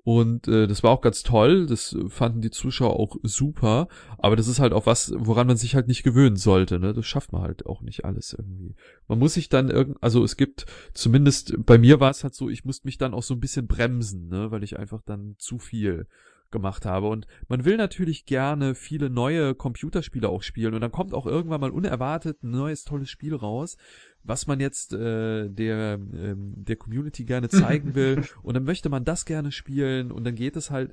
[0.08, 4.48] Und äh, das war auch ganz toll, das fanden die Zuschauer auch super, aber das
[4.48, 6.94] ist halt auch was, woran man sich halt nicht gewöhnen sollte, ne?
[6.94, 8.74] Das schafft man halt auch nicht alles irgendwie.
[9.10, 12.48] Man muss sich dann irgend, also es gibt, zumindest bei mir war es halt so,
[12.48, 15.60] ich musste mich dann auch so ein bisschen bremsen, ne, weil ich einfach dann zu
[15.60, 16.08] viel
[16.52, 17.08] gemacht habe.
[17.08, 20.74] Und man will natürlich gerne viele neue Computerspiele auch spielen.
[20.74, 23.78] Und dann kommt auch irgendwann mal unerwartet ein neues tolles Spiel raus,
[24.24, 28.24] was man jetzt äh, der, ähm, der Community gerne zeigen will.
[28.44, 30.92] und dann möchte man das gerne spielen und dann geht es halt,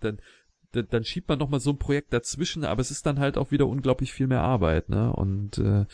[0.00, 0.18] dann,
[0.72, 3.50] dann, schiebt man noch mal so ein Projekt dazwischen, aber es ist dann halt auch
[3.50, 5.12] wieder unglaublich viel mehr Arbeit, ne?
[5.12, 5.84] Und äh,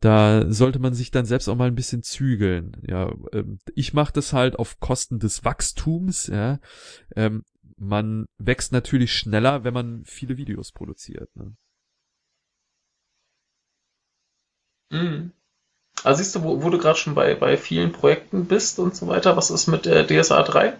[0.00, 2.76] da sollte man sich dann selbst auch mal ein bisschen zügeln.
[2.86, 6.26] Ja, ähm, ich mache das halt auf Kosten des Wachstums.
[6.26, 6.58] Ja,
[7.16, 7.44] ähm,
[7.76, 11.34] man wächst natürlich schneller, wenn man viele Videos produziert.
[11.36, 11.56] Ne?
[14.90, 15.32] Mhm.
[16.04, 19.06] Also siehst du, wo, wo du gerade schon bei, bei vielen Projekten bist und so
[19.06, 20.76] weiter, was ist mit der DSA 3?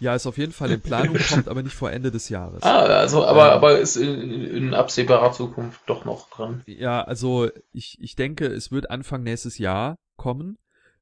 [0.00, 2.62] Ja, ist auf jeden Fall in Planung, kommt aber nicht vor Ende des Jahres.
[2.62, 6.62] Ah, also, aber, ähm, aber ist in, in absehbarer Zukunft doch noch dran.
[6.66, 10.58] Ja, also ich, ich denke, es wird Anfang nächstes Jahr kommen.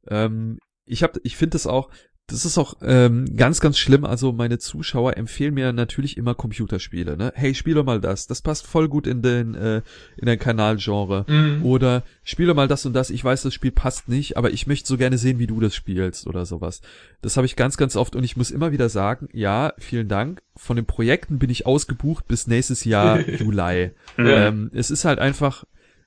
[0.06, 1.90] Ähm, ich hab, ich finde es auch,
[2.32, 4.04] das ist auch ähm, ganz, ganz schlimm.
[4.04, 7.16] Also meine Zuschauer empfehlen mir natürlich immer Computerspiele.
[7.16, 7.32] Ne?
[7.34, 8.26] Hey, spiele mal das.
[8.26, 9.82] Das passt voll gut in den äh,
[10.16, 11.26] in den Kanalgenre.
[11.28, 11.64] Mhm.
[11.64, 13.10] Oder spiele mal das und das.
[13.10, 15.74] Ich weiß, das Spiel passt nicht, aber ich möchte so gerne sehen, wie du das
[15.74, 16.80] spielst oder sowas.
[17.20, 20.42] Das habe ich ganz, ganz oft und ich muss immer wieder sagen, ja, vielen Dank.
[20.56, 23.90] Von den Projekten bin ich ausgebucht bis nächstes Jahr Juli.
[24.16, 24.48] Ja.
[24.48, 25.64] Ähm, es ist halt einfach,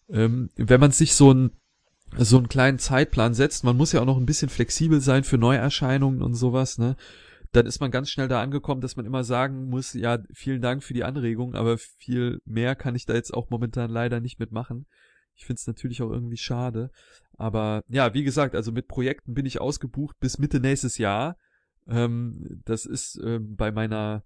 [0.09, 1.51] ähm, wenn man sich so ein
[2.17, 5.37] so einen kleinen Zeitplan setzt, man muss ja auch noch ein bisschen flexibel sein für
[5.37, 6.95] Neuerscheinungen und sowas, ne?
[7.51, 10.83] Dann ist man ganz schnell da angekommen, dass man immer sagen muss, ja, vielen Dank
[10.83, 14.87] für die Anregung, aber viel mehr kann ich da jetzt auch momentan leider nicht mitmachen.
[15.35, 16.91] Ich finde es natürlich auch irgendwie schade.
[17.37, 21.37] Aber ja, wie gesagt, also mit Projekten bin ich ausgebucht bis Mitte nächstes Jahr.
[21.87, 24.23] Ähm, das ist ähm, bei meiner,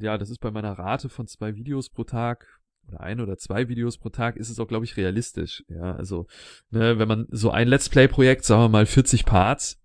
[0.00, 2.46] ja, das ist bei meiner Rate von zwei Videos pro Tag
[2.88, 5.64] oder ein oder zwei Videos pro Tag ist es auch, glaube ich, realistisch.
[5.68, 6.26] Ja, also,
[6.70, 9.80] ne, wenn man so ein Let's Play-Projekt, sagen wir mal 40 Parts,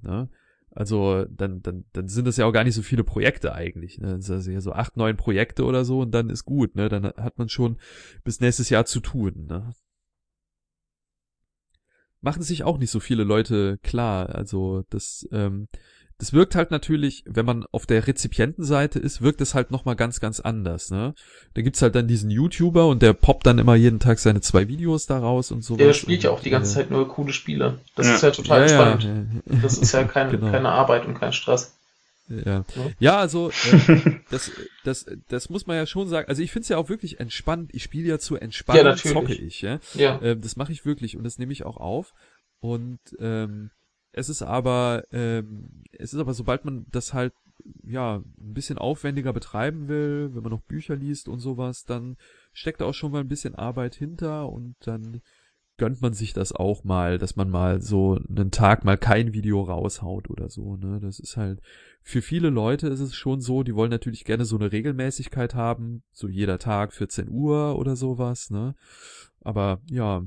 [0.00, 0.28] ne,
[0.74, 3.98] also dann, dann, dann sind das ja auch gar nicht so viele Projekte eigentlich.
[3.98, 4.16] Ne?
[4.16, 6.88] Das ist ja so acht, neun Projekte oder so und dann ist gut, ne?
[6.88, 7.76] Dann hat man schon
[8.24, 9.74] bis nächstes Jahr zu tun, ne?
[12.22, 14.30] Machen sich auch nicht so viele Leute klar.
[14.30, 15.68] Also das, ähm,
[16.18, 20.20] das wirkt halt natürlich, wenn man auf der Rezipientenseite ist, wirkt es halt nochmal ganz,
[20.20, 21.14] ganz anders, ne?
[21.54, 24.68] Da gibt's halt dann diesen YouTuber und der poppt dann immer jeden Tag seine zwei
[24.68, 25.76] Videos daraus und so.
[25.76, 27.80] Der spielt ja auch die ganze Zeit nur coole Spiele.
[27.96, 28.14] Das ja.
[28.14, 29.04] ist ja total ja, spannend.
[29.04, 30.50] Ja, das ist ja kein, genau.
[30.50, 31.76] keine Arbeit und kein Stress.
[32.28, 32.64] Ja,
[32.98, 34.50] ja also äh, das,
[34.84, 36.28] das, das muss man ja schon sagen.
[36.28, 37.70] Also ich finde es ja auch wirklich entspannt.
[37.74, 39.62] Ich spiele ja zu entspannen, ja, zocke ich.
[39.62, 40.18] Ja, ja.
[40.20, 42.14] Äh, das mache ich wirklich und das nehme ich auch auf.
[42.60, 43.70] Und ähm,
[44.12, 47.32] es ist aber, ähm, es ist aber, sobald man das halt,
[47.84, 52.16] ja, ein bisschen aufwendiger betreiben will, wenn man noch Bücher liest und sowas, dann
[52.52, 55.22] steckt da auch schon mal ein bisschen Arbeit hinter und dann
[55.78, 59.62] gönnt man sich das auch mal, dass man mal so einen Tag mal kein Video
[59.62, 61.00] raushaut oder so, ne?
[61.00, 61.60] Das ist halt,
[62.02, 66.02] für viele Leute ist es schon so, die wollen natürlich gerne so eine Regelmäßigkeit haben,
[66.12, 68.74] so jeder Tag 14 Uhr oder sowas, ne?
[69.40, 70.22] Aber ja,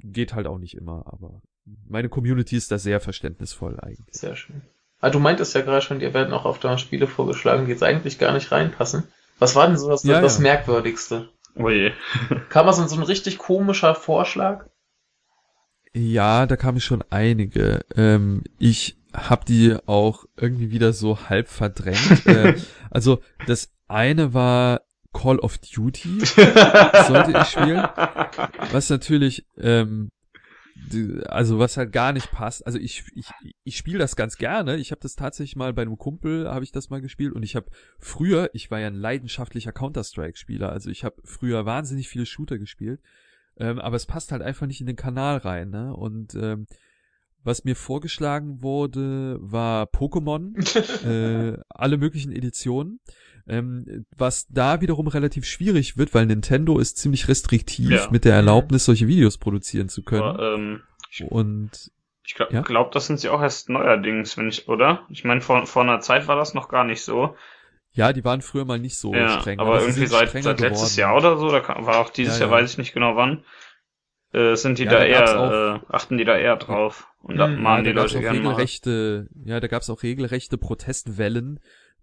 [0.00, 1.40] geht halt auch nicht immer, aber
[1.88, 4.14] meine Community ist da sehr verständnisvoll eigentlich.
[4.16, 4.62] Sehr schön.
[5.00, 7.82] Ah, du meintest ja gerade schon, dir werden auch auf der Spiele vorgeschlagen, die jetzt
[7.82, 9.04] eigentlich gar nicht reinpassen.
[9.38, 10.42] Was war denn so das, ja, das ja.
[10.42, 11.28] Merkwürdigste?
[11.54, 11.92] Oh je.
[12.48, 14.66] kam was in so ein richtig komischer Vorschlag?
[15.92, 17.84] Ja, da kamen schon einige.
[17.94, 22.26] Ähm, ich habe die auch irgendwie wieder so halb verdrängt.
[22.26, 22.54] äh,
[22.90, 24.82] also das eine war
[25.12, 27.88] Call of Duty, sollte ich spielen.
[28.72, 30.10] Was natürlich ähm,
[31.26, 32.66] also was halt gar nicht passt.
[32.66, 33.30] Also ich ich
[33.64, 34.76] ich spiele das ganz gerne.
[34.76, 37.56] Ich habe das tatsächlich mal bei einem Kumpel habe ich das mal gespielt und ich
[37.56, 37.66] habe
[37.98, 42.26] früher, ich war ja ein leidenschaftlicher Counter Strike Spieler, also ich habe früher wahnsinnig viele
[42.26, 43.00] Shooter gespielt,
[43.58, 45.94] ähm, aber es passt halt einfach nicht in den Kanal rein, ne?
[45.94, 46.66] Und ähm,
[47.46, 50.54] was mir vorgeschlagen wurde, war Pokémon,
[51.06, 53.00] äh, alle möglichen Editionen.
[53.48, 58.08] Ähm, was da wiederum relativ schwierig wird, weil Nintendo ist ziemlich restriktiv ja.
[58.10, 60.22] mit der Erlaubnis, solche Videos produzieren zu können.
[60.22, 61.92] Aber, ähm, ich, Und
[62.24, 62.62] ich glaube, ja?
[62.62, 65.06] glaub, das sind sie auch erst neuerdings, wenn ich, oder?
[65.10, 67.36] Ich meine, vor, vor einer Zeit war das noch gar nicht so.
[67.92, 69.60] Ja, die waren früher mal nicht so ja, streng.
[69.60, 72.50] Aber, aber irgendwie seit, seit letztes Jahr oder so, da war auch dieses ja, Jahr,
[72.50, 73.44] weiß ich nicht genau wann,
[74.36, 77.36] äh, sind die ja, da, da eher, auch, äh, achten die da eher drauf und
[77.36, 79.48] da mahnen die Leute gerne regelrechte, mal.
[79.48, 81.58] Ja, da gab's auch regelrechte Protestwellen,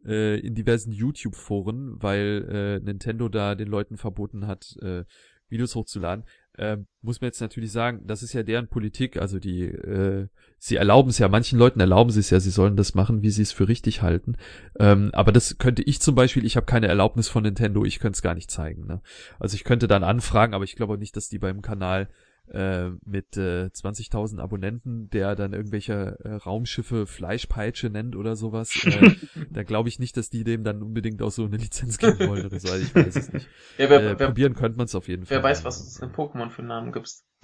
[0.05, 5.03] äh, in diversen YouTube-Foren, weil äh, Nintendo da den Leuten verboten hat, äh,
[5.47, 6.25] Videos hochzuladen.
[6.57, 10.27] äh, muss man jetzt natürlich sagen, das ist ja deren Politik, also die, äh,
[10.65, 13.31] sie erlauben es ja, manchen Leuten erlauben sie es ja, sie sollen das machen, wie
[13.31, 14.37] sie es für richtig halten.
[14.79, 18.15] Ähm, aber das könnte ich zum Beispiel, ich habe keine Erlaubnis von Nintendo, ich könnte
[18.15, 18.87] es gar nicht zeigen.
[18.87, 19.01] Ne?
[19.41, 22.07] Also ich könnte dann anfragen, aber ich glaube nicht, dass die beim Kanal
[22.51, 29.11] äh, mit äh, 20.000 Abonnenten, der dann irgendwelche äh, Raumschiffe Fleischpeitsche nennt oder sowas, äh,
[29.49, 32.45] da glaube ich nicht, dass die dem dann unbedingt auch so eine Lizenz geben wollen
[32.45, 32.71] oder so.
[32.71, 33.49] Also ich weiß es nicht.
[33.77, 35.37] Ja, wer, äh, wer, probieren könnte man es auf jeden wer Fall.
[35.37, 37.25] Wer weiß, was es in Pokémon für Namen gibst.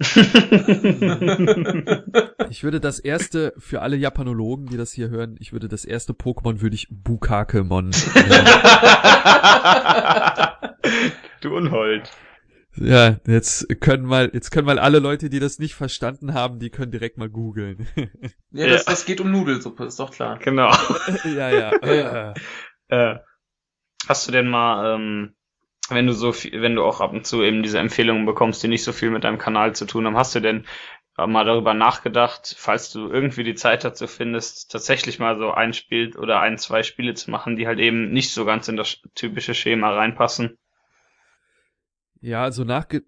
[2.50, 6.12] ich würde das erste, für alle Japanologen, die das hier hören, ich würde das erste
[6.12, 8.46] Pokémon würde ich Bukakemon nennen.
[11.40, 12.10] du Unhold.
[12.80, 16.70] Ja, jetzt können mal, jetzt können mal alle Leute, die das nicht verstanden haben, die
[16.70, 17.86] können direkt mal googeln.
[18.50, 20.38] ja, das, das geht um Nudelsuppe, ist doch klar.
[20.38, 20.70] Genau.
[21.24, 21.72] ja, ja.
[21.84, 22.34] ja.
[22.88, 23.18] Äh,
[24.08, 25.34] hast du denn mal, ähm,
[25.90, 28.68] wenn du so viel, wenn du auch ab und zu eben diese Empfehlungen bekommst, die
[28.68, 30.64] nicht so viel mit deinem Kanal zu tun haben, hast du denn
[31.26, 36.16] mal darüber nachgedacht, falls du irgendwie die Zeit dazu findest, tatsächlich mal so ein Spiel
[36.16, 39.54] oder ein, zwei Spiele zu machen, die halt eben nicht so ganz in das typische
[39.54, 40.56] Schema reinpassen?
[42.20, 43.02] Ja, also nachge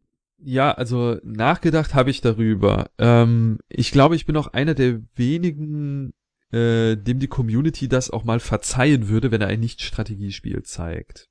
[0.45, 2.91] ja, also nachgedacht habe ich darüber.
[2.99, 6.15] Ähm, ich glaube, ich bin auch einer der wenigen,
[6.51, 11.29] äh, dem die Community das auch mal verzeihen würde, wenn er ein Nicht-Strategiespiel zeigt.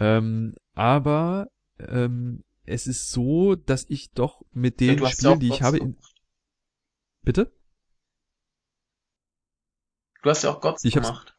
[0.00, 1.48] Ähm, aber
[1.78, 5.96] ähm, es ist so, dass ich doch mit den ja, Spielen, die ich habe, in...
[7.22, 7.52] bitte?
[10.22, 11.33] Du hast ja auch Gott gemacht.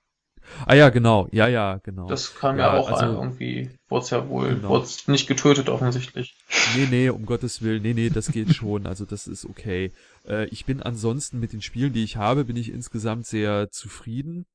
[0.65, 1.27] Ah ja, genau.
[1.31, 2.07] Ja, ja, genau.
[2.07, 4.85] Das kam ja, ja auch also, irgendwie, wurde ja wohl, genau.
[5.07, 6.35] nicht getötet offensichtlich.
[6.75, 7.81] Nee, nee, um Gottes Willen.
[7.81, 8.85] Nee, nee, das geht schon.
[8.87, 9.91] Also das ist okay.
[10.27, 14.45] Äh, ich bin ansonsten mit den Spielen, die ich habe, bin ich insgesamt sehr zufrieden.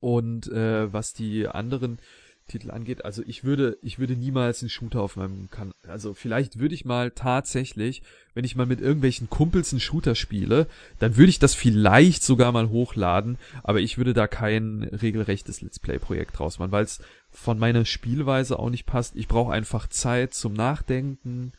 [0.00, 1.98] Und äh, was die anderen
[2.46, 3.04] Titel angeht.
[3.04, 5.74] Also ich würde, ich würde niemals einen Shooter auf meinem Kanal.
[5.88, 8.02] Also vielleicht würde ich mal tatsächlich,
[8.34, 10.66] wenn ich mal mit irgendwelchen Kumpels einen Shooter spiele,
[10.98, 15.78] dann würde ich das vielleicht sogar mal hochladen, aber ich würde da kein regelrechtes Let's
[15.78, 17.00] Play-Projekt draus machen, weil es
[17.30, 19.16] von meiner Spielweise auch nicht passt.
[19.16, 21.52] Ich brauche einfach Zeit zum Nachdenken.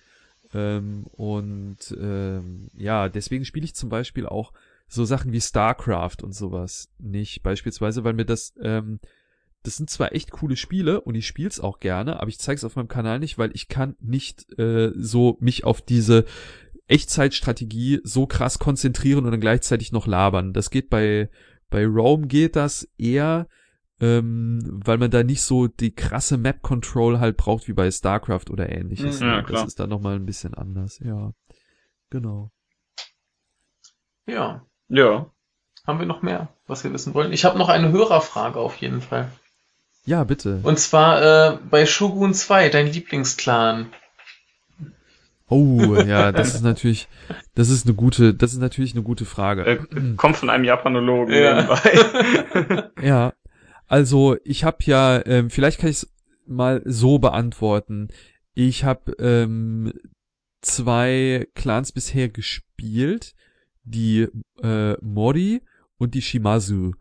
[0.53, 4.53] Ähm, und ähm, ja, deswegen spiele ich zum Beispiel auch
[4.87, 7.43] so Sachen wie StarCraft und sowas nicht.
[7.43, 8.99] Beispielsweise, weil mir das ähm,
[9.65, 12.75] das sind zwar echt coole Spiele und ich spiel's auch gerne, aber ich zeig's auf
[12.75, 16.25] meinem Kanal nicht, weil ich kann nicht äh, so mich auf diese
[16.87, 20.53] Echtzeitstrategie so krass konzentrieren und dann gleichzeitig noch labern.
[20.53, 21.29] Das geht bei
[21.69, 23.47] bei Rome geht das eher,
[23.99, 28.51] ähm, weil man da nicht so die krasse Map Control halt braucht wie bei StarCraft
[28.51, 29.19] oder ähnliches.
[29.19, 29.61] Ja, klar.
[29.61, 31.33] Das ist dann nochmal ein bisschen anders, ja.
[32.11, 32.51] Genau.
[34.27, 34.65] Ja.
[34.89, 35.31] Ja.
[35.87, 37.33] Haben wir noch mehr, was wir wissen wollen?
[37.33, 39.31] Ich habe noch eine Hörerfrage auf jeden Fall.
[40.05, 40.59] Ja, bitte.
[40.63, 43.87] Und zwar äh, bei Shogun 2, dein Lieblingsclan.
[45.47, 47.07] Oh, ja, das ist natürlich,
[47.53, 49.65] das ist eine gute, das ist natürlich eine gute Frage.
[49.65, 51.79] Äh, kommt von einem Japanologen ja.
[53.01, 53.33] ja,
[53.87, 56.13] also ich habe ja, ähm, vielleicht kann ich es
[56.47, 58.09] mal so beantworten.
[58.55, 59.93] Ich habe ähm,
[60.61, 63.35] zwei Clans bisher gespielt,
[63.83, 64.27] die
[64.63, 65.61] äh, Mori
[65.97, 66.95] und die Shimazu.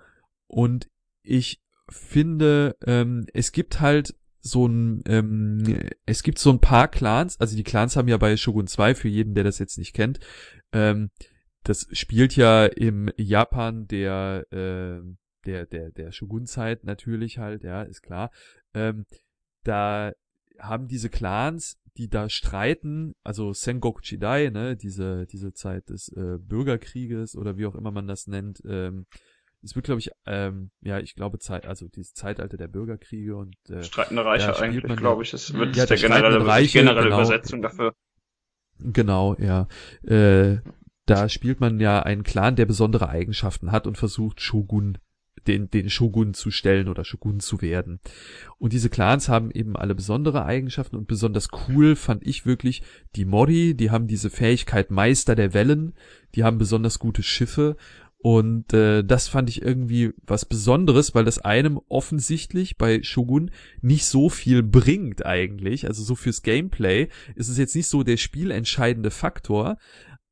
[0.46, 0.90] Und
[1.22, 5.62] ich finde, ähm, es gibt halt so ein, ähm,
[6.06, 9.08] es gibt so ein paar Clans, also die Clans haben ja bei Shogun 2, für
[9.08, 10.20] jeden, der das jetzt nicht kennt,
[10.72, 11.10] ähm,
[11.64, 15.00] das spielt ja im Japan der, äh,
[15.46, 18.30] der, der, der Shogun-Zeit natürlich halt, ja, ist klar.
[18.74, 19.06] Ähm,
[19.62, 20.12] da
[20.58, 26.38] haben diese Clans, die da streiten, also Sengoku Chidai, ne, diese, diese Zeit des äh,
[26.38, 29.06] Bürgerkrieges oder wie auch immer man das nennt, ähm,
[29.64, 33.56] es wird, glaube ich, ähm, ja, ich glaube, Zeit, also dieses Zeitalter der Bürgerkriege und
[33.68, 37.62] äh, Streitende Reiche eigentlich, glaube ich, das wird ja, der generelle, Reiche, generelle genau, Übersetzung
[37.62, 37.94] dafür.
[38.78, 39.68] Genau, ja.
[40.02, 40.58] Äh,
[41.06, 44.98] da spielt man ja einen Clan, der besondere Eigenschaften hat und versucht, Shogun
[45.46, 48.00] den, den Shogun zu stellen oder Shogun zu werden.
[48.58, 52.82] Und diese Clans haben eben alle besondere Eigenschaften und besonders cool fand ich wirklich
[53.16, 55.94] die Mori, die haben diese Fähigkeit Meister der Wellen,
[56.34, 57.76] die haben besonders gute Schiffe
[58.24, 63.50] und äh, das fand ich irgendwie was Besonderes, weil das einem offensichtlich bei Shogun
[63.82, 65.86] nicht so viel bringt eigentlich.
[65.86, 69.76] Also so fürs Gameplay ist es jetzt nicht so der spielentscheidende Faktor,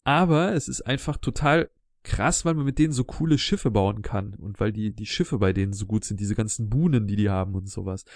[0.05, 1.69] aber es ist einfach total
[2.03, 5.37] krass, weil man mit denen so coole Schiffe bauen kann und weil die die Schiffe
[5.37, 8.07] bei denen so gut sind, diese ganzen Buhnen, die die haben und sowas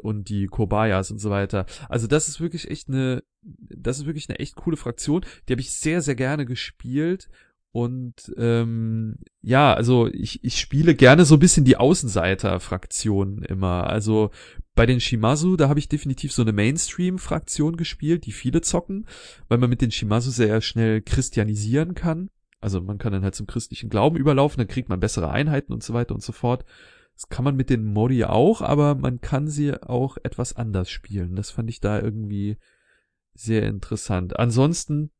[0.00, 1.66] und die Kobayas und so weiter.
[1.90, 5.60] Also das ist wirklich echt eine das ist wirklich eine echt coole Fraktion, die habe
[5.60, 7.28] ich sehr sehr gerne gespielt
[7.76, 13.86] Und ähm, ja, also ich, ich spiele gerne so ein bisschen die Außenseiter-Fraktionen immer.
[13.86, 14.30] Also
[14.74, 19.06] bei den Shimazu, da habe ich definitiv so eine Mainstream-Fraktion gespielt, die viele zocken,
[19.48, 22.30] weil man mit den Shimazu sehr schnell christianisieren kann.
[22.62, 25.82] Also man kann dann halt zum christlichen Glauben überlaufen, dann kriegt man bessere Einheiten und
[25.82, 26.64] so weiter und so fort.
[27.14, 31.36] Das kann man mit den Modi auch, aber man kann sie auch etwas anders spielen.
[31.36, 32.56] Das fand ich da irgendwie
[33.34, 34.38] sehr interessant.
[34.38, 35.10] Ansonsten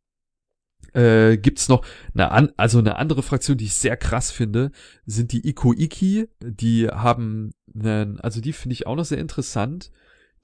[0.93, 1.85] äh, gibt's noch
[2.15, 4.71] eine an, also eine andere Fraktion, die ich sehr krass finde,
[5.05, 6.29] sind die Ikoiki.
[6.41, 9.91] Die haben einen, also die finde ich auch noch sehr interessant.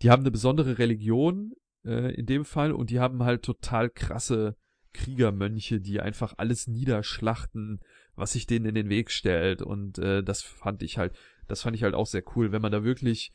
[0.03, 1.55] Die haben eine besondere Religion
[1.85, 4.57] äh, in dem Fall und die haben halt total krasse
[4.93, 7.81] Kriegermönche, die einfach alles niederschlachten,
[8.15, 9.63] was sich denen in den Weg stellt.
[9.63, 11.17] Und äh, das fand ich halt,
[11.49, 13.33] das fand ich halt auch sehr cool, wenn man da wirklich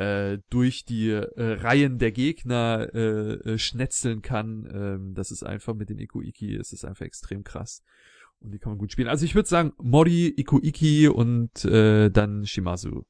[0.00, 4.66] äh, durch die äh, Reihen der Gegner äh, äh, schnetzeln kann.
[4.72, 7.84] Ähm, das ist einfach mit den Ikuiki, es ist einfach extrem krass.
[8.40, 9.08] Und die kann man gut spielen.
[9.08, 13.04] Also ich würde sagen, Mori, Ikuiki und äh, dann Shimazu.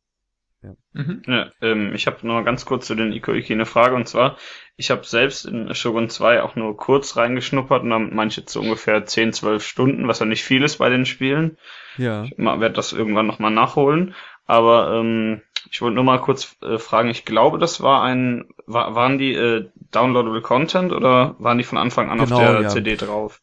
[0.62, 0.74] Ja.
[0.92, 1.22] Mhm.
[1.26, 4.36] ja ähm, ich habe nur ganz kurz zu den Ikoiki eine Frage und zwar,
[4.76, 9.06] ich habe selbst in Shogun 2 auch nur kurz reingeschnuppert und damit manche zu ungefähr
[9.06, 11.56] 10, 12 Stunden, was ja nicht viel ist bei den Spielen.
[11.96, 12.24] Ja.
[12.24, 14.14] Ich werde das irgendwann nochmal nachholen.
[14.50, 18.94] Aber ähm, ich wollte nur mal kurz äh, fragen, ich glaube, das war ein, war,
[18.94, 22.68] waren die äh, Downloadable Content oder waren die von Anfang an genau, auf der ja.
[22.68, 23.40] CD drauf?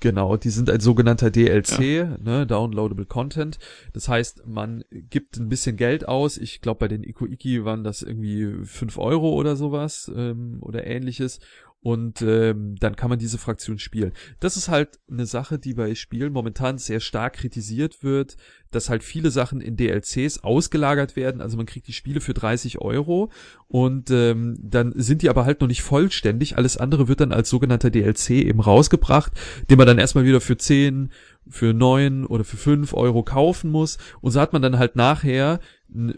[0.00, 2.16] Genau, die sind ein sogenannter DLC, ja.
[2.18, 3.58] ne, Downloadable Content.
[3.92, 6.38] Das heißt, man gibt ein bisschen Geld aus.
[6.38, 11.38] Ich glaube, bei den Ikoiki waren das irgendwie fünf Euro oder sowas ähm, oder ähnliches
[11.82, 14.12] und ähm, dann kann man diese Fraktion spielen.
[14.38, 18.36] Das ist halt eine Sache, die bei Spielen momentan sehr stark kritisiert wird,
[18.70, 21.40] dass halt viele Sachen in DLCs ausgelagert werden.
[21.40, 23.30] Also man kriegt die Spiele für 30 Euro
[23.66, 26.58] und ähm, dann sind die aber halt noch nicht vollständig.
[26.58, 29.32] Alles andere wird dann als sogenannter DLC eben rausgebracht,
[29.70, 31.10] den man dann erstmal wieder für 10,
[31.50, 33.98] für 9 oder für 5 Euro kaufen muss.
[34.20, 35.60] Und so hat man dann halt nachher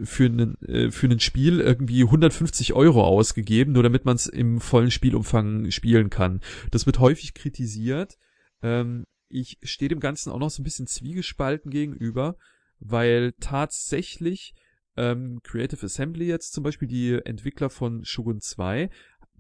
[0.05, 4.61] für einen äh, für ein Spiel irgendwie 150 Euro ausgegeben, nur damit man es im
[4.61, 6.41] vollen Spielumfang spielen kann.
[6.71, 8.19] Das wird häufig kritisiert.
[8.63, 12.37] Ähm, ich stehe dem Ganzen auch noch so ein bisschen zwiegespalten gegenüber,
[12.79, 14.55] weil tatsächlich
[14.97, 18.91] ähm, Creative Assembly jetzt zum Beispiel die Entwickler von Shogun 2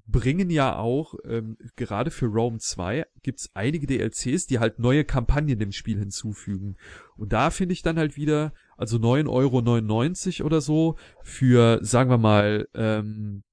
[0.06, 5.58] bringen ja auch, ähm, gerade für Rome 2 gibt's einige DLCs, die halt neue Kampagnen
[5.58, 6.76] dem Spiel hinzufügen.
[7.16, 12.18] Und da finde ich dann halt wieder, also 9,99 Euro oder so für, sagen wir
[12.18, 13.44] mal, ähm,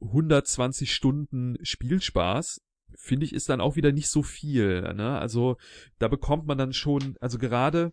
[0.00, 2.60] 120 Stunden Spielspaß,
[2.96, 4.82] finde ich, ist dann auch wieder nicht so viel.
[4.94, 5.18] Ne?
[5.18, 5.56] Also
[5.98, 7.92] da bekommt man dann schon, also gerade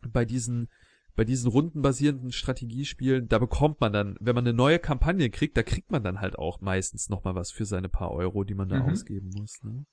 [0.00, 0.68] bei diesen
[1.18, 5.64] bei diesen rundenbasierenden Strategiespielen, da bekommt man dann, wenn man eine neue Kampagne kriegt, da
[5.64, 8.68] kriegt man dann halt auch meistens noch mal was für seine paar Euro, die man
[8.68, 8.92] da mhm.
[8.92, 9.58] ausgeben muss.
[9.64, 9.84] Ne?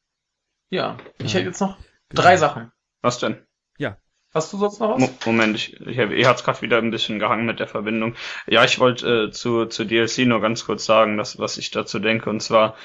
[0.69, 1.39] Ja, ich ja.
[1.39, 1.79] hätte jetzt noch
[2.09, 2.21] genau.
[2.21, 2.71] drei Sachen.
[3.01, 3.43] Was denn?
[3.79, 3.97] Ja.
[4.35, 5.25] Hast du sonst noch was?
[5.25, 8.13] Moment, ich, ich, hab, ich hat's gerade wieder ein bisschen gehangen mit der Verbindung.
[8.45, 11.97] Ja, ich wollte äh, zu, zu DLC nur ganz kurz sagen, dass, was ich dazu
[11.97, 12.29] denke.
[12.29, 12.75] Und zwar,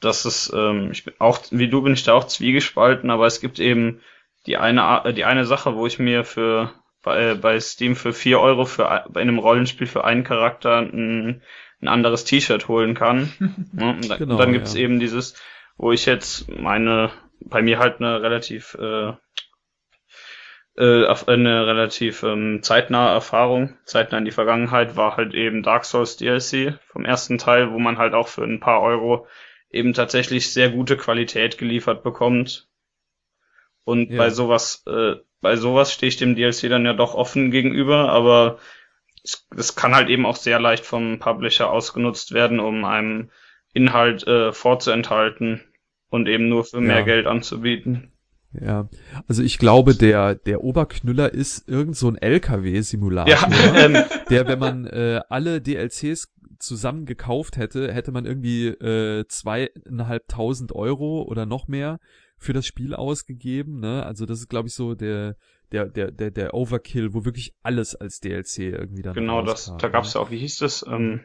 [0.00, 3.42] dass es, ähm, ich bin auch, wie du bin ich da auch zwiegespalten, aber es
[3.42, 4.00] gibt eben
[4.46, 8.64] die eine, die eine Sache, wo ich mir für bei, bei Steam für vier Euro
[8.64, 11.42] für bei einem Rollenspiel für einen Charakter ein,
[11.80, 13.32] ein anderes T-Shirt holen kann.
[13.78, 14.80] ja, und dann, genau, dann gibt's ja.
[14.80, 15.34] eben dieses,
[15.76, 17.10] wo ich jetzt meine,
[17.40, 19.12] bei mir halt eine relativ äh,
[20.76, 26.16] äh, eine relativ ähm, zeitnahe Erfahrung, zeitnah in die Vergangenheit, war halt eben Dark Souls
[26.16, 29.26] DLC vom ersten Teil, wo man halt auch für ein paar Euro
[29.70, 32.68] eben tatsächlich sehr gute Qualität geliefert bekommt.
[33.84, 34.18] Und ja.
[34.18, 38.58] bei sowas äh, bei sowas stehe ich dem DLC dann ja doch offen gegenüber, aber
[39.24, 43.30] es, es kann halt eben auch sehr leicht vom Publisher ausgenutzt werden, um einem
[43.74, 45.60] Inhalt äh, vorzuenthalten
[46.08, 47.04] und eben nur für mehr ja.
[47.04, 48.12] Geld anzubieten.
[48.52, 48.88] Ja,
[49.26, 53.96] also ich glaube, der der Oberknüller ist irgend so ein LKW-Simulator, ja, ähm.
[54.28, 61.22] der, wenn man äh, alle DLCs zusammen gekauft hätte, hätte man irgendwie äh, zweieinhalbtausend Euro
[61.22, 61.98] oder noch mehr
[62.42, 64.04] für das Spiel ausgegeben, ne?
[64.04, 65.36] Also das ist, glaube ich, so der,
[65.72, 69.88] der, der, der, der Overkill, wo wirklich alles als DLC irgendwie dann Genau, das, da
[69.88, 70.20] gab's ne?
[70.20, 70.84] ja auch, wie hieß das?
[70.86, 71.20] Ähm,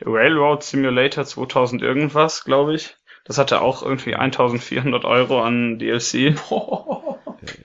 [0.00, 2.96] Railroad Simulator 2000 irgendwas, glaube ich.
[3.24, 6.34] Das hatte auch irgendwie 1400 Euro an DLC.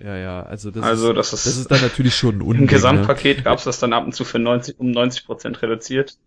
[0.03, 2.67] Ja, ja, also das, also das ist, das ist dann natürlich schon ein Unding, Im
[2.67, 3.43] Gesamtpaket ne?
[3.43, 6.17] gab's das dann ab und zu für 90, um 90 Prozent reduziert.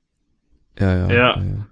[0.78, 1.10] Ja, ja.
[1.10, 1.16] ja.
[1.16, 1.36] ja.
[1.36, 1.66] Ja,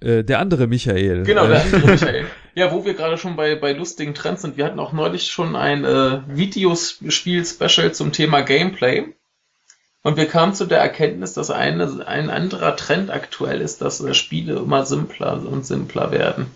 [0.00, 1.22] äh, der andere Michael.
[1.24, 1.62] Genau, der äh.
[1.62, 2.26] andere Michael.
[2.54, 4.56] Ja, wo wir gerade schon bei, bei lustigen Trends sind.
[4.56, 9.14] Wir hatten auch neulich schon ein äh, Videospiel-Special zum Thema Gameplay.
[10.02, 14.14] Und wir kamen zu der Erkenntnis, dass eine, ein anderer Trend aktuell ist, dass äh,
[14.14, 16.46] Spiele immer simpler und simpler werden.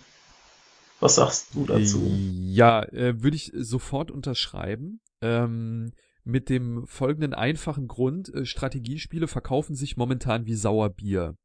[1.01, 2.11] Was sagst du dazu?
[2.45, 5.01] Ja, äh, würde ich sofort unterschreiben.
[5.21, 5.91] Ähm,
[6.23, 11.35] mit dem folgenden einfachen Grund, äh, Strategiespiele verkaufen sich momentan wie Sauerbier.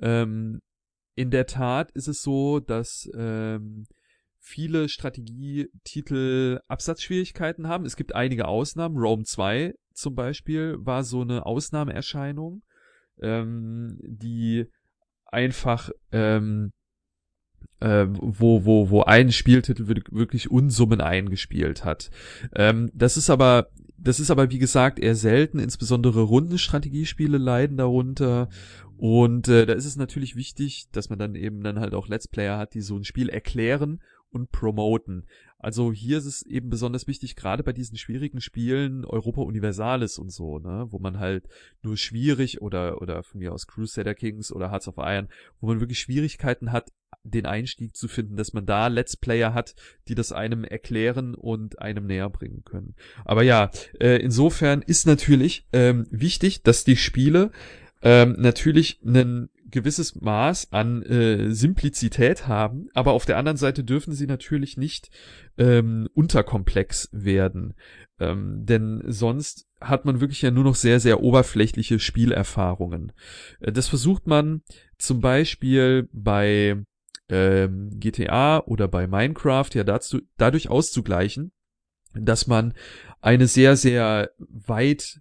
[0.00, 0.60] Ähm,
[1.14, 3.86] in der Tat ist es so, dass ähm,
[4.40, 7.86] viele Strategietitel Absatzschwierigkeiten haben.
[7.86, 8.98] Es gibt einige Ausnahmen.
[8.98, 12.62] Rome 2 zum Beispiel war so eine Ausnahmeerscheinung,
[13.20, 14.66] ähm, die
[15.24, 16.72] einfach ähm,
[17.80, 22.10] äh, wo, wo, wo ein Spieltitel wirklich Unsummen eingespielt hat.
[22.54, 28.48] Ähm, das ist aber, das ist aber wie gesagt eher selten, insbesondere Rundenstrategiespiele leiden darunter.
[28.96, 32.28] Und äh, da ist es natürlich wichtig, dass man dann eben dann halt auch Let's
[32.28, 34.00] Player hat, die so ein Spiel erklären
[34.30, 35.26] und promoten.
[35.58, 40.30] Also hier ist es eben besonders wichtig, gerade bei diesen schwierigen Spielen, Europa Universalis und
[40.30, 41.48] so, ne, wo man halt
[41.82, 45.28] nur schwierig oder, oder von mir aus Crusader Kings oder Hearts of Iron,
[45.60, 46.92] wo man wirklich Schwierigkeiten hat,
[47.22, 49.74] den Einstieg zu finden, dass man da Let's Player hat,
[50.08, 52.94] die das einem erklären und einem näher bringen können.
[53.24, 57.50] Aber ja, äh, insofern ist natürlich ähm, wichtig, dass die Spiele
[58.04, 64.12] ähm, natürlich einen gewisses Maß an äh, Simplizität haben, aber auf der anderen Seite dürfen
[64.12, 65.10] sie natürlich nicht
[65.58, 67.74] ähm, unterkomplex werden.
[68.20, 73.12] Ähm, denn sonst hat man wirklich ja nur noch sehr, sehr oberflächliche Spielerfahrungen.
[73.58, 74.62] Äh, das versucht man
[74.98, 76.76] zum Beispiel bei
[77.28, 81.52] ähm, GTA oder bei Minecraft ja dazu, dadurch auszugleichen,
[82.14, 82.74] dass man
[83.22, 85.20] eine sehr, sehr weit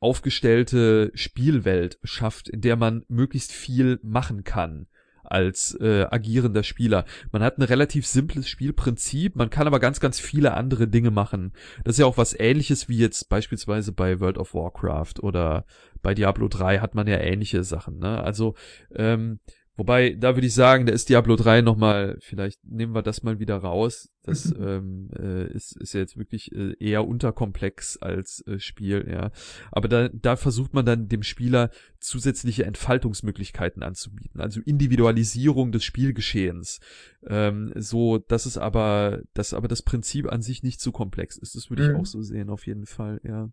[0.00, 4.86] aufgestellte Spielwelt schafft, in der man möglichst viel machen kann
[5.22, 7.04] als äh, agierender Spieler.
[7.30, 11.52] Man hat ein relativ simples Spielprinzip, man kann aber ganz, ganz viele andere Dinge machen.
[11.84, 15.64] Das ist ja auch was ähnliches wie jetzt beispielsweise bei World of Warcraft oder
[16.02, 17.98] bei Diablo 3 hat man ja ähnliche Sachen.
[17.98, 18.20] Ne?
[18.22, 18.54] Also
[18.94, 19.38] ähm,
[19.80, 23.38] Wobei, da würde ich sagen, da ist Diablo 3 nochmal, vielleicht nehmen wir das mal
[23.38, 24.10] wieder raus.
[24.24, 29.30] Das ähm, äh, ist, ist ja jetzt wirklich äh, eher unterkomplex als äh, Spiel, ja.
[29.72, 36.80] Aber da, da versucht man dann dem Spieler zusätzliche Entfaltungsmöglichkeiten anzubieten, also Individualisierung des Spielgeschehens.
[37.26, 41.56] Ähm, so, dass es aber, dass aber das Prinzip an sich nicht zu komplex ist.
[41.56, 41.96] Das würde ich mhm.
[41.96, 43.48] auch so sehen, auf jeden Fall, ja.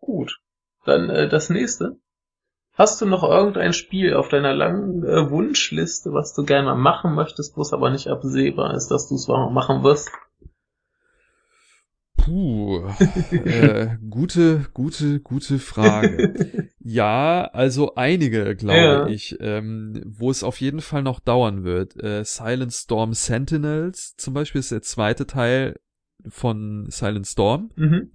[0.00, 0.40] Gut.
[0.84, 2.00] Dann äh, das nächste.
[2.74, 7.56] Hast du noch irgendein Spiel auf deiner langen äh, Wunschliste, was du gerne machen möchtest,
[7.56, 10.10] wo es aber nicht absehbar ist, dass du es machen wirst?
[12.16, 12.88] Puh,
[13.30, 16.70] äh, gute, gute, gute Frage.
[16.78, 19.06] ja, also einige, glaube ja.
[19.06, 22.02] ich, ähm, wo es auf jeden Fall noch dauern wird.
[22.02, 25.78] Äh, Silent Storm Sentinels zum Beispiel ist der zweite Teil
[26.28, 27.70] von Silent Storm.
[27.76, 28.12] Mhm.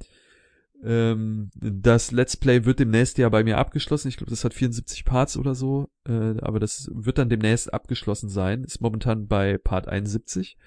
[0.84, 4.10] Ähm, das Let's Play wird demnächst ja bei mir abgeschlossen.
[4.10, 5.90] Ich glaube, das hat 74 Parts oder so.
[6.08, 8.64] Äh, aber das wird dann demnächst abgeschlossen sein.
[8.64, 10.58] Ist momentan bei Part 71.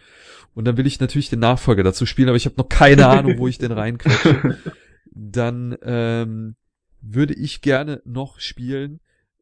[0.54, 3.38] Und dann will ich natürlich den Nachfolger dazu spielen, aber ich habe noch keine Ahnung,
[3.38, 4.58] wo ich den reinquetsche.
[5.12, 6.54] Dann ähm,
[7.00, 9.00] würde ich gerne noch spielen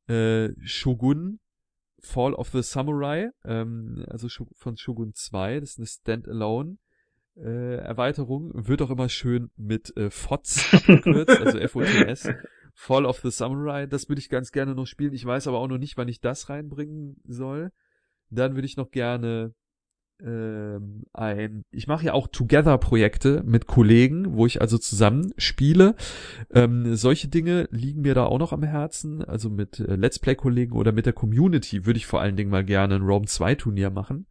[0.08, 1.40] äh, Shogun
[2.00, 5.60] Fall of the Samurai, ähm, also von Shogun 2.
[5.60, 6.78] Das ist eine Standalone
[7.42, 12.28] äh, Erweiterung wird auch immer schön mit äh, FOTS abgekürzt, also FOTS.
[12.74, 15.12] Fall of the Samurai, das würde ich ganz gerne noch spielen.
[15.12, 17.72] Ich weiß aber auch noch nicht, wann ich das reinbringen soll.
[18.30, 19.52] Dann würde ich noch gerne
[20.22, 25.96] ähm, ein, ich mache ja auch Together-Projekte mit Kollegen, wo ich also zusammen spiele.
[26.52, 29.24] Ähm, solche Dinge liegen mir da auch noch am Herzen.
[29.24, 32.64] Also mit äh, Let's Play-Kollegen oder mit der Community würde ich vor allen Dingen mal
[32.64, 34.26] gerne ein Rome 2 Turnier machen.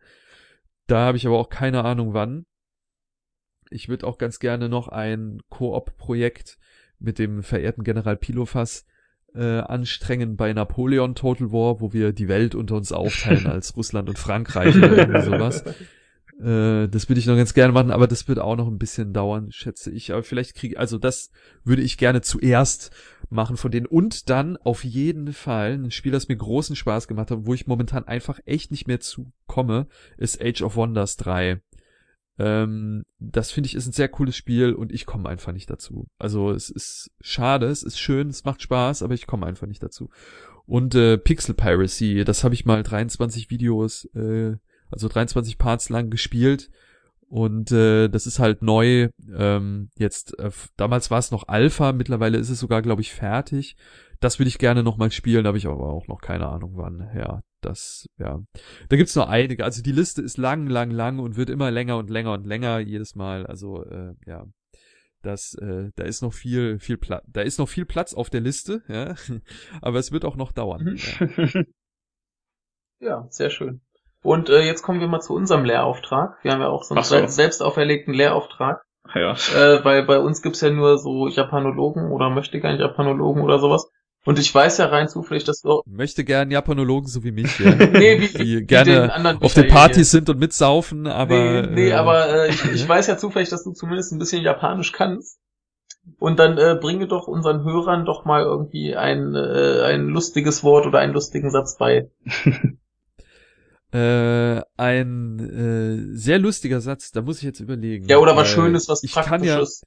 [0.87, 2.45] Da habe ich aber auch keine Ahnung wann
[3.69, 6.57] ich würde auch ganz gerne noch ein Koop-Projekt
[6.99, 8.85] mit dem verehrten General Pilofas
[9.35, 14.09] äh, anstrengen bei Napoleon Total War, wo wir die Welt unter uns aufteilen als Russland
[14.09, 15.63] und Frankreich oder irgendwie sowas.
[16.39, 19.13] Äh, das würde ich noch ganz gerne machen, aber das wird auch noch ein bisschen
[19.13, 20.11] dauern, schätze ich.
[20.11, 21.31] Aber vielleicht kriege also das
[21.63, 22.91] würde ich gerne zuerst
[23.29, 23.85] machen von denen.
[23.85, 27.67] Und dann auf jeden Fall ein Spiel, das mir großen Spaß gemacht hat, wo ich
[27.67, 29.87] momentan einfach echt nicht mehr zukomme,
[30.17, 31.61] ist Age of Wonders 3.
[32.39, 36.07] Ähm, das finde ich ist ein sehr cooles Spiel und ich komme einfach nicht dazu.
[36.19, 39.81] Also es ist schade, es ist schön, es macht Spaß, aber ich komme einfach nicht
[39.81, 40.09] dazu.
[40.65, 44.57] Und äh, Pixel Piracy, das habe ich mal 23 Videos, äh,
[44.91, 46.69] also 23 Parts lang gespielt.
[47.29, 49.09] Und äh, das ist halt neu.
[49.35, 53.75] Ähm, jetzt, äh, damals war es noch Alpha, mittlerweile ist es sogar, glaube ich, fertig.
[54.19, 57.09] Das würde ich gerne nochmal spielen, habe ich aber auch noch keine Ahnung wann.
[57.15, 58.39] Ja, das, ja.
[58.89, 59.63] Da gibt's noch einige.
[59.63, 62.79] Also die Liste ist lang, lang, lang und wird immer länger und länger und länger
[62.79, 63.45] jedes Mal.
[63.45, 64.45] Also, äh, ja.
[65.23, 68.39] Das, äh, da ist noch viel, viel Platz, da ist noch viel Platz auf der
[68.41, 69.15] Liste, ja.
[69.81, 70.95] Aber es wird auch noch dauern.
[70.97, 71.63] ja.
[72.99, 73.81] ja, sehr schön.
[74.23, 76.37] Und äh, jetzt kommen wir mal zu unserem Lehrauftrag.
[76.43, 77.15] Wir haben ja auch so einen so.
[77.19, 78.81] se- selbst auferlegten Lehrauftrag,
[79.13, 79.33] Ja.
[79.33, 83.59] äh, weil bei uns gibt's ja nur so Japanologen oder möchte gar nicht Japanologen oder
[83.59, 83.89] sowas.
[84.27, 87.73] Und ich weiß ja rein zufällig, dass du Möchte gern Japanologen so wie mich, ja,
[87.75, 91.89] nee, wie, die wie gerne den auf den Partys sind und mitsaufen, aber nee, nee,
[91.91, 95.39] äh, aber äh, ich, ich weiß ja zufällig, dass du zumindest ein bisschen Japanisch kannst.
[96.19, 100.85] Und dann äh, bringe doch unseren Hörern doch mal irgendwie ein, äh, ein lustiges Wort
[100.85, 102.11] oder einen lustigen Satz bei.
[103.93, 108.09] äh, ein äh, sehr lustiger Satz, da muss ich jetzt überlegen.
[108.09, 109.85] Ja, oder was Schönes, was ich kann ja, Praktisches.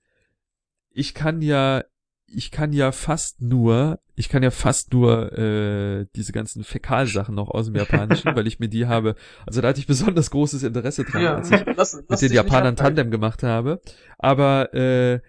[0.93, 1.85] ich kann ja,
[2.27, 7.49] ich kann ja fast nur, ich kann ja fast nur äh, diese ganzen Fäkalsachen noch
[7.49, 9.17] aus dem Japanischen, weil ich mir die habe.
[9.47, 12.33] Also da hatte ich besonders großes Interesse dran, Ja, als ich lass, lass mit den
[12.37, 12.77] Japanern.
[12.77, 13.81] Tandem gemacht habe.
[14.19, 15.21] Aber äh,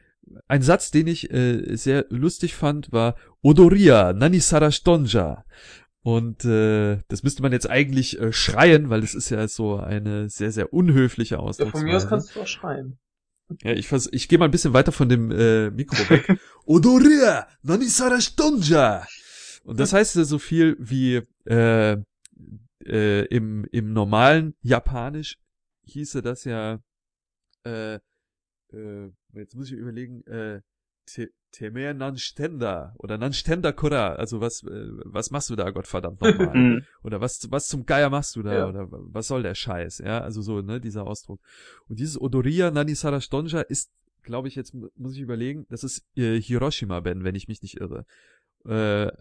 [0.48, 5.46] ein Satz, den ich äh, sehr lustig fand, war Odoria Nanisara Stonja.
[6.04, 10.30] Und äh, das müsste man jetzt eigentlich äh, schreien, weil das ist ja so eine
[10.30, 11.80] sehr, sehr unhöfliche Ja, Ausdrucksweise.
[11.84, 12.98] von mir aus kannst du auch schreien.
[13.64, 16.40] Ja, ich, vers ich gehe mal ein bisschen weiter von dem äh, Mikro weg.
[16.66, 19.06] Odoria Nanisara Stonja.
[19.64, 21.98] Und das heißt ja so viel wie äh,
[22.86, 25.38] äh, im, im normalen Japanisch
[25.84, 26.80] hieße das ja
[27.64, 28.00] äh,
[28.74, 30.62] äh, jetzt muss ich überlegen, äh,
[31.06, 36.56] Te- Temer Nanstenda oder Nanstenda Kura, also was, äh, was machst du da, Gottverdammt nochmal?
[36.56, 36.86] Mhm.
[37.04, 38.54] Oder was, was zum Geier machst du da?
[38.54, 38.68] Ja.
[38.70, 40.00] Oder was soll der Scheiß?
[40.00, 41.42] Ja, also so, ne, dieser Ausdruck.
[41.90, 43.92] Und dieses Odoria Nanisara Stonja ist,
[44.24, 47.82] glaube ich, jetzt mu- muss ich überlegen, das ist äh, Hiroshima-Ben, wenn ich mich nicht
[47.82, 48.06] irre.
[48.66, 49.12] Äh,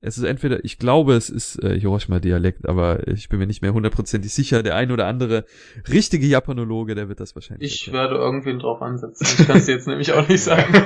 [0.00, 3.72] es ist entweder, ich glaube, es ist äh, Hiroshima-Dialekt, aber ich bin mir nicht mehr
[3.72, 4.62] hundertprozentig sicher.
[4.62, 5.46] Der ein oder andere
[5.88, 7.72] richtige Japanologe, der wird das wahrscheinlich.
[7.72, 8.02] Ich erkennen.
[8.02, 9.24] werde irgendwen drauf ansetzen.
[9.24, 10.74] Ich kann es jetzt nämlich auch nicht sagen.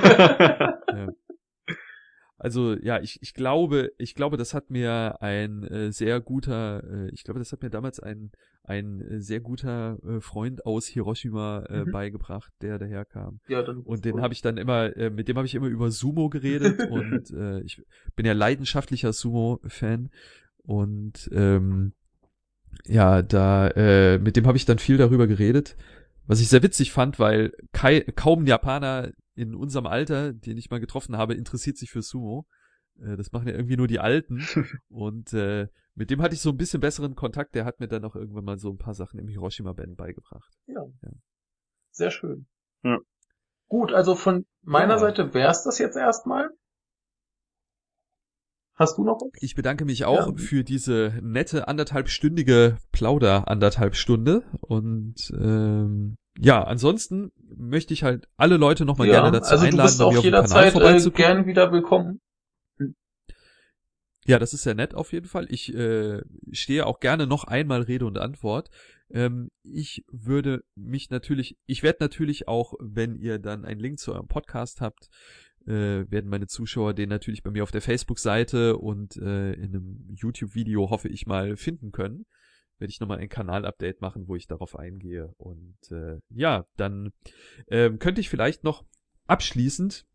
[0.89, 1.09] Ja.
[2.39, 7.09] Also ja, ich, ich glaube, ich glaube, das hat mir ein äh, sehr guter, äh,
[7.11, 8.31] ich glaube, das hat mir damals ein
[8.63, 11.91] ein äh, sehr guter äh, Freund aus Hiroshima äh, Mhm.
[11.91, 13.39] beigebracht, der daherkam.
[13.47, 15.89] ja, dann Und den habe ich dann immer, äh, mit dem habe ich immer über
[15.91, 17.81] Sumo geredet und äh, ich
[18.15, 20.09] bin ja leidenschaftlicher Sumo-Fan
[20.63, 21.93] und ähm,
[22.85, 25.75] ja, da äh, mit dem habe ich dann viel darüber geredet,
[26.27, 30.79] was ich sehr witzig fand, weil kai, kaum Japaner in unserem Alter, den ich mal
[30.79, 32.45] getroffen habe, interessiert sich für Sumo.
[33.01, 34.39] Äh, das machen ja irgendwie nur die Alten
[34.89, 37.55] und äh, mit dem hatte ich so ein bisschen besseren Kontakt.
[37.55, 40.53] Der hat mir dann auch irgendwann mal so ein paar Sachen im Hiroshima-Band beigebracht.
[41.91, 42.47] Sehr schön.
[42.83, 42.97] Ja.
[43.67, 44.99] Gut, also von meiner Ja.
[44.99, 46.49] Seite wär's das jetzt erstmal.
[48.75, 49.29] Hast du noch was?
[49.41, 50.35] Ich bedanke mich auch Ja.
[50.37, 58.57] für diese nette anderthalbstündige Plauder anderthalb Stunde und ähm, ja, ansonsten möchte ich halt alle
[58.57, 61.71] Leute nochmal gerne dazu also du einladen, bist bei mir auch jederzeit äh, gern wieder
[61.71, 62.21] willkommen.
[64.25, 65.47] Ja, das ist sehr nett auf jeden Fall.
[65.49, 66.21] Ich äh,
[66.51, 68.69] stehe auch gerne noch einmal Rede und Antwort.
[69.09, 74.13] Ähm, ich würde mich natürlich, ich werde natürlich auch, wenn ihr dann einen Link zu
[74.13, 75.09] eurem Podcast habt,
[75.65, 80.07] äh, werden meine Zuschauer den natürlich bei mir auf der Facebook-Seite und äh, in einem
[80.15, 82.25] YouTube-Video hoffe ich mal finden können.
[82.79, 85.33] Werde ich nochmal ein Kanal-Update machen, wo ich darauf eingehe.
[85.37, 87.11] Und äh, ja, dann
[87.69, 88.85] ähm, könnte ich vielleicht noch
[89.27, 90.05] abschließend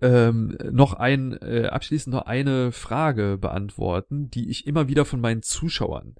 [0.00, 5.42] ähm, noch ein äh, abschließend noch eine Frage beantworten, die ich immer wieder von meinen
[5.42, 6.16] Zuschauern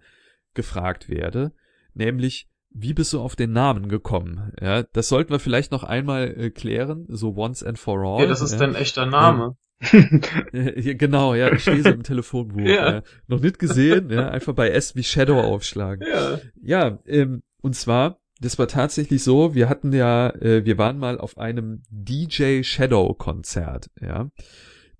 [0.54, 1.52] gefragt werde,
[1.94, 4.52] nämlich wie bist du auf den Namen gekommen?
[4.60, 8.20] Ja, das sollten wir vielleicht noch einmal äh, klären, so once and for all.
[8.20, 8.58] Ja, das ist ja.
[8.58, 9.56] dein echter Name.
[10.52, 12.60] Ja, genau, ja, ich stehe so im Telefonbuch.
[12.60, 12.94] Ja.
[12.94, 13.02] ja.
[13.26, 16.06] Noch nicht gesehen, ja, einfach bei S wie Shadow aufschlagen.
[16.08, 16.40] Ja.
[16.62, 21.18] Ja, ähm, und zwar, das war tatsächlich so, wir hatten ja, äh, wir waren mal
[21.18, 24.30] auf einem DJ Shadow Konzert, ja.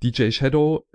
[0.03, 0.87] DJ Shadow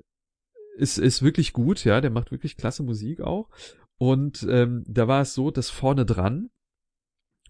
[0.77, 3.49] ist, ist wirklich gut, ja, der macht wirklich klasse Musik auch.
[3.97, 6.49] Und ähm, da war es so, dass vorne dran,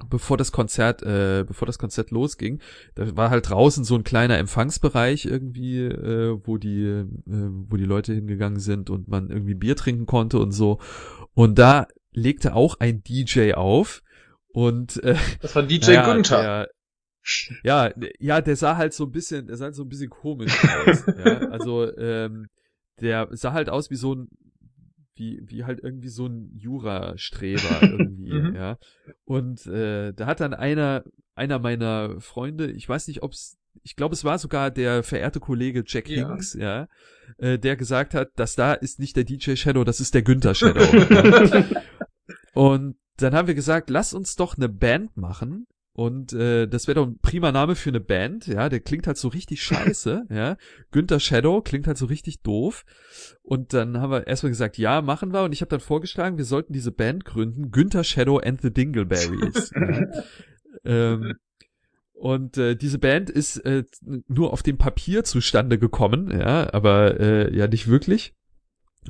[0.09, 2.61] bevor das Konzert, äh, bevor das Konzert losging,
[2.95, 7.85] da war halt draußen so ein kleiner Empfangsbereich irgendwie, äh, wo die, äh, wo die
[7.85, 10.79] Leute hingegangen sind und man irgendwie Bier trinken konnte und so.
[11.33, 14.01] Und da legte auch ein DJ auf
[14.53, 16.41] und äh, Das war DJ naja, Günther.
[16.41, 16.69] Der,
[17.63, 20.57] ja, ja, der sah halt so ein bisschen, der sah halt so ein bisschen komisch
[20.63, 21.05] aus.
[21.05, 22.47] ja, also ähm,
[22.99, 24.27] der sah halt aus wie so ein
[25.21, 28.55] wie, wie halt irgendwie so ein Jura-Streber irgendwie, Mhm.
[28.55, 28.77] ja.
[29.23, 31.03] Und äh, da hat dann einer,
[31.35, 35.83] einer meiner Freunde, ich weiß nicht, ob's, ich glaube, es war sogar der verehrte Kollege
[35.85, 36.27] Jack Ja.
[36.27, 36.87] Hinks, ja,
[37.37, 40.55] äh, der gesagt hat, dass da ist nicht der DJ Shadow, das ist der Günther
[40.55, 40.81] Shadow.
[41.13, 41.65] ja.
[42.53, 46.95] Und dann haben wir gesagt, lass uns doch eine Band machen, Und äh, das wäre
[46.95, 50.57] doch ein prima Name für eine Band, ja, der klingt halt so richtig scheiße, ja.
[50.91, 52.85] Günther Shadow klingt halt so richtig doof.
[53.41, 55.43] Und dann haben wir erstmal gesagt, ja, machen wir.
[55.43, 59.71] Und ich habe dann vorgeschlagen, wir sollten diese Band gründen, Günther Shadow and the Dingleberries.
[59.75, 61.13] ja.
[61.13, 61.33] ähm,
[62.13, 63.83] und äh, diese Band ist äh,
[64.27, 68.35] nur auf dem Papier zustande gekommen, ja, aber äh, ja nicht wirklich.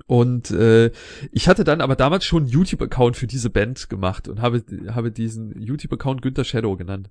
[0.07, 0.91] Und äh,
[1.31, 5.11] ich hatte dann aber damals schon einen YouTube-Account für diese Band gemacht und habe, habe
[5.11, 7.09] diesen YouTube-Account Günther Shadow genannt.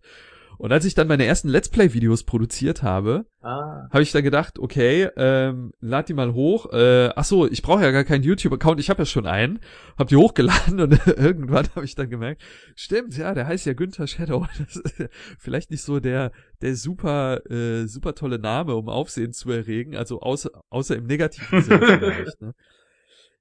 [0.61, 3.89] Und als ich dann meine ersten Let's Play-Videos produziert habe, ah.
[3.91, 6.70] habe ich dann gedacht, okay, ähm, lad die mal hoch.
[6.70, 9.61] Äh, ach so, ich brauche ja gar keinen YouTube-Account, ich habe ja schon einen.
[9.97, 12.43] Hab die hochgeladen und irgendwann habe ich dann gemerkt,
[12.74, 14.47] stimmt, ja, der heißt ja Günther Shadow.
[14.59, 15.09] Das ist
[15.39, 16.31] vielleicht nicht so der
[16.61, 21.62] der super äh, super tolle Name, um Aufsehen zu erregen, also außer außer im negativen
[21.62, 22.43] Sinne vielleicht.
[22.43, 22.55] Ne?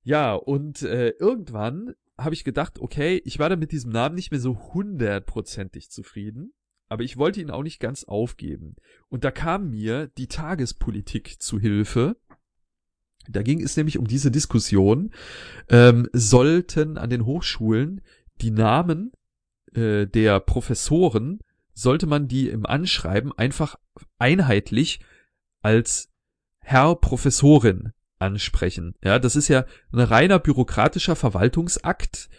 [0.03, 4.31] Ja, und äh, irgendwann habe ich gedacht, okay, ich war da mit diesem Namen nicht
[4.31, 6.53] mehr so hundertprozentig zufrieden
[6.89, 8.75] aber ich wollte ihn auch nicht ganz aufgeben.
[9.07, 12.17] Und da kam mir die Tagespolitik zu Hilfe.
[13.29, 15.13] Da ging es nämlich um diese Diskussion,
[15.69, 18.01] ähm, sollten an den Hochschulen
[18.41, 19.11] die Namen
[19.73, 21.39] äh, der Professoren,
[21.73, 23.75] sollte man die im Anschreiben einfach
[24.17, 24.99] einheitlich
[25.61, 26.09] als
[26.59, 28.95] Herr Professorin ansprechen.
[29.03, 32.29] Ja, das ist ja ein reiner bürokratischer Verwaltungsakt,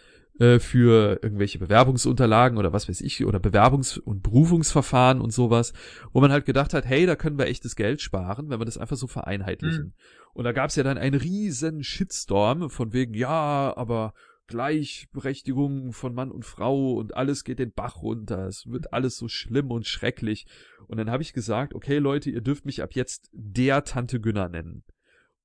[0.41, 5.71] äh, für irgendwelche Bewerbungsunterlagen oder was weiß ich, oder Bewerbungs- und Berufungsverfahren und sowas,
[6.13, 8.79] wo man halt gedacht hat, hey, da können wir echtes Geld sparen, wenn wir das
[8.79, 9.83] einfach so vereinheitlichen.
[9.83, 9.93] Mhm.
[10.33, 14.15] Und da gab's ja dann einen riesen Shitstorm von wegen, ja, aber
[14.47, 18.47] Gleichberechtigung von Mann und Frau und alles geht den Bach runter.
[18.47, 20.47] Es wird alles so schlimm und schrecklich.
[20.87, 24.49] Und dann habe ich gesagt, okay Leute, ihr dürft mich ab jetzt der Tante Günner
[24.49, 24.85] nennen.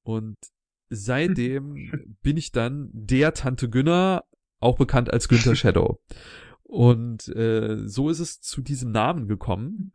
[0.02, 0.38] Und
[0.88, 4.24] seitdem bin ich dann der Tante Günner
[4.60, 6.00] auch bekannt als Günther Shadow.
[6.62, 9.92] Und äh, so ist es zu diesem Namen gekommen.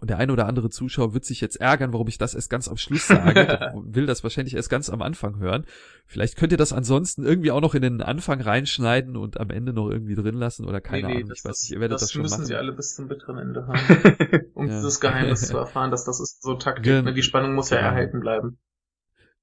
[0.00, 2.66] Und der eine oder andere Zuschauer wird sich jetzt ärgern, warum ich das erst ganz
[2.66, 3.72] am Schluss sage.
[3.84, 5.66] will das wahrscheinlich erst ganz am Anfang hören.
[6.06, 9.74] Vielleicht könnt ihr das ansonsten irgendwie auch noch in den Anfang reinschneiden und am Ende
[9.74, 11.28] noch irgendwie drin lassen oder keine nee, nee, Ahnung.
[11.28, 12.30] Das, ich weiß nicht, ihr werdet das, das schon machen.
[12.30, 14.76] Das müssen sie alle bis zum bitteren Ende haben, um ja.
[14.76, 16.84] dieses Geheimnis zu erfahren, dass das ist so Taktik.
[16.84, 17.12] Gen ne?
[17.12, 18.58] Die Spannung muss ja erhalten bleiben.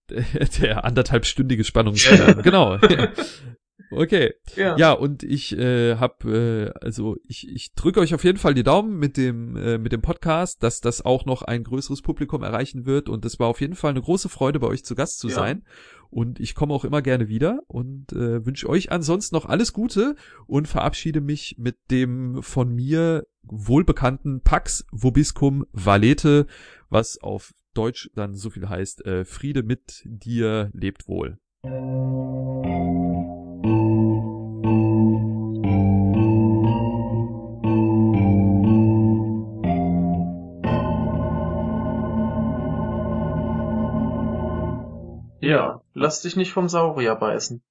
[0.10, 0.26] Der,
[0.60, 2.80] der anderthalbstündige Spannungsstern, genau.
[3.92, 4.34] Okay.
[4.56, 8.54] Ja, ja und ich äh, habe, äh, also ich, ich drücke euch auf jeden Fall
[8.54, 12.44] die Daumen mit dem, äh, mit dem Podcast, dass das auch noch ein größeres Publikum
[12.44, 13.10] erreichen wird.
[13.10, 15.36] Und es war auf jeden Fall eine große Freude, bei euch zu Gast zu ja.
[15.36, 15.64] sein.
[16.10, 20.16] Und ich komme auch immer gerne wieder und äh, wünsche euch ansonsten noch alles Gute
[20.48, 26.48] und verabschiede mich mit dem von mir wohlbekannten Pax Vobiscum Valete,
[26.90, 31.38] was auf Deutsch dann so viel heißt, äh, Friede mit dir, lebt wohl.
[45.50, 47.64] Ja, lass dich nicht vom Saurier beißen.